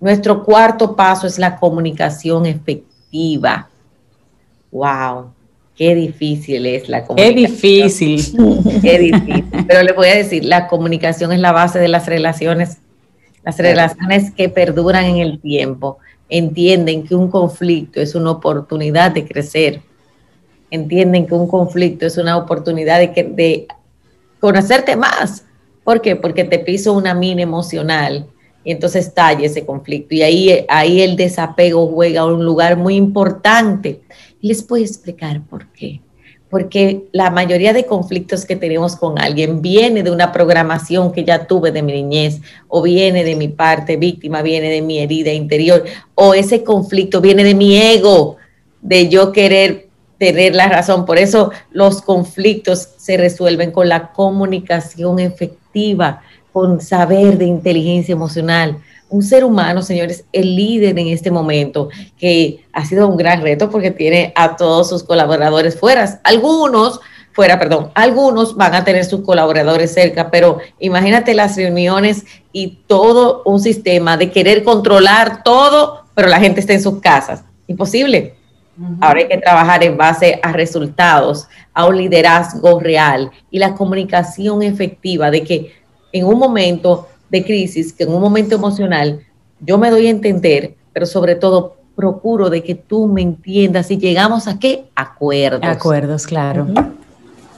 Nuestro 0.00 0.42
cuarto 0.42 0.96
paso 0.96 1.26
es 1.26 1.38
la 1.38 1.56
comunicación 1.56 2.46
efectiva. 2.46 2.93
Wow, 4.72 5.32
qué 5.76 5.94
difícil 5.94 6.66
es 6.66 6.88
la 6.88 7.04
comunicación. 7.04 7.36
Qué 7.36 7.48
difícil. 7.48 8.80
Qué 8.82 8.98
difícil. 8.98 9.44
Pero 9.68 9.82
le 9.84 9.92
voy 9.92 10.08
a 10.08 10.16
decir, 10.16 10.44
la 10.44 10.66
comunicación 10.66 11.32
es 11.32 11.38
la 11.38 11.52
base 11.52 11.78
de 11.78 11.86
las 11.86 12.06
relaciones, 12.06 12.78
las 13.44 13.56
relaciones 13.58 14.32
que 14.32 14.48
perduran 14.48 15.04
en 15.04 15.18
el 15.18 15.40
tiempo. 15.40 15.98
Entienden 16.28 17.06
que 17.06 17.14
un 17.14 17.30
conflicto 17.30 18.00
es 18.00 18.16
una 18.16 18.32
oportunidad 18.32 19.12
de 19.12 19.24
crecer, 19.24 19.80
entienden 20.72 21.26
que 21.26 21.34
un 21.34 21.46
conflicto 21.46 22.06
es 22.06 22.18
una 22.18 22.36
oportunidad 22.36 22.98
de, 22.98 23.12
que, 23.12 23.22
de 23.22 23.68
conocerte 24.40 24.96
más. 24.96 25.44
¿Por 25.84 26.00
qué? 26.00 26.16
Porque 26.16 26.42
te 26.42 26.58
piso 26.58 26.94
una 26.94 27.14
mina 27.14 27.42
emocional 27.42 28.26
y 28.64 28.72
entonces 28.72 29.06
estalla 29.06 29.46
ese 29.46 29.66
conflicto. 29.66 30.14
Y 30.14 30.22
ahí, 30.22 30.64
ahí 30.68 31.02
el 31.02 31.16
desapego 31.16 31.86
juega 31.88 32.24
un 32.24 32.44
lugar 32.44 32.76
muy 32.76 32.96
importante. 32.96 34.00
Les 34.40 34.66
a 34.70 34.78
explicar 34.78 35.42
por 35.42 35.70
qué. 35.72 36.00
Porque 36.48 37.04
la 37.12 37.30
mayoría 37.30 37.72
de 37.72 37.84
conflictos 37.84 38.44
que 38.44 38.56
tenemos 38.56 38.96
con 38.96 39.18
alguien 39.18 39.60
viene 39.60 40.02
de 40.02 40.10
una 40.10 40.32
programación 40.32 41.12
que 41.12 41.24
ya 41.24 41.46
tuve 41.46 41.72
de 41.72 41.82
mi 41.82 41.92
niñez, 41.92 42.40
o 42.68 42.80
viene 42.80 43.24
de 43.24 43.34
mi 43.34 43.48
parte 43.48 43.96
víctima, 43.96 44.40
viene 44.40 44.70
de 44.70 44.80
mi 44.80 44.98
herida 44.98 45.32
interior, 45.32 45.84
o 46.14 46.32
ese 46.32 46.62
conflicto 46.62 47.20
viene 47.20 47.42
de 47.42 47.54
mi 47.54 47.76
ego, 47.76 48.36
de 48.80 49.08
yo 49.08 49.32
querer 49.32 49.88
tener 50.18 50.54
la 50.54 50.68
razón. 50.68 51.04
Por 51.04 51.18
eso 51.18 51.50
los 51.72 52.02
conflictos 52.02 52.88
se 52.98 53.16
resuelven 53.16 53.72
con 53.72 53.88
la 53.88 54.12
comunicación 54.12 55.18
efectiva, 55.18 56.22
con 56.54 56.80
saber 56.80 57.36
de 57.36 57.46
inteligencia 57.46 58.12
emocional. 58.12 58.78
Un 59.08 59.24
ser 59.24 59.44
humano, 59.44 59.82
señores, 59.82 60.24
el 60.32 60.54
líder 60.54 60.96
en 60.96 61.08
este 61.08 61.32
momento, 61.32 61.88
que 62.16 62.64
ha 62.72 62.84
sido 62.84 63.08
un 63.08 63.16
gran 63.16 63.42
reto 63.42 63.68
porque 63.70 63.90
tiene 63.90 64.32
a 64.36 64.54
todos 64.54 64.88
sus 64.88 65.02
colaboradores 65.02 65.76
fuera. 65.76 66.20
Algunos, 66.22 67.00
fuera, 67.32 67.58
perdón, 67.58 67.90
algunos 67.96 68.54
van 68.54 68.76
a 68.76 68.84
tener 68.84 69.04
sus 69.04 69.22
colaboradores 69.22 69.92
cerca, 69.92 70.30
pero 70.30 70.58
imagínate 70.78 71.34
las 71.34 71.56
reuniones 71.56 72.24
y 72.52 72.78
todo 72.86 73.42
un 73.44 73.58
sistema 73.58 74.16
de 74.16 74.30
querer 74.30 74.62
controlar 74.62 75.42
todo, 75.42 76.04
pero 76.14 76.28
la 76.28 76.38
gente 76.38 76.60
está 76.60 76.74
en 76.74 76.82
sus 76.84 77.00
casas. 77.00 77.42
Imposible. 77.66 78.36
Ahora 79.00 79.20
hay 79.20 79.28
que 79.28 79.38
trabajar 79.38 79.82
en 79.82 79.96
base 79.96 80.38
a 80.40 80.52
resultados, 80.52 81.48
a 81.72 81.86
un 81.86 81.96
liderazgo 81.96 82.78
real 82.78 83.32
y 83.50 83.58
la 83.58 83.74
comunicación 83.74 84.62
efectiva 84.62 85.32
de 85.32 85.42
que 85.42 85.83
en 86.14 86.24
un 86.24 86.38
momento 86.38 87.08
de 87.28 87.44
crisis, 87.44 87.92
que 87.92 88.04
en 88.04 88.14
un 88.14 88.20
momento 88.20 88.54
emocional, 88.54 89.20
yo 89.58 89.78
me 89.78 89.90
doy 89.90 90.06
a 90.06 90.10
entender, 90.10 90.76
pero 90.92 91.06
sobre 91.06 91.34
todo 91.34 91.76
procuro 91.96 92.50
de 92.50 92.62
que 92.62 92.76
tú 92.76 93.08
me 93.08 93.20
entiendas 93.20 93.90
y 93.90 93.98
llegamos 93.98 94.46
a 94.46 94.60
qué 94.60 94.84
acuerdos. 94.94 95.64
Acuerdos, 95.64 96.26
claro. 96.28 96.68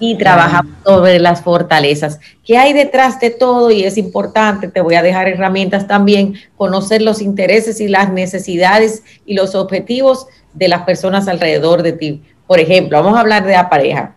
Y 0.00 0.16
trabajamos 0.16 0.72
sobre 0.84 1.18
las 1.18 1.42
fortalezas. 1.42 2.18
¿Qué 2.44 2.56
hay 2.56 2.72
detrás 2.72 3.20
de 3.20 3.28
todo? 3.28 3.70
Y 3.70 3.84
es 3.84 3.98
importante, 3.98 4.68
te 4.68 4.80
voy 4.80 4.94
a 4.94 5.02
dejar 5.02 5.28
herramientas 5.28 5.86
también, 5.86 6.34
conocer 6.56 7.02
los 7.02 7.20
intereses 7.20 7.78
y 7.80 7.88
las 7.88 8.10
necesidades 8.10 9.02
y 9.26 9.34
los 9.34 9.54
objetivos 9.54 10.28
de 10.54 10.68
las 10.68 10.82
personas 10.82 11.28
alrededor 11.28 11.82
de 11.82 11.92
ti. 11.92 12.22
Por 12.46 12.58
ejemplo, 12.58 13.02
vamos 13.02 13.18
a 13.18 13.20
hablar 13.20 13.44
de 13.44 13.52
la 13.52 13.68
pareja. 13.68 14.16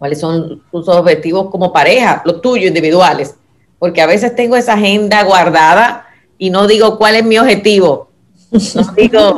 ¿Cuáles 0.00 0.18
son 0.18 0.60
tus 0.72 0.88
objetivos 0.88 1.50
como 1.50 1.72
pareja? 1.72 2.20
Los 2.24 2.40
tuyos 2.40 2.66
individuales. 2.66 3.36
Porque 3.84 4.00
a 4.00 4.06
veces 4.06 4.34
tengo 4.34 4.56
esa 4.56 4.72
agenda 4.72 5.22
guardada 5.24 6.06
y 6.38 6.48
no 6.48 6.66
digo 6.66 6.96
cuál 6.96 7.16
es 7.16 7.24
mi 7.24 7.36
objetivo. 7.36 8.08
No 8.50 8.82
digo, 8.96 9.36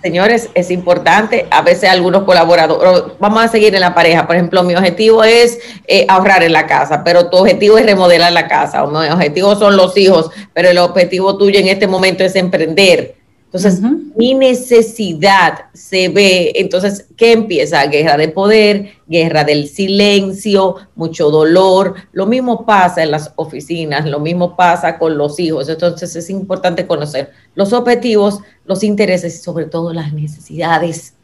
señores, 0.00 0.48
es 0.54 0.70
importante. 0.70 1.48
A 1.50 1.62
veces 1.62 1.90
algunos 1.90 2.22
colaboradores, 2.22 3.16
vamos 3.18 3.42
a 3.42 3.48
seguir 3.48 3.74
en 3.74 3.80
la 3.80 3.92
pareja. 3.92 4.28
Por 4.28 4.36
ejemplo, 4.36 4.62
mi 4.62 4.76
objetivo 4.76 5.24
es 5.24 5.58
eh, 5.88 6.06
ahorrar 6.08 6.44
en 6.44 6.52
la 6.52 6.68
casa, 6.68 7.02
pero 7.02 7.28
tu 7.28 7.38
objetivo 7.38 7.76
es 7.76 7.84
remodelar 7.84 8.30
la 8.30 8.46
casa. 8.46 8.84
O 8.84 8.92
mi 8.92 9.08
objetivo 9.08 9.56
son 9.56 9.76
los 9.76 9.96
hijos, 9.96 10.30
pero 10.52 10.68
el 10.68 10.78
objetivo 10.78 11.36
tuyo 11.36 11.58
en 11.58 11.66
este 11.66 11.88
momento 11.88 12.22
es 12.22 12.36
emprender 12.36 13.16
entonces, 13.54 13.80
mi 14.16 14.34
necesidad 14.34 15.66
se 15.74 16.08
ve, 16.08 16.50
entonces, 16.56 17.06
¿qué 17.16 17.30
empieza? 17.30 17.86
Guerra 17.86 18.16
de 18.16 18.26
poder, 18.26 18.94
guerra 19.06 19.44
del 19.44 19.68
silencio, 19.68 20.74
mucho 20.96 21.30
dolor. 21.30 21.94
Lo 22.10 22.26
mismo 22.26 22.66
pasa 22.66 23.04
en 23.04 23.12
las 23.12 23.32
oficinas, 23.36 24.06
lo 24.06 24.18
mismo 24.18 24.56
pasa 24.56 24.98
con 24.98 25.16
los 25.16 25.38
hijos. 25.38 25.68
Entonces, 25.68 26.16
es 26.16 26.30
importante 26.30 26.88
conocer 26.88 27.30
los 27.54 27.72
objetivos, 27.72 28.40
los 28.64 28.82
intereses 28.82 29.36
y 29.36 29.38
sobre 29.38 29.66
todo 29.66 29.92
las 29.92 30.12
necesidades 30.12 31.14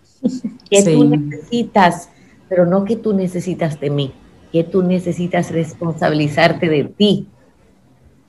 que 0.71 0.85
tú 0.85 1.05
necesitas, 1.05 2.11
pero 2.49 2.65
no 2.65 2.85
que 2.85 2.95
tú 2.95 3.13
necesitas 3.13 3.81
de 3.81 3.91
mí, 3.91 4.13
que 4.53 4.63
tú 4.63 4.85
necesitas 4.85 5.51
responsabilizarte 5.51 6.69
de 6.69 6.85
ti 6.85 7.27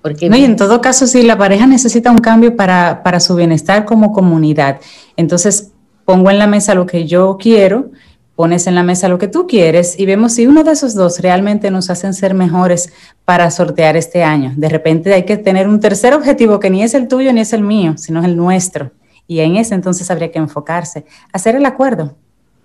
no, 0.04 0.36
y 0.36 0.44
en 0.44 0.56
todo 0.56 0.82
caso, 0.82 1.06
si 1.06 1.22
la 1.22 1.38
pareja 1.38 1.68
necesita 1.68 2.10
un 2.10 2.18
cambio 2.18 2.56
para, 2.56 3.04
para 3.04 3.20
su 3.20 3.36
bienestar 3.36 3.86
como 3.86 4.12
comunidad, 4.12 4.80
entonces 5.16 5.72
pongo 6.06 6.32
en 6.32 6.40
la 6.40 6.48
mesa 6.48 6.74
lo 6.74 6.88
que 6.88 7.06
yo 7.06 7.38
quiero, 7.40 7.92
pones 8.36 8.66
en 8.66 8.74
la 8.74 8.82
mesa 8.82 9.08
lo 9.08 9.20
que 9.20 9.28
tú 9.28 9.46
quieres 9.46 10.00
y 10.00 10.08
vemos 10.08 10.34
si 10.34 10.48
uno 10.48 10.64
de 10.64 10.72
esos 10.72 10.96
dos 10.96 11.20
realmente 11.20 11.70
nos 11.70 11.92
hacen 11.92 12.16
ser 12.16 12.34
mejores 12.34 12.92
para 13.26 13.52
sortear 13.52 13.96
este 13.96 14.24
año. 14.24 14.54
De 14.58 14.70
repente 14.70 15.14
hay 15.14 15.24
que 15.24 15.38
tener 15.38 15.68
un 15.68 15.80
tercer 15.80 16.16
objetivo 16.16 16.60
que 16.60 16.72
ni 16.72 16.82
es 16.82 16.96
el 16.96 17.08
tuyo 17.08 17.32
ni 17.32 17.42
es 17.42 17.54
el 17.54 17.62
mío, 17.62 17.94
sino 17.98 18.22
es 18.22 18.26
el 18.26 18.36
nuestro. 18.36 18.92
Y 19.28 19.42
en 19.42 19.58
ese 19.58 19.76
entonces 19.76 20.10
habría 20.10 20.32
que 20.32 20.40
enfocarse, 20.40 21.06
hacer 21.32 21.56
el 21.56 21.66
acuerdo. 21.66 22.16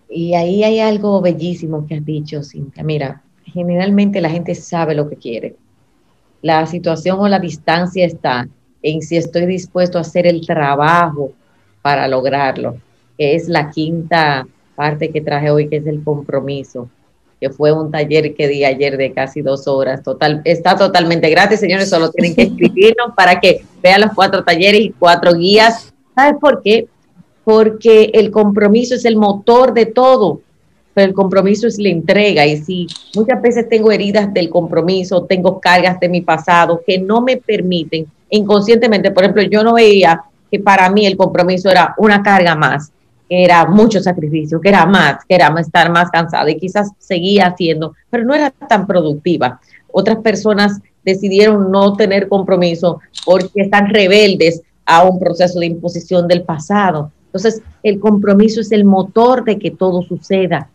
Y 0.09 0.35
ahí 0.35 0.65
hay 0.65 0.81
algo 0.81 1.21
bellísimo 1.21 1.87
que 1.87 1.97
has 1.97 2.05
dicho, 2.05 2.43
Cintia. 2.43 2.83
Mira, 2.83 3.23
generalmente 3.45 4.23
la 4.23 4.31
gente 4.31 4.55
sabe 4.55 4.95
lo 4.95 5.11
que 5.11 5.17
quiere 5.17 5.57
la 6.47 6.65
situación 6.67 7.19
o 7.19 7.27
la 7.27 7.41
distancia 7.41 8.07
está 8.07 8.49
en 8.81 9.03
si 9.03 9.17
estoy 9.17 9.47
dispuesto 9.47 9.99
a 9.99 10.03
hacer 10.03 10.29
el 10.29 10.47
trabajo 10.47 11.33
para 11.83 12.07
lograrlo, 12.07 12.77
es 13.19 13.49
la 13.49 13.69
quinta 13.71 14.47
parte 14.77 15.11
que 15.11 15.21
traje 15.21 15.51
hoy, 15.51 15.69
que 15.69 15.79
es 15.79 15.87
el 15.87 16.05
compromiso, 16.05 16.89
que 17.41 17.51
fue 17.51 17.73
un 17.73 17.91
taller 17.91 18.35
que 18.35 18.47
di 18.47 18.65
ayer 18.65 18.97
de 18.97 19.13
casi 19.13 19.43
dos 19.43 19.67
horas. 19.67 20.05
Total, 20.05 20.41
está 20.45 20.77
totalmente 20.77 21.29
gratis, 21.31 21.59
señores, 21.59 21.91
solo 21.91 22.13
tienen 22.13 22.37
que 22.37 22.43
escribirnos 22.43 23.13
para 23.17 23.41
que 23.41 23.65
vean 23.83 24.03
los 24.03 24.13
cuatro 24.15 24.45
talleres 24.45 24.81
y 24.81 24.91
cuatro 24.91 25.35
guías. 25.35 25.93
¿Sabes 26.15 26.37
por 26.41 26.63
qué? 26.63 26.87
Porque 27.43 28.11
el 28.15 28.31
compromiso 28.31 28.95
es 28.95 29.05
el 29.05 29.17
motor 29.17 29.75
de 29.75 29.87
todo. 29.87 30.43
Pero 30.97 31.09
el 31.09 31.15
compromiso 31.15 31.67
es 31.67 31.79
la 31.79 31.91
entrega. 31.91 32.47
Y 32.47 32.57
si 32.57 32.87
muchas 33.15 33.43
veces 33.43 33.69
tengo 33.69 33.93
heridas 33.93 34.33
del 34.33 34.49
compromiso, 34.49 35.25
tengo 35.25 35.61
cargas 35.61 36.01
de 36.01 36.09
mi 36.09 36.23
pasado 36.23 36.81
que 36.87 36.97
no 36.99 37.21
me 37.21 37.37
permiten 37.37 38.07
inconscientemente, 38.31 39.11
por 39.11 39.25
ejemplo, 39.25 39.43
yo 39.43 39.63
no 39.63 39.75
veía 39.75 40.23
que 40.51 40.59
para 40.59 40.89
mí 40.89 41.05
el 41.05 41.19
compromiso 41.19 41.71
era 41.71 41.95
una 41.99 42.23
carga 42.23 42.55
más, 42.55 42.91
era 43.29 43.67
mucho 43.67 44.01
sacrificio, 44.01 44.59
que 44.59 44.71
era 44.71 44.87
más, 44.87 45.23
que 45.29 45.35
era 45.35 45.55
estar 45.61 45.91
más 45.91 46.11
cansada 46.11 46.51
y 46.51 46.59
quizás 46.59 46.91
seguía 46.99 47.49
haciendo, 47.49 47.95
pero 48.09 48.25
no 48.25 48.35
era 48.35 48.51
tan 48.51 48.87
productiva. 48.87 49.61
Otras 49.93 50.17
personas 50.21 50.81
decidieron 51.05 51.71
no 51.71 51.93
tener 51.93 52.27
compromiso 52.27 53.01
porque 53.27 53.63
están 53.63 53.91
rebeldes 53.91 54.63
a 54.87 55.05
un 55.05 55.19
proceso 55.19 55.61
de 55.61 55.67
imposición 55.67 56.27
del 56.27 56.43
pasado. 56.43 57.11
Entonces, 57.27 57.61
el 57.83 58.01
compromiso 58.01 58.63
es 58.63 58.73
el 58.73 58.87
motor 58.87 59.45
de 59.45 59.59
que 59.59 59.71
todo 59.71 60.01
suceda. 60.01 60.71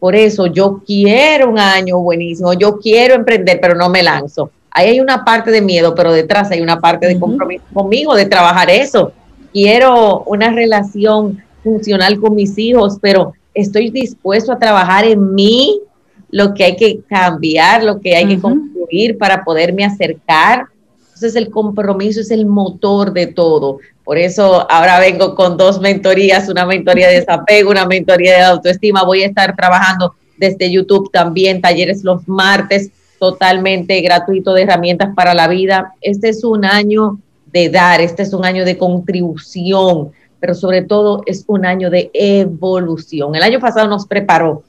Por 0.00 0.16
eso 0.16 0.46
yo 0.46 0.82
quiero 0.84 1.50
un 1.50 1.58
año 1.58 1.98
buenísimo, 1.98 2.54
yo 2.54 2.78
quiero 2.78 3.14
emprender, 3.14 3.60
pero 3.60 3.74
no 3.74 3.90
me 3.90 4.02
lanzo. 4.02 4.50
Ahí 4.70 4.88
hay 4.88 5.00
una 5.00 5.24
parte 5.24 5.50
de 5.50 5.60
miedo, 5.60 5.94
pero 5.94 6.12
detrás 6.12 6.50
hay 6.50 6.60
una 6.60 6.80
parte 6.80 7.06
de 7.06 7.20
compromiso 7.20 7.64
conmigo, 7.72 8.14
de 8.14 8.24
trabajar 8.24 8.70
eso. 8.70 9.12
Quiero 9.52 10.22
una 10.26 10.50
relación 10.50 11.42
funcional 11.62 12.18
con 12.18 12.34
mis 12.34 12.56
hijos, 12.56 12.96
pero 13.00 13.34
estoy 13.52 13.90
dispuesto 13.90 14.52
a 14.52 14.58
trabajar 14.58 15.04
en 15.04 15.34
mí, 15.34 15.80
lo 16.30 16.54
que 16.54 16.64
hay 16.64 16.76
que 16.76 17.00
cambiar, 17.08 17.82
lo 17.82 18.00
que 18.00 18.16
hay 18.16 18.26
que 18.26 18.40
construir 18.40 19.18
para 19.18 19.44
poderme 19.44 19.84
acercar. 19.84 20.66
Entonces 21.20 21.36
el 21.36 21.50
compromiso 21.50 22.22
es 22.22 22.30
el 22.30 22.46
motor 22.46 23.12
de 23.12 23.26
todo. 23.26 23.80
Por 24.04 24.16
eso 24.16 24.66
ahora 24.70 24.98
vengo 24.98 25.34
con 25.34 25.58
dos 25.58 25.78
mentorías, 25.78 26.48
una 26.48 26.64
mentoría 26.64 27.08
de 27.08 27.20
desapego, 27.20 27.70
una 27.70 27.84
mentoría 27.84 28.36
de 28.36 28.42
autoestima. 28.44 29.04
Voy 29.04 29.22
a 29.22 29.26
estar 29.26 29.54
trabajando 29.54 30.14
desde 30.38 30.72
YouTube 30.72 31.10
también, 31.12 31.60
talleres 31.60 32.04
los 32.04 32.26
martes, 32.26 32.90
totalmente 33.18 34.00
gratuito 34.00 34.54
de 34.54 34.62
herramientas 34.62 35.10
para 35.14 35.34
la 35.34 35.46
vida. 35.46 35.92
Este 36.00 36.30
es 36.30 36.42
un 36.42 36.64
año 36.64 37.18
de 37.52 37.68
dar, 37.68 38.00
este 38.00 38.22
es 38.22 38.32
un 38.32 38.46
año 38.46 38.64
de 38.64 38.78
contribución, 38.78 40.12
pero 40.40 40.54
sobre 40.54 40.80
todo 40.80 41.22
es 41.26 41.44
un 41.48 41.66
año 41.66 41.90
de 41.90 42.10
evolución. 42.14 43.34
El 43.34 43.42
año 43.42 43.60
pasado 43.60 43.86
nos 43.88 44.06
preparó, 44.06 44.62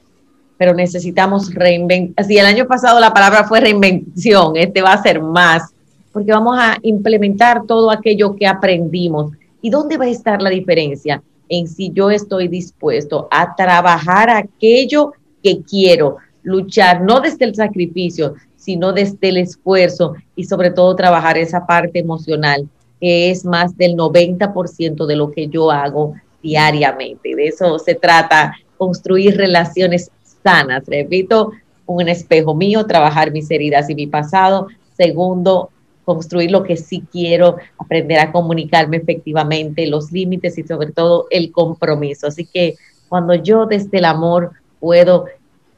pero 0.58 0.74
necesitamos 0.74 1.54
reinventar. 1.54 2.26
Si 2.26 2.36
el 2.36 2.44
año 2.44 2.66
pasado 2.66 3.00
la 3.00 3.14
palabra 3.14 3.44
fue 3.44 3.60
reinvención, 3.60 4.54
este 4.58 4.82
va 4.82 4.92
a 4.92 5.02
ser 5.02 5.22
más, 5.22 5.72
porque 6.12 6.32
vamos 6.32 6.56
a 6.58 6.78
implementar 6.82 7.64
todo 7.66 7.90
aquello 7.90 8.36
que 8.36 8.46
aprendimos. 8.46 9.32
¿Y 9.60 9.70
dónde 9.70 9.96
va 9.96 10.04
a 10.04 10.10
estar 10.10 10.42
la 10.42 10.50
diferencia? 10.50 11.22
En 11.48 11.66
si 11.66 11.90
yo 11.92 12.10
estoy 12.10 12.48
dispuesto 12.48 13.28
a 13.30 13.54
trabajar 13.54 14.30
aquello 14.30 15.12
que 15.42 15.62
quiero, 15.62 16.16
luchar, 16.42 17.02
no 17.02 17.20
desde 17.20 17.44
el 17.44 17.54
sacrificio, 17.54 18.34
sino 18.56 18.92
desde 18.92 19.28
el 19.28 19.38
esfuerzo 19.38 20.14
y 20.36 20.44
sobre 20.44 20.70
todo 20.70 20.94
trabajar 20.94 21.36
esa 21.36 21.66
parte 21.66 21.98
emocional, 21.98 22.68
que 23.00 23.30
es 23.30 23.44
más 23.44 23.76
del 23.76 23.96
90% 23.96 25.06
de 25.06 25.16
lo 25.16 25.30
que 25.30 25.48
yo 25.48 25.70
hago 25.70 26.14
diariamente. 26.42 27.34
De 27.34 27.46
eso 27.48 27.78
se 27.78 27.94
trata, 27.94 28.54
construir 28.76 29.36
relaciones 29.36 30.10
sanas. 30.42 30.84
Repito, 30.86 31.52
un 31.86 32.08
espejo 32.08 32.54
mío, 32.54 32.86
trabajar 32.86 33.32
mis 33.32 33.50
heridas 33.50 33.90
y 33.90 33.94
mi 33.94 34.06
pasado. 34.06 34.68
Segundo, 34.96 35.70
construir 36.04 36.50
lo 36.50 36.62
que 36.62 36.76
sí 36.76 37.04
quiero, 37.10 37.56
aprender 37.78 38.18
a 38.18 38.32
comunicarme 38.32 38.98
efectivamente, 38.98 39.86
los 39.86 40.12
límites 40.12 40.58
y 40.58 40.62
sobre 40.64 40.92
todo 40.92 41.26
el 41.30 41.52
compromiso. 41.52 42.26
Así 42.26 42.44
que 42.44 42.76
cuando 43.08 43.34
yo 43.34 43.66
desde 43.66 43.98
el 43.98 44.04
amor 44.04 44.52
puedo 44.80 45.26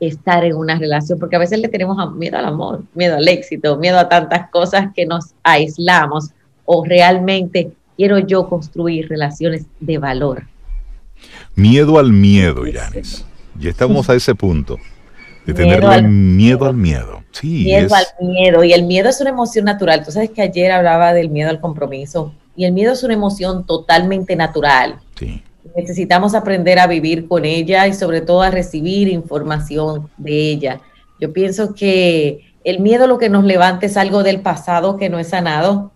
estar 0.00 0.44
en 0.44 0.56
una 0.56 0.78
relación, 0.78 1.18
porque 1.18 1.36
a 1.36 1.40
veces 1.40 1.58
le 1.58 1.68
tenemos 1.68 2.14
miedo 2.14 2.38
al 2.38 2.44
amor, 2.46 2.82
miedo 2.94 3.16
al 3.16 3.28
éxito, 3.28 3.76
miedo 3.76 3.98
a 3.98 4.08
tantas 4.08 4.50
cosas 4.50 4.88
que 4.94 5.06
nos 5.06 5.34
aislamos 5.42 6.30
o 6.64 6.84
realmente 6.84 7.72
quiero 7.96 8.18
yo 8.18 8.48
construir 8.48 9.08
relaciones 9.08 9.66
de 9.80 9.98
valor. 9.98 10.44
Miedo 11.54 11.98
al 11.98 12.12
miedo, 12.12 12.66
Yanis. 12.66 13.24
Ya 13.58 13.70
estamos 13.70 14.10
a 14.10 14.14
ese 14.14 14.34
punto 14.34 14.78
de 15.46 15.54
tenerle 15.54 16.02
miedo 16.02 16.64
al, 16.64 16.74
miedo. 16.74 17.22
Sí, 17.32 17.64
miedo 17.64 17.94
al 17.94 18.26
miedo. 18.26 18.64
Y 18.64 18.72
el 18.72 18.84
miedo 18.84 19.08
es 19.08 19.20
una 19.20 19.30
emoción 19.30 19.64
natural. 19.64 20.04
Tú 20.04 20.10
sabes 20.10 20.30
que 20.30 20.42
ayer 20.42 20.70
hablaba 20.72 21.12
del 21.12 21.30
miedo 21.30 21.50
al 21.50 21.60
compromiso. 21.60 22.32
Y 22.56 22.64
el 22.64 22.72
miedo 22.72 22.92
es 22.92 23.02
una 23.02 23.14
emoción 23.14 23.66
totalmente 23.66 24.36
natural. 24.36 25.00
Sí 25.18 25.42
necesitamos 25.74 26.34
aprender 26.34 26.78
a 26.78 26.86
vivir 26.86 27.26
con 27.26 27.44
ella 27.44 27.86
y 27.86 27.94
sobre 27.94 28.20
todo 28.20 28.42
a 28.42 28.50
recibir 28.50 29.08
información 29.08 30.08
de 30.16 30.50
ella. 30.50 30.80
Yo 31.20 31.32
pienso 31.32 31.74
que 31.74 32.52
el 32.64 32.80
miedo 32.80 33.06
lo 33.06 33.18
que 33.18 33.28
nos 33.28 33.44
levanta 33.44 33.86
es 33.86 33.96
algo 33.96 34.22
del 34.22 34.40
pasado 34.40 34.96
que 34.96 35.08
no 35.08 35.18
es 35.18 35.28
sanado, 35.28 35.92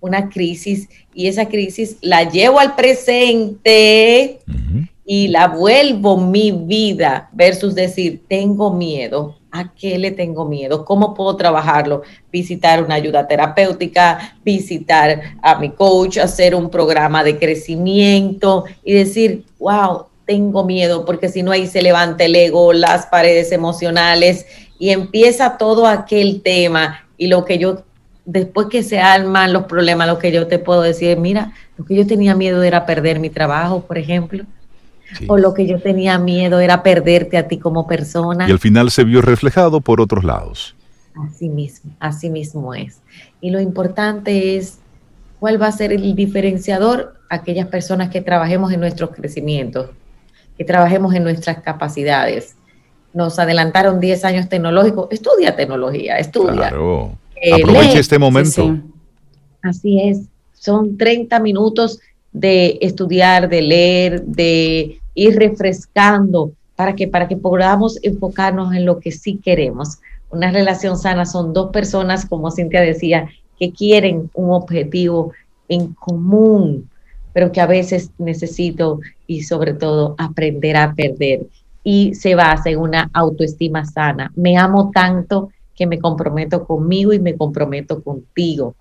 una 0.00 0.28
crisis, 0.28 0.88
y 1.14 1.28
esa 1.28 1.48
crisis 1.48 1.96
la 2.02 2.28
llevo 2.28 2.60
al 2.60 2.74
presente 2.74 4.40
y 5.06 5.28
la 5.28 5.48
vuelvo 5.48 6.16
mi 6.16 6.50
vida 6.52 7.28
versus 7.32 7.74
decir, 7.74 8.22
tengo 8.28 8.72
miedo, 8.72 9.36
¿A 9.56 9.72
qué 9.72 10.00
le 10.00 10.10
tengo 10.10 10.46
miedo? 10.46 10.84
¿Cómo 10.84 11.14
puedo 11.14 11.36
trabajarlo? 11.36 12.02
Visitar 12.32 12.82
una 12.82 12.96
ayuda 12.96 13.28
terapéutica, 13.28 14.34
visitar 14.44 15.20
a 15.40 15.60
mi 15.60 15.70
coach, 15.70 16.18
hacer 16.18 16.56
un 16.56 16.68
programa 16.68 17.22
de 17.22 17.38
crecimiento 17.38 18.64
y 18.82 18.94
decir, 18.94 19.44
wow, 19.60 20.06
tengo 20.26 20.64
miedo, 20.64 21.04
porque 21.04 21.28
si 21.28 21.44
no 21.44 21.52
ahí 21.52 21.68
se 21.68 21.82
levanta 21.82 22.24
el 22.24 22.34
ego, 22.34 22.72
las 22.72 23.06
paredes 23.06 23.52
emocionales 23.52 24.44
y 24.80 24.90
empieza 24.90 25.56
todo 25.56 25.86
aquel 25.86 26.42
tema 26.42 27.06
y 27.16 27.28
lo 27.28 27.44
que 27.44 27.58
yo, 27.58 27.84
después 28.24 28.66
que 28.66 28.82
se 28.82 28.98
arman 28.98 29.52
los 29.52 29.66
problemas, 29.66 30.08
lo 30.08 30.18
que 30.18 30.32
yo 30.32 30.48
te 30.48 30.58
puedo 30.58 30.82
decir, 30.82 31.16
mira, 31.16 31.52
lo 31.76 31.84
que 31.84 31.94
yo 31.94 32.04
tenía 32.08 32.34
miedo 32.34 32.60
era 32.64 32.86
perder 32.86 33.20
mi 33.20 33.30
trabajo, 33.30 33.82
por 33.82 33.98
ejemplo 33.98 34.44
o 35.28 35.38
lo 35.38 35.54
que 35.54 35.66
yo 35.66 35.80
tenía 35.80 36.18
miedo 36.18 36.60
era 36.60 36.82
perderte 36.82 37.36
a 37.36 37.48
ti 37.48 37.58
como 37.58 37.86
persona. 37.86 38.48
Y 38.48 38.52
al 38.52 38.58
final 38.58 38.90
se 38.90 39.04
vio 39.04 39.22
reflejado 39.22 39.80
por 39.80 40.00
otros 40.00 40.24
lados. 40.24 40.74
Así 41.14 41.48
mismo, 41.48 41.92
así 42.00 42.30
mismo 42.30 42.74
es. 42.74 43.00
Y 43.40 43.50
lo 43.50 43.60
importante 43.60 44.56
es 44.56 44.78
cuál 45.38 45.60
va 45.60 45.68
a 45.68 45.72
ser 45.72 45.92
el 45.92 46.14
diferenciador 46.16 47.14
aquellas 47.28 47.68
personas 47.68 48.10
que 48.10 48.20
trabajemos 48.20 48.72
en 48.72 48.80
nuestros 48.80 49.10
crecimientos, 49.10 49.90
que 50.56 50.64
trabajemos 50.64 51.14
en 51.14 51.24
nuestras 51.24 51.62
capacidades. 51.62 52.56
Nos 53.12 53.38
adelantaron 53.38 54.00
10 54.00 54.24
años 54.24 54.48
tecnológicos. 54.48 55.08
Estudia 55.10 55.54
tecnología, 55.54 56.18
estudia. 56.18 56.52
Claro. 56.52 57.16
Eh, 57.40 57.62
Aproveche 57.62 58.00
este 58.00 58.18
momento. 58.18 58.80
Así 59.62 60.00
es. 60.00 60.22
Son 60.52 60.96
30 60.96 61.38
minutos 61.40 62.00
de 62.34 62.78
estudiar, 62.82 63.48
de 63.48 63.62
leer, 63.62 64.22
de 64.24 65.00
ir 65.14 65.38
refrescando 65.38 66.52
para 66.76 66.94
que, 66.94 67.08
para 67.08 67.28
que 67.28 67.36
podamos 67.36 67.98
enfocarnos 68.02 68.74
en 68.74 68.84
lo 68.84 68.98
que 68.98 69.12
sí 69.12 69.40
queremos. 69.42 69.98
Una 70.30 70.50
relación 70.50 70.98
sana 70.98 71.24
son 71.24 71.52
dos 71.52 71.70
personas, 71.70 72.26
como 72.26 72.50
Cintia 72.50 72.80
decía, 72.80 73.28
que 73.58 73.70
quieren 73.70 74.30
un 74.34 74.50
objetivo 74.50 75.32
en 75.68 75.94
común, 75.94 76.90
pero 77.32 77.52
que 77.52 77.60
a 77.60 77.66
veces 77.66 78.10
necesito 78.18 78.98
y 79.28 79.44
sobre 79.44 79.72
todo 79.72 80.16
aprender 80.18 80.76
a 80.76 80.92
perder. 80.92 81.46
Y 81.84 82.14
se 82.14 82.34
basa 82.34 82.70
en 82.70 82.80
una 82.80 83.10
autoestima 83.12 83.84
sana. 83.84 84.32
Me 84.34 84.56
amo 84.56 84.90
tanto 84.92 85.50
que 85.76 85.86
me 85.86 86.00
comprometo 86.00 86.64
conmigo 86.66 87.12
y 87.12 87.20
me 87.20 87.36
comprometo 87.36 88.02
contigo. 88.02 88.74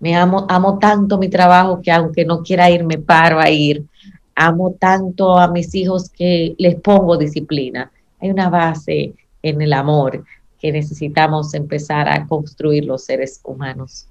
Me 0.00 0.14
amo, 0.14 0.46
amo 0.48 0.78
tanto 0.78 1.18
mi 1.18 1.28
trabajo 1.28 1.80
que 1.80 1.90
aunque 1.90 2.24
no 2.24 2.42
quiera 2.42 2.70
ir, 2.70 2.84
me 2.84 2.98
paro 2.98 3.38
a 3.40 3.48
ir 3.50 3.86
amo 4.34 4.76
tanto 4.78 5.38
a 5.38 5.48
mis 5.48 5.74
hijos 5.74 6.10
que 6.10 6.54
les 6.58 6.76
pongo 6.76 7.16
disciplina. 7.16 7.90
Hay 8.20 8.30
una 8.30 8.48
base 8.48 9.14
en 9.42 9.60
el 9.60 9.72
amor 9.72 10.24
que 10.60 10.72
necesitamos 10.72 11.54
empezar 11.54 12.08
a 12.08 12.26
construir 12.26 12.84
los 12.84 13.04
seres 13.04 13.40
humanos. 13.44 14.06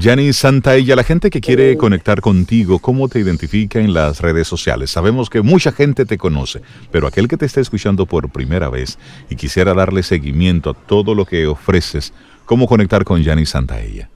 Santa 0.00 0.32
Santaella, 0.32 0.94
la 0.94 1.02
gente 1.02 1.28
que 1.28 1.40
quiere 1.40 1.76
conectar 1.76 2.20
contigo, 2.20 2.78
¿cómo 2.78 3.08
te 3.08 3.18
identifica 3.18 3.80
en 3.80 3.92
las 3.92 4.20
redes 4.20 4.46
sociales? 4.46 4.90
Sabemos 4.90 5.28
que 5.28 5.42
mucha 5.42 5.72
gente 5.72 6.06
te 6.06 6.18
conoce, 6.18 6.60
pero 6.92 7.08
aquel 7.08 7.26
que 7.26 7.36
te 7.36 7.46
está 7.46 7.60
escuchando 7.60 8.06
por 8.06 8.30
primera 8.30 8.68
vez 8.68 8.98
y 9.28 9.34
quisiera 9.34 9.74
darle 9.74 10.04
seguimiento 10.04 10.70
a 10.70 10.74
todo 10.74 11.16
lo 11.16 11.24
que 11.24 11.48
ofreces, 11.48 12.12
¿cómo 12.44 12.68
conectar 12.68 13.04
con 13.04 13.24
Santa 13.24 13.44
Santaella? 13.44 14.08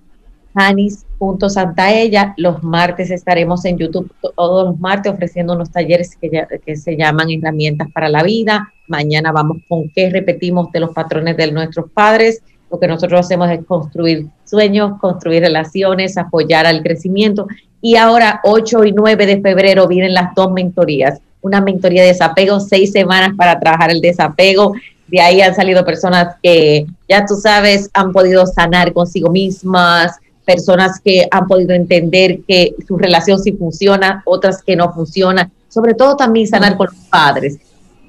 Janis.santaella. 0.55 2.34
Los 2.36 2.62
martes 2.62 3.11
estaremos 3.11 3.64
en 3.64 3.78
YouTube 3.78 4.11
todos 4.36 4.68
los 4.68 4.78
martes 4.80 5.12
ofreciendo 5.12 5.55
unos 5.55 5.70
talleres 5.70 6.16
que, 6.16 6.30
que 6.64 6.76
se 6.76 6.96
llaman 6.96 7.30
herramientas 7.30 7.88
para 7.92 8.09
la 8.09 8.22
vida. 8.22 8.72
Mañana 8.88 9.32
vamos 9.32 9.59
con 9.68 9.88
qué 9.90 10.11
repetimos 10.11 10.70
de 10.72 10.80
los 10.80 10.90
patrones 10.90 11.36
de 11.36 11.50
nuestros 11.53 11.90
padres. 11.90 12.42
Lo 12.70 12.80
que 12.80 12.88
nosotros 12.88 13.20
hacemos 13.20 13.50
es 13.50 13.64
construir 13.66 14.26
sueños, 14.44 14.98
construir 15.00 15.42
relaciones, 15.42 16.16
apoyar 16.16 16.66
al 16.66 16.82
crecimiento. 16.82 17.46
Y 17.82 17.96
ahora, 17.96 18.40
8 18.44 18.84
y 18.84 18.92
9 18.92 19.26
de 19.26 19.40
febrero, 19.40 19.88
vienen 19.88 20.14
las 20.14 20.34
dos 20.34 20.53
mentorías. 20.53 21.20
una 21.42 21.61
mentoría 21.61 22.03
de 22.03 22.09
desapego, 22.09 22.61
seis 22.61 22.92
semanas 22.92 23.32
para 23.36 23.59
trabajar 23.59 23.90
el 23.90 24.00
desapego. 24.00 24.74
De 25.09 25.20
ahí 25.20 25.40
han 25.40 25.55
salido 25.55 25.84
personas 25.84 26.36
que, 26.40 26.86
ya 27.09 27.26
tú 27.26 27.34
sabes, 27.34 27.90
han 27.92 28.12
podido 28.12 28.46
sanar 28.46 28.92
consigo 28.92 29.28
mismas, 29.28 30.20
personas 30.45 31.01
que 31.01 31.26
han 31.30 31.47
podido 31.47 31.72
entender 31.74 32.40
que 32.47 32.74
su 32.86 32.97
relación 32.97 33.38
sí 33.38 33.53
funciona, 33.53 34.22
otras 34.24 34.62
que 34.62 34.76
no 34.76 34.93
funciona, 34.93 35.51
sobre 35.68 35.95
todo 35.95 36.16
también 36.16 36.47
sanar 36.47 36.76
con 36.76 36.88
los 36.88 37.05
padres. 37.09 37.59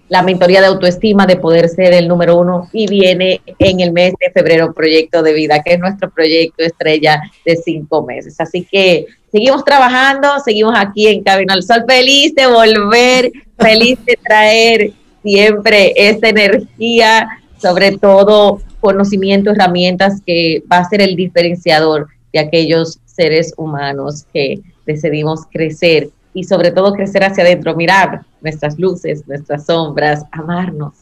La 0.10 0.22
mentoría 0.22 0.62
de 0.62 0.68
autoestima 0.68 1.26
de 1.26 1.38
poder 1.38 1.70
ser 1.70 1.94
el 1.94 2.08
número 2.08 2.38
uno 2.38 2.70
y 2.72 2.88
viene 2.88 3.42
en 3.58 3.80
el 3.80 3.92
mes 3.92 4.14
de 4.20 4.32
febrero 4.32 4.74
Proyecto 4.74 5.24
de 5.24 5.34
Vida, 5.34 5.64
que 5.64 5.74
es 5.74 5.80
nuestro 5.80 6.10
proyecto 6.12 6.64
estrella 6.64 7.22
de 7.46 7.56
cinco 7.56 8.04
meses. 8.04 8.36
Así 8.40 8.68
que 8.70 9.08
seguimos 9.32 9.64
trabajando, 9.64 10.28
seguimos 10.44 10.74
aquí 10.78 11.08
en 11.08 11.24
Cabina 11.24 11.54
al 11.54 11.64
Sol, 11.64 11.86
feliz 11.88 12.36
de 12.36 12.48
volver, 12.48 13.32
feliz 13.58 13.98
de 14.06 14.20
traer 14.22 14.92
siempre 15.24 15.94
esta 15.96 16.30
energía, 16.30 17.28
sobre 17.60 17.98
todo 17.98 18.60
conocimiento, 18.82 19.52
herramientas 19.52 20.22
que 20.26 20.62
va 20.70 20.80
a 20.80 20.90
ser 20.90 21.02
el 21.02 21.16
diferenciador 21.16 22.10
de 22.34 22.40
aquellos 22.40 23.00
seres 23.06 23.54
humanos 23.56 24.26
que 24.34 24.60
decidimos 24.86 25.42
crecer 25.52 26.10
y 26.34 26.44
sobre 26.44 26.72
todo 26.72 26.94
crecer 26.94 27.24
hacia 27.24 27.44
adentro, 27.44 27.76
mirar 27.76 28.26
nuestras 28.42 28.78
luces, 28.80 29.24
nuestras 29.28 29.68
sombras, 29.68 30.24
amarnos. 30.32 30.94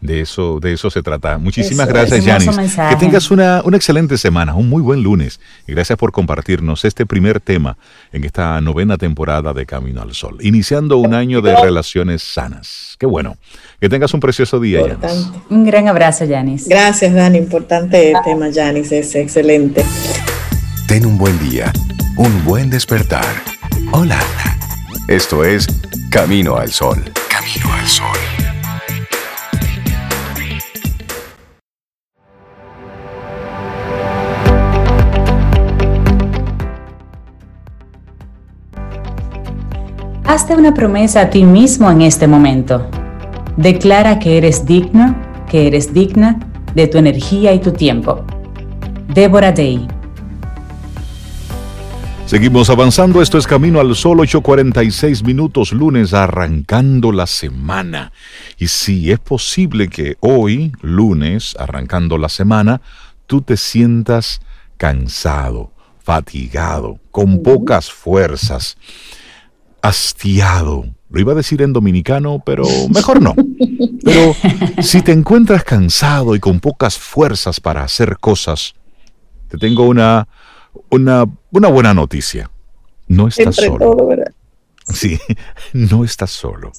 De 0.00 0.22
eso, 0.22 0.60
de 0.60 0.72
eso 0.72 0.88
se 0.88 1.02
trata. 1.02 1.36
Muchísimas 1.36 1.86
gracias, 1.86 2.24
Yanis. 2.24 2.56
Que 2.56 2.96
tengas 2.98 3.30
una, 3.30 3.60
una, 3.62 3.76
excelente 3.76 4.16
semana, 4.16 4.54
un 4.54 4.70
muy 4.70 4.80
buen 4.80 5.02
lunes. 5.02 5.40
Y 5.66 5.72
gracias 5.72 5.98
por 5.98 6.10
compartirnos 6.10 6.86
este 6.86 7.04
primer 7.04 7.38
tema 7.38 7.76
en 8.10 8.24
esta 8.24 8.58
novena 8.62 8.96
temporada 8.96 9.52
de 9.52 9.66
Camino 9.66 10.00
al 10.00 10.14
Sol. 10.14 10.38
Iniciando 10.40 10.96
un 10.96 11.12
año 11.12 11.42
de 11.42 11.54
relaciones 11.54 12.22
sanas. 12.22 12.96
Qué 12.98 13.04
bueno. 13.04 13.36
Que 13.78 13.90
tengas 13.90 14.14
un 14.14 14.20
precioso 14.20 14.58
día, 14.58 14.80
Yanis. 14.80 15.30
Un 15.50 15.66
gran 15.66 15.86
abrazo, 15.86 16.24
Yanis. 16.24 16.66
Gracias, 16.66 17.12
Dani. 17.12 17.36
Importante 17.36 18.14
tema, 18.24 18.48
Yanis. 18.48 18.90
Es 18.92 19.14
excelente. 19.14 19.84
Ten 20.90 21.06
un 21.06 21.16
buen 21.16 21.38
día, 21.38 21.72
un 22.16 22.44
buen 22.44 22.68
despertar. 22.68 23.24
Hola. 23.92 24.18
Esto 25.06 25.44
es 25.44 25.68
Camino 26.10 26.56
al 26.56 26.72
Sol. 26.72 26.98
Camino 27.28 27.72
al 27.72 27.86
Sol. 27.86 28.18
Hazte 40.24 40.56
una 40.56 40.74
promesa 40.74 41.20
a 41.20 41.30
ti 41.30 41.44
mismo 41.44 41.88
en 41.92 42.02
este 42.02 42.26
momento. 42.26 42.90
Declara 43.56 44.18
que 44.18 44.38
eres 44.38 44.66
digno, 44.66 45.14
que 45.48 45.68
eres 45.68 45.94
digna 45.94 46.40
de 46.74 46.88
tu 46.88 46.98
energía 46.98 47.52
y 47.52 47.60
tu 47.60 47.70
tiempo. 47.70 48.24
Débora 49.06 49.52
Day. 49.52 49.99
Seguimos 52.30 52.70
avanzando, 52.70 53.20
esto 53.22 53.38
es 53.38 53.46
Camino 53.48 53.80
al 53.80 53.96
Sol, 53.96 54.18
8.46 54.18 55.24
minutos, 55.24 55.72
lunes, 55.72 56.14
arrancando 56.14 57.10
la 57.10 57.26
semana. 57.26 58.12
Y 58.56 58.68
si 58.68 59.10
es 59.10 59.18
posible 59.18 59.88
que 59.88 60.16
hoy, 60.20 60.70
lunes, 60.80 61.56
arrancando 61.58 62.18
la 62.18 62.28
semana, 62.28 62.82
tú 63.26 63.42
te 63.42 63.56
sientas 63.56 64.42
cansado, 64.76 65.72
fatigado, 65.98 67.00
con 67.10 67.42
pocas 67.42 67.90
fuerzas, 67.90 68.76
hastiado. 69.82 70.84
Lo 71.08 71.20
iba 71.20 71.32
a 71.32 71.34
decir 71.34 71.62
en 71.62 71.72
dominicano, 71.72 72.40
pero 72.46 72.62
mejor 72.94 73.20
no. 73.20 73.34
Pero 74.04 74.36
si 74.80 75.02
te 75.02 75.10
encuentras 75.10 75.64
cansado 75.64 76.36
y 76.36 76.38
con 76.38 76.60
pocas 76.60 76.96
fuerzas 76.96 77.58
para 77.58 77.82
hacer 77.82 78.18
cosas, 78.20 78.74
te 79.48 79.58
tengo 79.58 79.82
una 79.82 80.28
una, 80.90 81.24
buena 81.50 81.94
noticia. 81.94 82.50
No 83.08 83.28
estás 83.28 83.56
solo. 83.56 84.08
Sí, 84.86 85.18
no 85.72 86.04
estás 86.04 86.30
solo. 86.30 86.72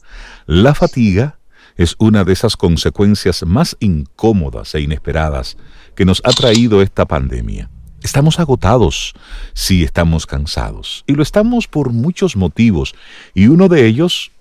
La 0.46 0.74
fatiga 0.74 1.38
es 1.78 1.96
una 1.98 2.24
de 2.24 2.34
esas 2.34 2.58
consecuencias 2.58 3.44
más 3.46 3.76
incómodas 3.80 4.76
e 4.76 4.82
inesperadas 4.82 5.58
que 5.96 6.06
nos 6.06 6.22
ha 6.26 6.32
traído 6.32 6.82
esta 6.82 7.06
pandemia. 7.06 7.70
Estamos 8.02 8.39
agotados, 8.39 9.14
sí 9.54 9.84
estamos 9.84 10.26
cansados, 10.26 11.04
y 11.06 11.14
lo 11.14 11.22
estamos 11.22 11.68
por 11.68 11.94
muchos 11.94 12.36
motivos, 12.36 12.96
y 13.36 13.48
uno 13.48 13.68
de 13.68 13.86
ellos, 13.86 14.32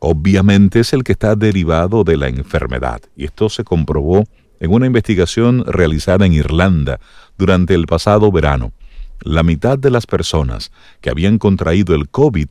obviamente, 0.00 0.80
es 0.80 0.92
el 0.92 1.02
que 1.02 1.12
está 1.12 1.34
derivado 1.34 2.04
de 2.04 2.18
la 2.18 2.28
enfermedad, 2.28 3.00
y 3.16 3.24
esto 3.24 3.48
se 3.48 3.64
comprobó 3.64 4.24
en 4.60 4.70
una 4.70 4.84
investigación 4.84 5.64
realizada 5.66 6.26
en 6.26 6.34
Irlanda 6.34 7.00
durante 7.38 7.74
el 7.74 7.86
pasado 7.86 8.30
verano 8.30 8.74
la 9.22 9.42
mitad 9.42 9.78
de 9.78 9.90
las 9.90 10.06
personas 10.06 10.70
que 11.00 11.10
habían 11.10 11.38
contraído 11.38 11.94
el 11.94 12.08
COVID 12.08 12.48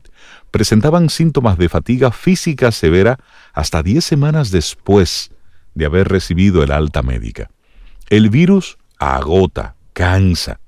presentaban 0.50 1.10
síntomas 1.10 1.58
de 1.58 1.68
fatiga 1.68 2.10
física 2.10 2.72
severa 2.72 3.18
hasta 3.52 3.82
10 3.82 4.04
semanas 4.04 4.50
después 4.50 5.30
de 5.74 5.86
haber 5.86 6.08
recibido 6.08 6.62
el 6.62 6.72
alta 6.72 7.02
médica. 7.02 7.50
El 8.08 8.30
virus 8.30 8.78
agota, 8.98 9.76
cansa, 9.92 10.60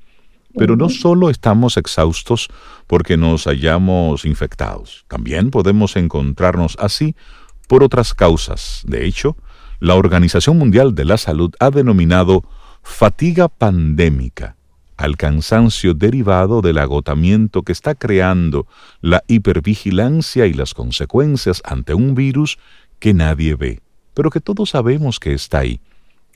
pero 0.56 0.76
no 0.76 0.88
solo 0.88 1.30
estamos 1.30 1.76
exhaustos 1.76 2.48
porque 2.86 3.16
nos 3.16 3.46
hayamos 3.46 4.24
infectados, 4.24 5.04
también 5.08 5.50
podemos 5.50 5.96
encontrarnos 5.96 6.76
así 6.78 7.16
por 7.68 7.82
otras 7.82 8.14
causas. 8.14 8.82
De 8.84 9.06
hecho, 9.06 9.36
la 9.80 9.94
Organización 9.94 10.58
Mundial 10.58 10.94
de 10.94 11.04
la 11.04 11.16
Salud 11.16 11.52
ha 11.58 11.70
denominado 11.70 12.44
fatiga 12.82 13.48
pandémica 13.48 14.56
al 15.02 15.16
cansancio 15.16 15.94
derivado 15.94 16.62
del 16.62 16.78
agotamiento 16.78 17.62
que 17.62 17.72
está 17.72 17.96
creando 17.96 18.68
la 19.00 19.24
hipervigilancia 19.26 20.46
y 20.46 20.52
las 20.52 20.74
consecuencias 20.74 21.60
ante 21.64 21.92
un 21.92 22.14
virus 22.14 22.56
que 23.00 23.12
nadie 23.12 23.56
ve, 23.56 23.80
pero 24.14 24.30
que 24.30 24.38
todos 24.38 24.70
sabemos 24.70 25.18
que 25.18 25.32
está 25.32 25.58
ahí, 25.58 25.80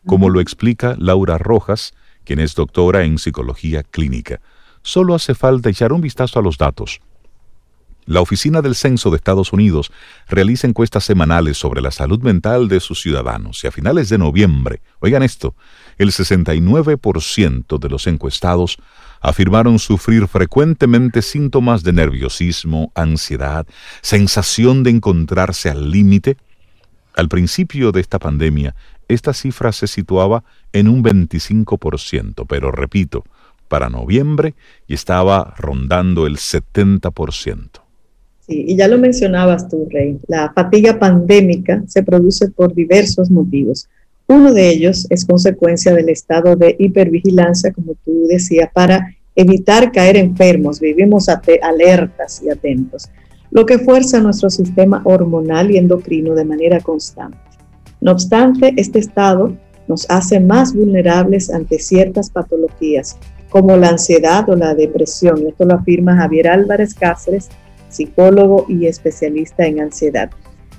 como 0.05 0.31
lo 0.31 0.41
explica 0.41 0.97
Laura 0.99 1.39
Rojas, 1.39 1.95
quien 2.25 2.41
es 2.41 2.57
doctora 2.57 3.05
en 3.05 3.19
psicología 3.19 3.85
clínica. 3.85 4.41
Solo 4.83 5.15
hace 5.15 5.37
falta 5.37 5.71
echar 5.71 5.93
un 5.93 6.01
vistazo 6.01 6.41
a 6.41 6.43
los 6.43 6.59
datos. 6.59 7.01
La 8.05 8.21
Oficina 8.21 8.63
del 8.63 8.75
Censo 8.75 9.11
de 9.11 9.17
Estados 9.17 9.53
Unidos 9.53 9.93
realiza 10.29 10.67
encuestas 10.67 11.05
semanales 11.05 11.57
sobre 11.57 11.83
la 11.83 11.93
salud 11.93 12.21
mental 12.21 12.67
de 12.67 12.81
sus 12.81 13.01
ciudadanos 13.01 13.63
y 13.63 13.69
a 13.69 13.73
finales 13.73 14.09
de 14.09 14.19
noviembre, 14.19 14.81
oigan 14.99 15.23
esto, 15.23 15.55
el 15.99 16.11
69% 16.11 17.79
de 17.79 17.89
los 17.89 18.07
encuestados 18.07 18.79
afirmaron 19.21 19.79
sufrir 19.79 20.29
frecuentemente 20.29 21.23
síntomas 21.23 21.83
de 21.83 21.93
nerviosismo, 21.93 22.93
ansiedad, 22.95 23.67
sensación 24.03 24.83
de 24.83 24.91
encontrarse 24.91 25.71
al 25.71 25.91
límite. 25.91 26.37
Al 27.15 27.29
principio 27.29 27.93
de 27.93 28.01
esta 28.01 28.19
pandemia, 28.19 28.75
esta 29.09 29.33
cifra 29.33 29.73
se 29.73 29.87
situaba 29.87 30.45
en 30.73 30.89
un 30.89 31.03
25%, 31.03 32.47
pero 32.47 32.71
repito, 32.71 33.25
para 33.69 33.89
noviembre 33.89 34.55
y 34.87 34.95
estaba 34.95 35.55
rondando 35.57 36.27
el 36.27 36.37
70%. 36.37 37.81
Sí, 38.47 38.65
y 38.69 38.77
ya 38.77 38.87
lo 38.87 38.99
mencionabas 38.99 39.69
tú, 39.69 39.89
Rey, 39.91 40.21
la 40.29 40.53
fatiga 40.53 40.99
pandémica 40.99 41.83
se 41.89 42.05
produce 42.05 42.49
por 42.49 42.75
diversos 42.75 43.29
motivos. 43.31 43.89
Uno 44.29 44.53
de 44.53 44.69
ellos 44.71 45.07
es 45.09 45.25
consecuencia 45.25 45.95
del 45.95 46.09
estado 46.09 46.57
de 46.57 46.75
hipervigilancia, 46.79 47.73
como 47.73 47.95
tú 48.05 48.27
decías, 48.27 48.71
para 48.73 49.15
evitar 49.37 49.93
caer 49.93 50.17
enfermos. 50.17 50.81
Vivimos 50.81 51.29
alertas 51.29 52.43
y 52.43 52.51
atentos, 52.51 53.09
lo 53.53 53.65
que 53.65 53.79
fuerza 53.79 54.21
nuestro 54.21 54.51
sistema 54.51 55.01
hormonal 55.05 55.71
y 55.71 55.77
endocrino 55.77 56.35
de 56.35 56.45
manera 56.45 56.81
constante. 56.81 57.39
No 58.01 58.13
obstante, 58.13 58.75
este 58.77 58.99
estado 58.99 59.57
nos 59.87 60.11
hace 60.11 60.41
más 60.41 60.75
vulnerables 60.75 61.51
ante 61.51 61.79
ciertas 61.79 62.31
patologías, 62.31 63.17
como 63.49 63.77
la 63.77 63.91
ansiedad 63.91 64.49
o 64.49 64.57
la 64.57 64.75
depresión. 64.75 65.47
Esto 65.47 65.65
lo 65.65 65.75
afirma 65.75 66.17
Javier 66.17 66.49
Álvarez 66.49 66.95
Cáceres, 66.95 67.49
psicólogo 67.89 68.67
y 68.69 68.87
especialista 68.87 69.67
en 69.67 69.81
ansiedad. 69.81 70.31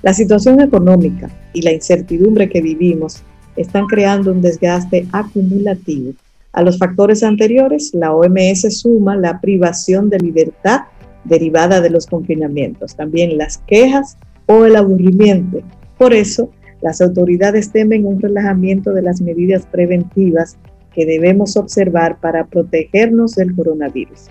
La 0.02 0.12
situación 0.12 0.60
económica 0.60 1.30
y 1.54 1.62
la 1.62 1.72
incertidumbre 1.72 2.48
que 2.48 2.60
vivimos 2.60 3.22
están 3.58 3.86
creando 3.86 4.32
un 4.32 4.40
desgaste 4.40 5.06
acumulativo. 5.12 6.12
A 6.52 6.62
los 6.62 6.78
factores 6.78 7.22
anteriores, 7.22 7.92
la 7.92 8.14
OMS 8.14 8.80
suma 8.80 9.16
la 9.16 9.40
privación 9.40 10.08
de 10.08 10.18
libertad 10.18 10.82
derivada 11.24 11.80
de 11.80 11.90
los 11.90 12.06
confinamientos, 12.06 12.96
también 12.96 13.36
las 13.36 13.58
quejas 13.58 14.16
o 14.46 14.64
el 14.64 14.76
aburrimiento. 14.76 15.60
Por 15.98 16.14
eso, 16.14 16.50
las 16.80 17.00
autoridades 17.00 17.70
temen 17.70 18.06
un 18.06 18.20
relajamiento 18.20 18.92
de 18.92 19.02
las 19.02 19.20
medidas 19.20 19.66
preventivas 19.66 20.56
que 20.94 21.04
debemos 21.04 21.56
observar 21.56 22.18
para 22.20 22.46
protegernos 22.46 23.34
del 23.34 23.54
coronavirus. 23.54 24.30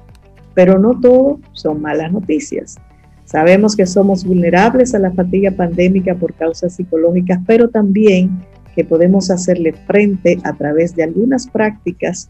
Pero 0.54 0.80
no 0.80 1.00
todo 1.00 1.40
son 1.54 1.82
malas 1.82 2.12
noticias. 2.12 2.78
Sabemos 3.26 3.76
que 3.76 3.86
somos 3.86 4.24
vulnerables 4.24 4.96
a 4.96 5.00
la 5.00 5.12
fatiga 5.12 5.52
pandémica 5.52 6.16
por 6.16 6.34
causas 6.34 6.76
psicológicas, 6.76 7.40
pero 7.46 7.70
también 7.70 8.32
que 8.78 8.86
podemos 8.86 9.32
hacerle 9.32 9.74
frente 9.74 10.38
a 10.44 10.54
través 10.54 10.96
de 10.96 11.02
algunas 11.02 11.48
prácticas 11.48 12.30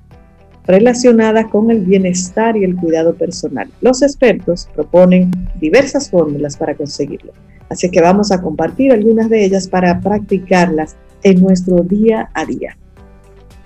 relacionadas 0.66 1.48
con 1.48 1.70
el 1.70 1.82
bienestar 1.82 2.56
y 2.56 2.64
el 2.64 2.78
cuidado 2.78 3.16
personal. 3.16 3.68
Los 3.82 4.02
expertos 4.02 4.70
proponen 4.74 5.30
diversas 5.60 6.10
fórmulas 6.10 6.56
para 6.56 6.74
conseguirlo, 6.74 7.34
así 7.68 7.92
que 7.92 8.00
vamos 8.00 8.32
a 8.32 8.42
compartir 8.42 8.94
algunas 8.94 9.30
de 9.30 9.44
ellas 9.44 9.68
para 9.68 10.00
practicarlas 10.00 10.96
en 11.22 11.42
nuestro 11.42 11.84
día 11.84 12.30
a 12.34 12.46
día. 12.46 12.78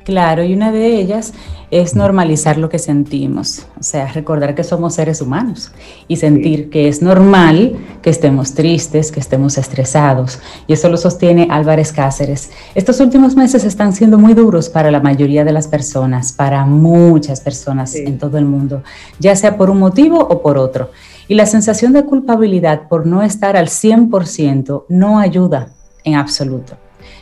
Claro, 0.03 0.43
y 0.43 0.53
una 0.53 0.71
de 0.71 0.99
ellas 0.99 1.33
es 1.69 1.95
normalizar 1.95 2.57
lo 2.57 2.69
que 2.69 2.79
sentimos, 2.79 3.65
o 3.79 3.83
sea, 3.83 4.11
recordar 4.11 4.55
que 4.55 4.63
somos 4.63 4.95
seres 4.95 5.21
humanos 5.21 5.71
y 6.07 6.17
sentir 6.17 6.69
que 6.69 6.89
es 6.89 7.01
normal 7.01 7.77
que 8.01 8.09
estemos 8.09 8.53
tristes, 8.53 9.11
que 9.11 9.21
estemos 9.21 9.57
estresados. 9.57 10.39
Y 10.67 10.73
eso 10.73 10.89
lo 10.89 10.97
sostiene 10.97 11.47
Álvarez 11.49 11.93
Cáceres. 11.93 12.51
Estos 12.75 12.99
últimos 12.99 13.35
meses 13.35 13.63
están 13.63 13.93
siendo 13.93 14.17
muy 14.17 14.33
duros 14.33 14.69
para 14.69 14.91
la 14.91 14.99
mayoría 14.99 15.45
de 15.45 15.53
las 15.53 15.67
personas, 15.67 16.33
para 16.33 16.65
muchas 16.65 17.39
personas 17.39 17.95
en 17.95 18.17
todo 18.17 18.37
el 18.37 18.45
mundo, 18.45 18.83
ya 19.19 19.35
sea 19.35 19.55
por 19.55 19.69
un 19.69 19.79
motivo 19.79 20.19
o 20.19 20.41
por 20.41 20.57
otro. 20.57 20.89
Y 21.27 21.35
la 21.35 21.45
sensación 21.45 21.93
de 21.93 22.03
culpabilidad 22.03 22.89
por 22.89 23.05
no 23.05 23.21
estar 23.21 23.55
al 23.55 23.67
100% 23.67 24.85
no 24.89 25.19
ayuda 25.19 25.69
en 26.03 26.15
absoluto. 26.15 26.75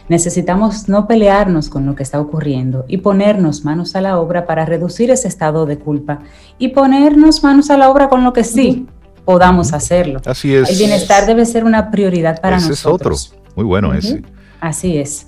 Necesitamos 0.09 0.89
no 0.89 1.07
pelearnos 1.07 1.69
con 1.69 1.85
lo 1.85 1.95
que 1.95 2.03
está 2.03 2.19
ocurriendo 2.19 2.83
y 2.87 2.97
ponernos 2.97 3.63
manos 3.63 3.95
a 3.95 4.01
la 4.01 4.19
obra 4.19 4.45
para 4.45 4.65
reducir 4.65 5.11
ese 5.11 5.27
estado 5.27 5.65
de 5.65 5.77
culpa 5.77 6.19
y 6.57 6.69
ponernos 6.69 7.43
manos 7.43 7.69
a 7.69 7.77
la 7.77 7.89
obra 7.89 8.09
con 8.09 8.23
lo 8.23 8.33
que 8.33 8.43
sí 8.43 8.87
podamos 9.23 9.73
hacerlo. 9.73 10.19
Así 10.25 10.55
es. 10.55 10.69
El 10.69 10.77
bienestar 10.77 11.27
debe 11.27 11.45
ser 11.45 11.63
una 11.63 11.91
prioridad 11.91 12.41
para 12.41 12.59
nosotros. 12.59 13.27
Ese 13.27 13.35
es 13.35 13.35
otro. 13.37 13.55
Muy 13.55 13.65
bueno 13.65 13.93
ese. 13.93 14.23
Así 14.59 14.97
es. 14.97 15.27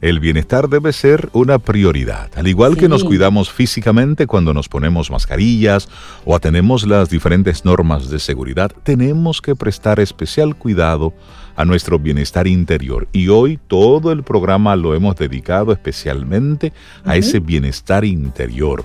El 0.00 0.20
bienestar 0.20 0.68
debe 0.68 0.92
ser 0.92 1.28
una 1.32 1.58
prioridad. 1.58 2.30
Al 2.36 2.46
igual 2.46 2.76
que 2.76 2.88
nos 2.88 3.02
cuidamos 3.02 3.50
físicamente 3.50 4.28
cuando 4.28 4.54
nos 4.54 4.68
ponemos 4.68 5.10
mascarillas 5.10 5.88
o 6.24 6.36
atenemos 6.36 6.86
las 6.86 7.10
diferentes 7.10 7.64
normas 7.64 8.08
de 8.08 8.20
seguridad, 8.20 8.70
tenemos 8.84 9.42
que 9.42 9.56
prestar 9.56 9.98
especial 9.98 10.54
cuidado 10.54 11.14
a 11.58 11.64
nuestro 11.64 11.98
bienestar 11.98 12.46
interior. 12.46 13.08
Y 13.12 13.28
hoy 13.28 13.58
todo 13.66 14.12
el 14.12 14.22
programa 14.22 14.76
lo 14.76 14.94
hemos 14.94 15.16
dedicado 15.16 15.72
especialmente 15.72 16.72
a 17.04 17.16
ese 17.16 17.40
bienestar 17.40 18.04
interior. 18.04 18.84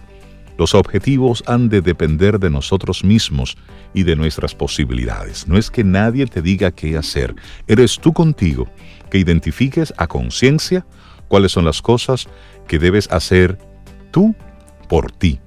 Los 0.57 0.73
objetivos 0.73 1.43
han 1.45 1.69
de 1.69 1.81
depender 1.81 2.39
de 2.39 2.49
nosotros 2.49 3.03
mismos 3.03 3.57
y 3.93 4.01
de 4.01 4.15
nuestras 4.15 4.55
posibilidades. 4.55 5.47
No 5.47 5.55
es 5.59 5.69
que 5.69 5.83
nadie 5.83 6.25
te 6.25 6.41
diga 6.41 6.71
qué 6.71 6.97
hacer. 6.97 7.35
Eres 7.67 7.99
tú 7.99 8.11
contigo 8.11 8.67
que 9.11 9.19
identifiques 9.19 9.93
a 9.97 10.07
conciencia 10.07 10.83
cuáles 11.27 11.51
son 11.51 11.65
las 11.65 11.79
cosas 11.79 12.27
que 12.67 12.79
debes 12.79 13.07
hacer 13.11 13.59
tú 14.09 14.33
por 14.89 15.11
ti. 15.11 15.39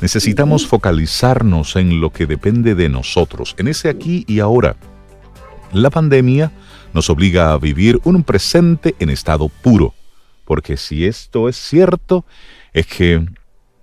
Necesitamos 0.00 0.66
focalizarnos 0.66 1.76
en 1.76 2.00
lo 2.00 2.10
que 2.10 2.24
depende 2.24 2.74
de 2.74 2.88
nosotros, 2.88 3.54
en 3.58 3.68
ese 3.68 3.90
aquí 3.90 4.24
y 4.26 4.40
ahora. 4.40 4.76
La 5.72 5.88
pandemia 5.88 6.52
nos 6.92 7.08
obliga 7.08 7.52
a 7.52 7.58
vivir 7.58 7.98
un 8.04 8.22
presente 8.24 8.94
en 8.98 9.08
estado 9.08 9.48
puro, 9.48 9.94
porque 10.44 10.76
si 10.76 11.06
esto 11.06 11.48
es 11.48 11.56
cierto, 11.56 12.26
es 12.74 12.86
que 12.86 13.26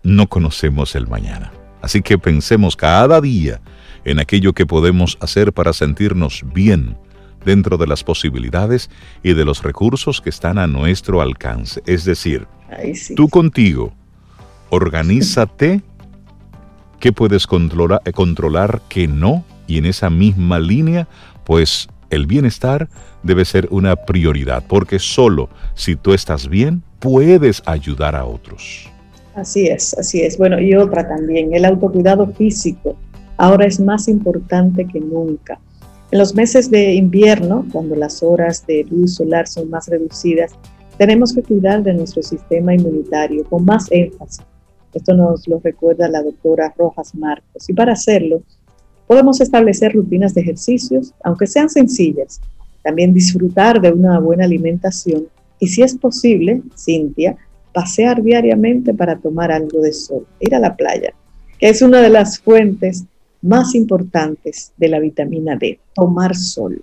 no 0.04 0.28
conocemos 0.28 0.94
el 0.94 1.08
mañana. 1.08 1.52
Así 1.82 2.02
que 2.04 2.20
pensemos 2.20 2.76
cada 2.76 3.20
día 3.22 3.60
en 4.06 4.20
aquello 4.20 4.54
que 4.54 4.68
podemos 4.68 5.18
hacer 5.20 5.52
para 5.52 5.74
sentirnos 5.74 6.44
bien 6.54 6.96
dentro 7.44 7.78
de 7.78 7.88
las 7.88 8.04
posibilidades 8.04 8.92
y 9.24 9.34
de 9.34 9.46
los 9.46 9.64
recursos 9.64 10.22
que 10.22 10.30
están 10.30 10.60
a 10.60 10.68
nuestro 10.68 11.22
alcance. 11.22 11.82
Es 11.88 12.06
decir, 12.06 12.48
tú 13.16 13.30
contigo, 13.30 13.96
organízate 14.70 15.82
qué 17.00 17.12
puedes 17.12 17.48
controlar, 17.48 18.02
controlar, 18.14 18.82
qué 18.90 19.08
no, 19.08 19.44
y 19.68 19.78
en 19.78 19.86
esa 19.86 20.10
misma 20.10 20.60
línea, 20.60 21.08
pues 21.50 21.88
el 22.12 22.28
bienestar 22.28 22.88
debe 23.24 23.44
ser 23.44 23.68
una 23.72 23.96
prioridad, 23.96 24.64
porque 24.68 25.00
solo 25.00 25.50
si 25.74 25.96
tú 25.96 26.14
estás 26.14 26.48
bien, 26.48 26.84
puedes 27.00 27.64
ayudar 27.66 28.16
a 28.16 28.24
otros. 28.24 28.88
Así 29.34 29.66
es, 29.66 29.98
así 29.98 30.22
es. 30.22 30.38
Bueno, 30.38 30.60
y 30.60 30.76
otra 30.76 31.08
también, 31.08 31.52
el 31.56 31.66
autocuidado 31.66 32.28
físico 32.28 32.96
ahora 33.38 33.66
es 33.66 33.80
más 33.80 34.08
importante 34.08 34.86
que 34.86 35.00
nunca. 35.00 35.60
En 36.12 36.20
los 36.20 36.36
meses 36.36 36.70
de 36.70 36.94
invierno, 36.94 37.66
cuando 37.72 37.96
las 37.96 38.22
horas 38.22 38.64
de 38.68 38.86
luz 38.88 39.16
solar 39.16 39.48
son 39.48 39.72
más 39.72 39.88
reducidas, 39.88 40.52
tenemos 41.00 41.34
que 41.34 41.42
cuidar 41.42 41.82
de 41.82 41.96
nuestro 41.96 42.22
sistema 42.22 42.76
inmunitario 42.76 43.44
con 43.46 43.66
más 43.66 43.88
énfasis. 43.90 44.46
Esto 44.94 45.16
nos 45.16 45.48
lo 45.48 45.60
recuerda 45.60 46.10
la 46.10 46.22
doctora 46.22 46.72
Rojas 46.78 47.16
Marcos. 47.16 47.68
Y 47.68 47.74
para 47.74 47.94
hacerlo, 47.94 48.44
Podemos 49.10 49.42
establecer 49.42 49.94
rutinas 49.94 50.36
de 50.36 50.42
ejercicios, 50.42 51.16
aunque 51.24 51.48
sean 51.48 51.68
sencillas. 51.68 52.40
También 52.84 53.12
disfrutar 53.12 53.82
de 53.82 53.92
una 53.92 54.20
buena 54.20 54.46
alimentación 54.46 55.26
y 55.58 55.66
si 55.66 55.82
es 55.82 55.98
posible, 55.98 56.62
Cintia, 56.78 57.36
pasear 57.74 58.22
diariamente 58.22 58.94
para 58.94 59.16
tomar 59.16 59.52
algo 59.52 59.82
de 59.82 59.94
sol, 59.94 60.28
ir 60.40 60.54
a 60.54 60.60
la 60.60 60.76
playa, 60.76 61.12
que 61.58 61.70
es 61.70 61.82
una 61.82 62.02
de 62.02 62.10
las 62.10 62.38
fuentes 62.38 63.06
más 63.42 63.74
importantes 63.74 64.74
de 64.78 64.90
la 64.90 65.00
vitamina 65.00 65.56
D, 65.56 65.80
tomar 65.96 66.36
sol. 66.36 66.80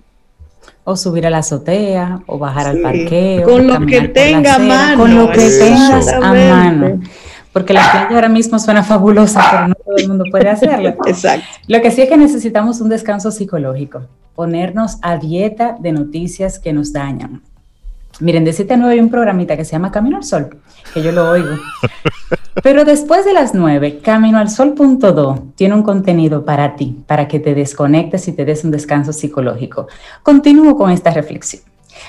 O 0.82 0.96
subir 0.96 1.28
a 1.28 1.30
la 1.30 1.38
azotea, 1.38 2.24
o 2.26 2.40
bajar 2.40 2.66
al 2.66 2.80
parqueo. 2.80 3.44
Con 3.44 3.68
lo 3.68 3.86
que 3.86 4.08
tenga 4.08 4.56
a 4.56 4.58
mano. 4.58 5.02
Con 5.02 5.14
lo 5.14 5.30
que 5.30 5.48
tengas 5.48 6.08
a 6.08 6.18
mano 6.18 7.00
porque 7.56 7.72
la 7.72 7.90
playa 7.90 8.08
ahora 8.10 8.28
mismo 8.28 8.58
suena 8.58 8.82
fabulosa, 8.82 9.42
pero 9.50 9.68
no 9.68 9.74
todo 9.76 9.96
el 9.96 10.08
mundo 10.08 10.24
puede 10.30 10.50
hacerlo. 10.50 10.90
Exacto. 11.06 11.46
Lo 11.68 11.80
que 11.80 11.90
sí 11.90 12.02
es 12.02 12.08
que 12.10 12.18
necesitamos 12.18 12.82
un 12.82 12.90
descanso 12.90 13.30
psicológico, 13.30 14.02
ponernos 14.34 14.98
a 15.00 15.16
dieta 15.16 15.74
de 15.80 15.92
noticias 15.92 16.58
que 16.58 16.74
nos 16.74 16.92
dañan. 16.92 17.40
Miren, 18.20 18.44
de 18.44 18.52
7 18.52 18.74
a 18.74 18.76
9 18.76 18.92
hay 18.92 19.00
un 19.00 19.08
programita 19.08 19.56
que 19.56 19.64
se 19.64 19.72
llama 19.72 19.90
Camino 19.90 20.18
al 20.18 20.24
Sol, 20.24 20.58
que 20.92 21.02
yo 21.02 21.12
lo 21.12 21.30
oigo. 21.30 21.56
Pero 22.62 22.84
después 22.84 23.24
de 23.24 23.32
las 23.32 23.54
9, 23.54 24.00
Camino 24.00 24.36
al 24.36 24.50
Sol.do 24.50 25.46
tiene 25.54 25.76
un 25.76 25.82
contenido 25.82 26.44
para 26.44 26.76
ti, 26.76 27.02
para 27.06 27.26
que 27.26 27.40
te 27.40 27.54
desconectes 27.54 28.28
y 28.28 28.32
te 28.32 28.44
des 28.44 28.64
un 28.64 28.70
descanso 28.70 29.14
psicológico. 29.14 29.86
Continúo 30.22 30.76
con 30.76 30.90
esta 30.90 31.10
reflexión. 31.10 31.62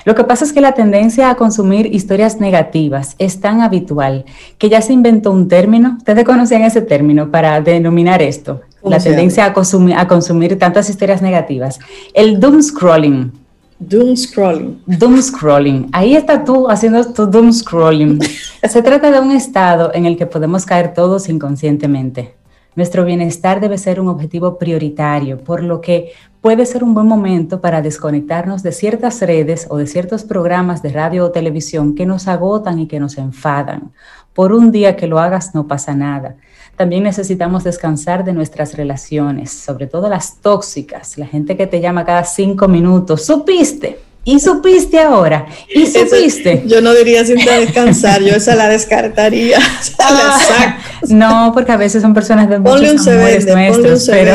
Lo 0.04 0.14
que 0.14 0.24
pasa 0.24 0.44
es 0.44 0.52
que 0.52 0.60
la 0.60 0.72
tendencia 0.72 1.30
a 1.30 1.34
consumir 1.34 1.94
historias 1.94 2.40
negativas 2.40 3.14
es 3.18 3.40
tan 3.40 3.60
habitual 3.60 4.24
que 4.58 4.68
ya 4.68 4.80
se 4.80 4.92
inventó 4.92 5.32
un 5.32 5.48
término, 5.48 5.96
ustedes 5.98 6.24
conocían 6.24 6.62
ese 6.62 6.82
término 6.82 7.30
para 7.30 7.60
denominar 7.60 8.22
esto, 8.22 8.60
la 8.82 8.98
tendencia 8.98 9.44
a 9.44 9.52
consumir, 9.52 9.96
a 9.96 10.08
consumir 10.08 10.58
tantas 10.58 10.88
historias 10.88 11.22
negativas, 11.22 11.78
el 12.14 12.38
doom 12.40 12.62
scrolling. 12.62 13.32
Doom 13.80 14.16
scrolling. 14.16 14.82
Doom 14.86 15.22
scrolling. 15.22 15.88
Ahí 15.92 16.16
está 16.16 16.42
tú 16.42 16.68
haciendo 16.68 17.12
tu 17.12 17.26
doom 17.26 17.52
scrolling. 17.52 18.18
Se 18.68 18.82
trata 18.82 19.12
de 19.12 19.20
un 19.20 19.30
estado 19.30 19.94
en 19.94 20.04
el 20.04 20.16
que 20.16 20.26
podemos 20.26 20.66
caer 20.66 20.94
todos 20.94 21.28
inconscientemente. 21.28 22.37
Nuestro 22.78 23.04
bienestar 23.04 23.58
debe 23.58 23.76
ser 23.76 23.98
un 23.98 24.06
objetivo 24.06 24.56
prioritario, 24.56 25.42
por 25.42 25.64
lo 25.64 25.80
que 25.80 26.12
puede 26.40 26.64
ser 26.64 26.84
un 26.84 26.94
buen 26.94 27.08
momento 27.08 27.60
para 27.60 27.82
desconectarnos 27.82 28.62
de 28.62 28.70
ciertas 28.70 29.20
redes 29.20 29.66
o 29.68 29.78
de 29.78 29.88
ciertos 29.88 30.22
programas 30.22 30.80
de 30.80 30.90
radio 30.90 31.24
o 31.24 31.32
televisión 31.32 31.96
que 31.96 32.06
nos 32.06 32.28
agotan 32.28 32.78
y 32.78 32.86
que 32.86 33.00
nos 33.00 33.18
enfadan. 33.18 33.90
Por 34.32 34.52
un 34.52 34.70
día 34.70 34.94
que 34.94 35.08
lo 35.08 35.18
hagas 35.18 35.56
no 35.56 35.66
pasa 35.66 35.96
nada. 35.96 36.36
También 36.76 37.02
necesitamos 37.02 37.64
descansar 37.64 38.22
de 38.22 38.32
nuestras 38.32 38.76
relaciones, 38.76 39.50
sobre 39.50 39.88
todo 39.88 40.08
las 40.08 40.36
tóxicas, 40.36 41.18
la 41.18 41.26
gente 41.26 41.56
que 41.56 41.66
te 41.66 41.80
llama 41.80 42.04
cada 42.04 42.22
cinco 42.22 42.68
minutos. 42.68 43.26
¿Supiste? 43.26 44.07
¿Y 44.28 44.40
supiste 44.40 45.00
ahora? 45.00 45.46
¿Y 45.74 45.86
supiste? 45.86 46.62
yo 46.66 46.82
no 46.82 46.92
diría 46.92 47.24
sin 47.24 47.38
descansar, 47.38 48.20
yo 48.20 48.34
esa 48.34 48.54
la 48.54 48.68
descartaría. 48.68 49.58
Ah, 50.00 50.78
no, 51.08 51.50
porque 51.52 51.72
a 51.72 51.76
veces 51.76 52.02
son 52.02 52.14
personas 52.14 52.48
de 52.48 52.58
muchos 52.58 53.06
amores 53.06 53.46
nuestros, 53.46 54.06
pero, 54.08 54.32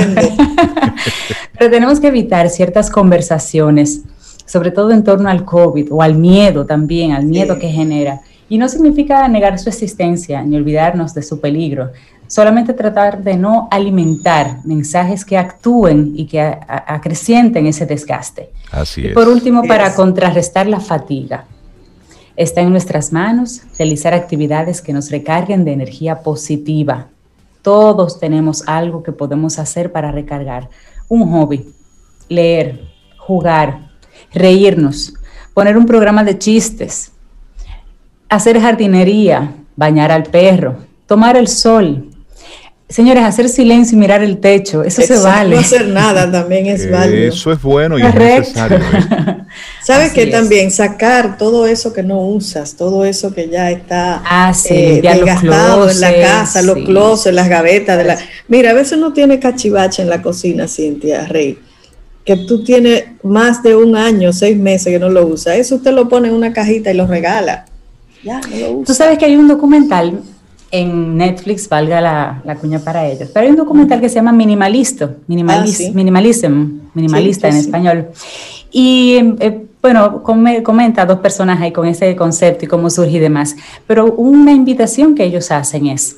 pero 1.58 1.72
tenemos 1.72 2.00
que 2.00 2.08
evitar 2.08 2.50
ciertas 2.50 2.89
conversaciones, 2.89 4.02
sobre 4.46 4.72
todo 4.72 4.91
en 4.91 5.04
torno 5.04 5.30
al 5.30 5.46
COVID 5.46 5.91
o 5.91 6.02
al 6.02 6.16
miedo 6.16 6.66
también, 6.66 7.12
al 7.12 7.26
miedo 7.26 7.58
que 7.60 7.70
genera. 7.70 8.22
Y 8.50 8.58
no 8.58 8.70
significa 8.70 9.28
negar 9.28 9.58
su 9.58 9.70
existencia 9.70 10.44
ni 10.44 10.56
olvidarnos 10.56 11.14
de 11.14 11.24
su 11.24 11.39
peligro, 11.39 11.91
solamente 12.28 12.74
tratar 12.74 13.24
de 13.24 13.38
no 13.38 13.68
alimentar 13.72 14.58
mensajes 14.64 15.26
que 15.26 15.38
actúen 15.38 16.14
y 16.16 16.26
que 16.26 16.41
acrecienten 16.41 17.68
ese 17.68 17.86
desgaste. 17.86 18.50
Así 18.74 19.08
es. 19.08 19.14
por 19.14 19.30
último, 19.30 19.64
para 19.64 19.94
contrarrestar 19.96 20.68
la 20.68 20.80
fatiga, 20.80 21.46
está 22.36 22.62
en 22.62 22.72
nuestras 22.72 23.14
manos 23.14 23.62
realizar 23.78 24.14
actividades 24.14 24.82
que 24.82 24.94
nos 24.94 25.12
recarguen 25.12 25.64
de 25.64 25.74
energía 25.74 26.22
positiva. 26.22 27.08
Todos 27.62 28.20
tenemos 28.20 28.64
algo 28.68 29.04
que 29.04 29.12
podemos 29.12 29.60
hacer 29.60 29.92
para 29.92 30.12
recargar. 30.12 30.70
Un 31.08 31.32
hobby, 31.32 31.72
leer, 32.28 32.82
jugar, 33.18 33.92
reírnos, 34.34 35.14
poner 35.54 35.78
un 35.78 35.86
programa 35.86 36.24
de 36.24 36.38
chistes, 36.38 37.12
hacer 38.28 38.60
jardinería, 38.60 39.56
bañar 39.76 40.12
al 40.12 40.24
perro, 40.24 40.78
tomar 41.06 41.38
el 41.38 41.48
sol, 41.48 42.10
Señores, 42.90 43.24
hacer 43.24 43.50
silencio 43.50 43.98
y 43.98 44.00
mirar 44.00 44.24
el 44.24 44.40
techo, 44.40 44.84
eso 44.84 45.02
se 45.02 45.18
vale. 45.18 45.56
No 45.56 45.62
hacer 45.62 45.88
nada 45.88 46.32
también 46.32 46.68
es 46.68 46.90
válido. 46.92 47.34
Eso 47.34 47.52
es 47.52 47.62
bueno 47.62 47.98
y 47.98 48.04
es 48.04 48.14
necesario. 48.14 48.78
¿eh? 48.78 49.38
¿Sabes 49.84 50.12
que 50.12 50.28
también 50.28 50.70
sacar 50.70 51.38
todo 51.38 51.66
eso 51.66 51.94
que 51.94 52.04
no 52.04 52.22
usas, 52.22 52.76
todo 52.76 53.06
eso 53.06 53.34
que 53.34 53.50
ya 53.50 53.72
está 53.72 54.22
ah, 54.26 54.54
eh, 54.70 55.02
desgastado 55.02 55.90
en 55.90 56.00
la 56.00 56.14
casa, 56.22 56.62
los 56.62 56.78
closets, 56.80 57.36
las 57.36 57.50
gavetas 57.50 57.98
de 57.98 58.04
la. 58.04 58.18
Mira, 58.48 58.72
a 58.72 58.74
veces 58.74 58.98
uno 58.98 59.14
tiene 59.14 59.40
cachivache 59.40 60.02
en 60.02 60.10
la 60.10 60.22
cocina, 60.22 60.68
Cintia 60.68 61.26
Rey, 61.26 61.58
que 62.24 62.38
tú 62.38 62.64
tienes 62.64 63.06
más 63.24 63.64
de 63.64 63.76
un 63.76 63.96
año, 63.96 64.34
seis 64.34 64.58
meses 64.58 64.94
que 64.94 65.00
no 65.00 65.10
lo 65.10 65.26
usa. 65.26 65.56
Eso 65.56 65.76
usted 65.76 65.94
lo 65.94 66.08
pone 66.08 66.28
en 66.28 66.34
una 66.34 66.54
cajita 66.54 66.92
y 66.92 66.96
lo 66.96 67.08
regala. 67.08 67.66
Ya, 68.24 68.40
no 68.40 68.58
lo 68.58 68.72
usa. 68.72 68.86
Tú 68.86 68.94
sabes 68.94 69.18
que 69.18 69.26
hay 69.26 69.36
un 69.36 69.48
documental 69.48 70.22
en 70.74 71.16
Netflix, 71.16 71.70
valga 71.70 72.02
la, 72.02 72.42
la, 72.44 72.56
cuña 72.56 72.80
para 72.80 73.06
ellos. 73.06 73.30
Pero 73.32 73.46
hay 73.46 73.52
un 73.52 73.58
documental 73.58 74.02
que 74.02 74.10
se 74.10 74.16
llama 74.16 74.32
Minimalisto, 74.32 75.18
Minimalis, 75.28 75.82
ah, 75.88 75.92
Minimalism, 75.94 76.80
minimalista 76.96 77.48
en 77.48 77.58
español. 77.58 78.08
Y 78.72 79.20
eh, 79.40 79.68
bueno, 79.80 80.24
comenta 80.24 81.06
dos 81.06 81.20
personas 81.20 81.62
ahí 81.62 81.72
con 81.72 81.86
ese 81.86 82.16
concepto 82.16 82.66
y 82.66 82.68
cómo 82.68 82.90
surge 82.90 83.18
y 83.18 83.20
demás. 83.20 83.56
Pero 83.86 84.14
una 84.14 84.52
invitación 84.52 85.14
que 85.14 85.26
ellos 85.26 85.52
hacen 85.52 85.86
es, 85.86 86.18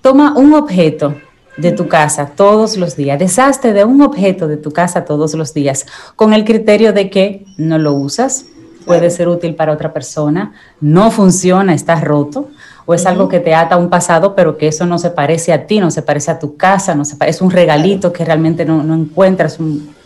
toma 0.00 0.34
un 0.36 0.54
objeto 0.54 1.16
de 1.56 1.72
tu 1.72 1.88
casa 1.88 2.26
todos 2.36 2.76
los 2.76 2.94
días, 2.94 3.18
deshazte 3.18 3.72
de 3.72 3.84
un 3.84 4.00
objeto 4.00 4.46
de 4.46 4.58
tu 4.58 4.70
casa 4.70 5.04
todos 5.04 5.34
los 5.34 5.54
días, 5.54 5.86
con 6.14 6.34
el 6.34 6.44
criterio 6.44 6.92
de 6.92 7.10
que 7.10 7.44
no 7.56 7.78
lo 7.78 7.94
usas, 7.94 8.46
puede 8.86 9.10
ser 9.10 9.26
útil 9.26 9.56
para 9.56 9.72
otra 9.72 9.92
persona, 9.92 10.52
no 10.80 11.10
funciona, 11.10 11.74
está 11.74 12.00
roto, 12.00 12.48
o 12.84 12.94
es 12.94 13.06
algo 13.06 13.28
que 13.28 13.40
te 13.40 13.54
ata 13.54 13.76
a 13.76 13.78
un 13.78 13.90
pasado, 13.90 14.34
pero 14.34 14.56
que 14.58 14.68
eso 14.68 14.86
no 14.86 14.98
se 14.98 15.10
parece 15.10 15.52
a 15.52 15.66
ti, 15.66 15.80
no 15.80 15.90
se 15.90 16.02
parece 16.02 16.30
a 16.30 16.38
tu 16.38 16.56
casa, 16.56 16.94
no 16.94 17.04
se 17.04 17.16
parece, 17.16 17.44
un 17.44 17.50
regalito 17.50 18.12
que 18.12 18.24
realmente 18.24 18.64
no, 18.64 18.82
encuentras. 18.94 19.58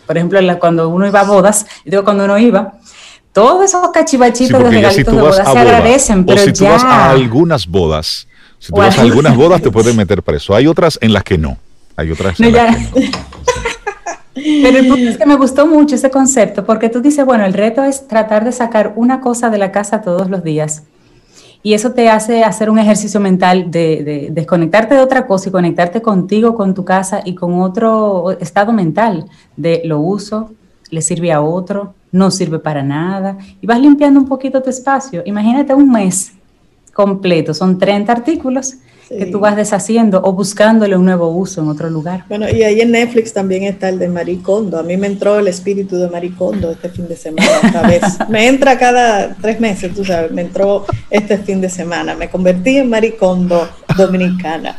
por 0.05 0.17
ejemplo, 0.17 0.39
cuando 0.59 0.89
uno 0.89 1.07
iba 1.07 1.21
a 1.21 1.23
bodas, 1.23 1.65
digo 1.85 2.03
cuando 2.03 2.25
uno 2.25 2.37
iba, 2.37 2.73
todos 3.33 3.65
esos 3.65 3.89
cachivachitos 3.91 4.63
de 4.63 4.69
regalitos 4.69 5.15
de 5.15 5.21
bodas 5.21 5.51
se 5.51 5.57
agradecen, 5.57 6.25
pero 6.25 6.41
si 6.41 6.53
tú 6.53 6.65
vas 6.65 6.83
a 6.83 7.09
algunas 7.11 7.67
bodas, 7.67 8.27
si 8.59 8.71
tú 8.71 8.79
vas 8.79 8.97
a 8.97 9.01
algunas 9.01 9.35
bodas 9.35 9.61
te 9.61 9.71
pueden 9.71 9.95
meter 9.97 10.21
preso. 10.23 10.55
Hay 10.55 10.67
otras 10.67 10.97
en 11.01 11.13
las 11.13 11.23
que 11.23 11.37
no. 11.37 11.57
Hay 11.95 12.11
otras 12.11 12.39
en 12.39 12.51
las 12.51 12.75
que 12.75 12.81
no. 12.81 13.11
Pero 14.33 14.77
el 14.77 14.87
punto 14.87 15.09
es 15.09 15.17
que 15.17 15.25
me 15.25 15.35
gustó 15.35 15.65
mucho 15.65 15.95
ese 15.95 16.11
concepto, 16.11 16.63
porque 16.63 16.89
tú 16.89 17.01
dices, 17.01 17.25
bueno, 17.25 17.43
el 17.43 17.53
reto 17.53 17.83
es 17.83 18.07
tratar 18.07 18.45
de 18.45 18.51
sacar 18.51 18.93
una 18.95 19.19
cosa 19.19 19.49
de 19.49 19.57
la 19.57 19.71
casa 19.71 20.03
todos 20.03 20.29
los 20.29 20.43
días 20.43 20.83
y 21.63 21.73
eso 21.73 21.91
te 21.91 22.09
hace 22.09 22.43
hacer 22.43 22.69
un 22.69 22.79
ejercicio 22.79 23.19
mental 23.19 23.69
de, 23.71 24.29
desconectarte 24.31 24.95
de 24.95 25.01
otra 25.01 25.27
cosa 25.27 25.49
y 25.49 25.51
conectarte 25.51 26.01
contigo, 26.01 26.55
con 26.55 26.73
tu 26.73 26.85
casa 26.85 27.21
y 27.25 27.35
con 27.35 27.59
otro 27.61 28.31
estado 28.39 28.71
mental 28.71 29.25
de 29.55 29.81
lo 29.85 29.99
uso, 29.99 30.51
le 30.89 31.01
sirve 31.01 31.31
a 31.31 31.41
otro, 31.41 31.93
no 32.11 32.31
sirve 32.31 32.59
para 32.59 32.83
nada. 32.83 33.37
Y 33.61 33.67
vas 33.67 33.79
limpiando 33.79 34.19
un 34.19 34.27
poquito 34.27 34.61
tu 34.61 34.69
espacio. 34.69 35.23
Imagínate 35.25 35.73
un 35.73 35.91
mes 35.91 36.33
completo, 36.93 37.53
son 37.53 37.77
30 37.77 38.11
artículos 38.11 38.75
que 39.09 39.25
tú 39.27 39.39
vas 39.39 39.55
deshaciendo 39.55 40.21
o 40.23 40.33
buscándole 40.33 40.97
un 40.97 41.05
nuevo 41.05 41.29
uso 41.29 41.61
en 41.61 41.69
otro 41.69 41.89
lugar. 41.89 42.25
Bueno, 42.27 42.49
y 42.49 42.63
ahí 42.63 42.81
en 42.81 42.91
Netflix 42.91 43.33
también 43.33 43.63
está 43.63 43.89
el 43.89 43.99
de 43.99 44.09
Maricondo. 44.09 44.79
A 44.79 44.83
mí 44.83 44.97
me 44.97 45.07
entró 45.07 45.39
el 45.39 45.47
espíritu 45.47 45.97
de 45.97 46.09
Maricondo 46.09 46.71
este 46.71 46.89
fin 46.89 47.07
de 47.07 47.15
semana 47.15 47.49
otra 47.67 47.81
vez. 47.83 48.01
me 48.29 48.47
entra 48.47 48.77
cada 48.77 49.35
tres 49.35 49.59
meses, 49.59 49.93
tú 49.93 50.03
sabes, 50.03 50.31
me 50.31 50.41
entró 50.41 50.85
este 51.09 51.37
fin 51.37 51.61
de 51.61 51.69
semana. 51.69 52.15
Me 52.15 52.29
convertí 52.29 52.77
en 52.77 52.89
Maricondo 52.89 53.67
dominicana. 53.97 54.77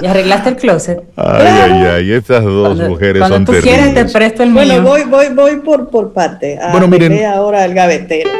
¿Y 0.00 0.06
arreglaste 0.06 0.50
el 0.50 0.56
closet? 0.56 1.02
Ay, 1.16 1.46
ay, 1.46 1.72
ay, 1.72 2.12
estas 2.12 2.44
dos 2.44 2.78
mujeres 2.78 3.26
son 3.26 3.44
tú 3.44 3.52
quieres 3.60 3.94
te 3.94 4.04
presto 4.04 4.44
el 4.44 4.50
mío. 4.50 4.64
Bueno, 4.64 4.82
voy, 4.82 5.02
voy, 5.04 5.28
voy 5.34 5.56
por, 5.56 5.90
por 5.90 6.12
parte. 6.12 6.58
bueno, 6.70 6.86
miren. 6.86 7.24
ahora 7.24 7.64
el 7.64 7.74
gavetero. 7.74 8.30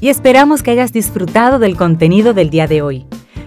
Y 0.00 0.08
esperamos 0.08 0.62
que 0.62 0.70
hayas 0.70 0.92
disfrutado 0.92 1.58
del 1.58 1.76
contenido 1.76 2.32
del 2.32 2.48
día 2.50 2.66
de 2.66 2.82
hoy. 2.82 3.06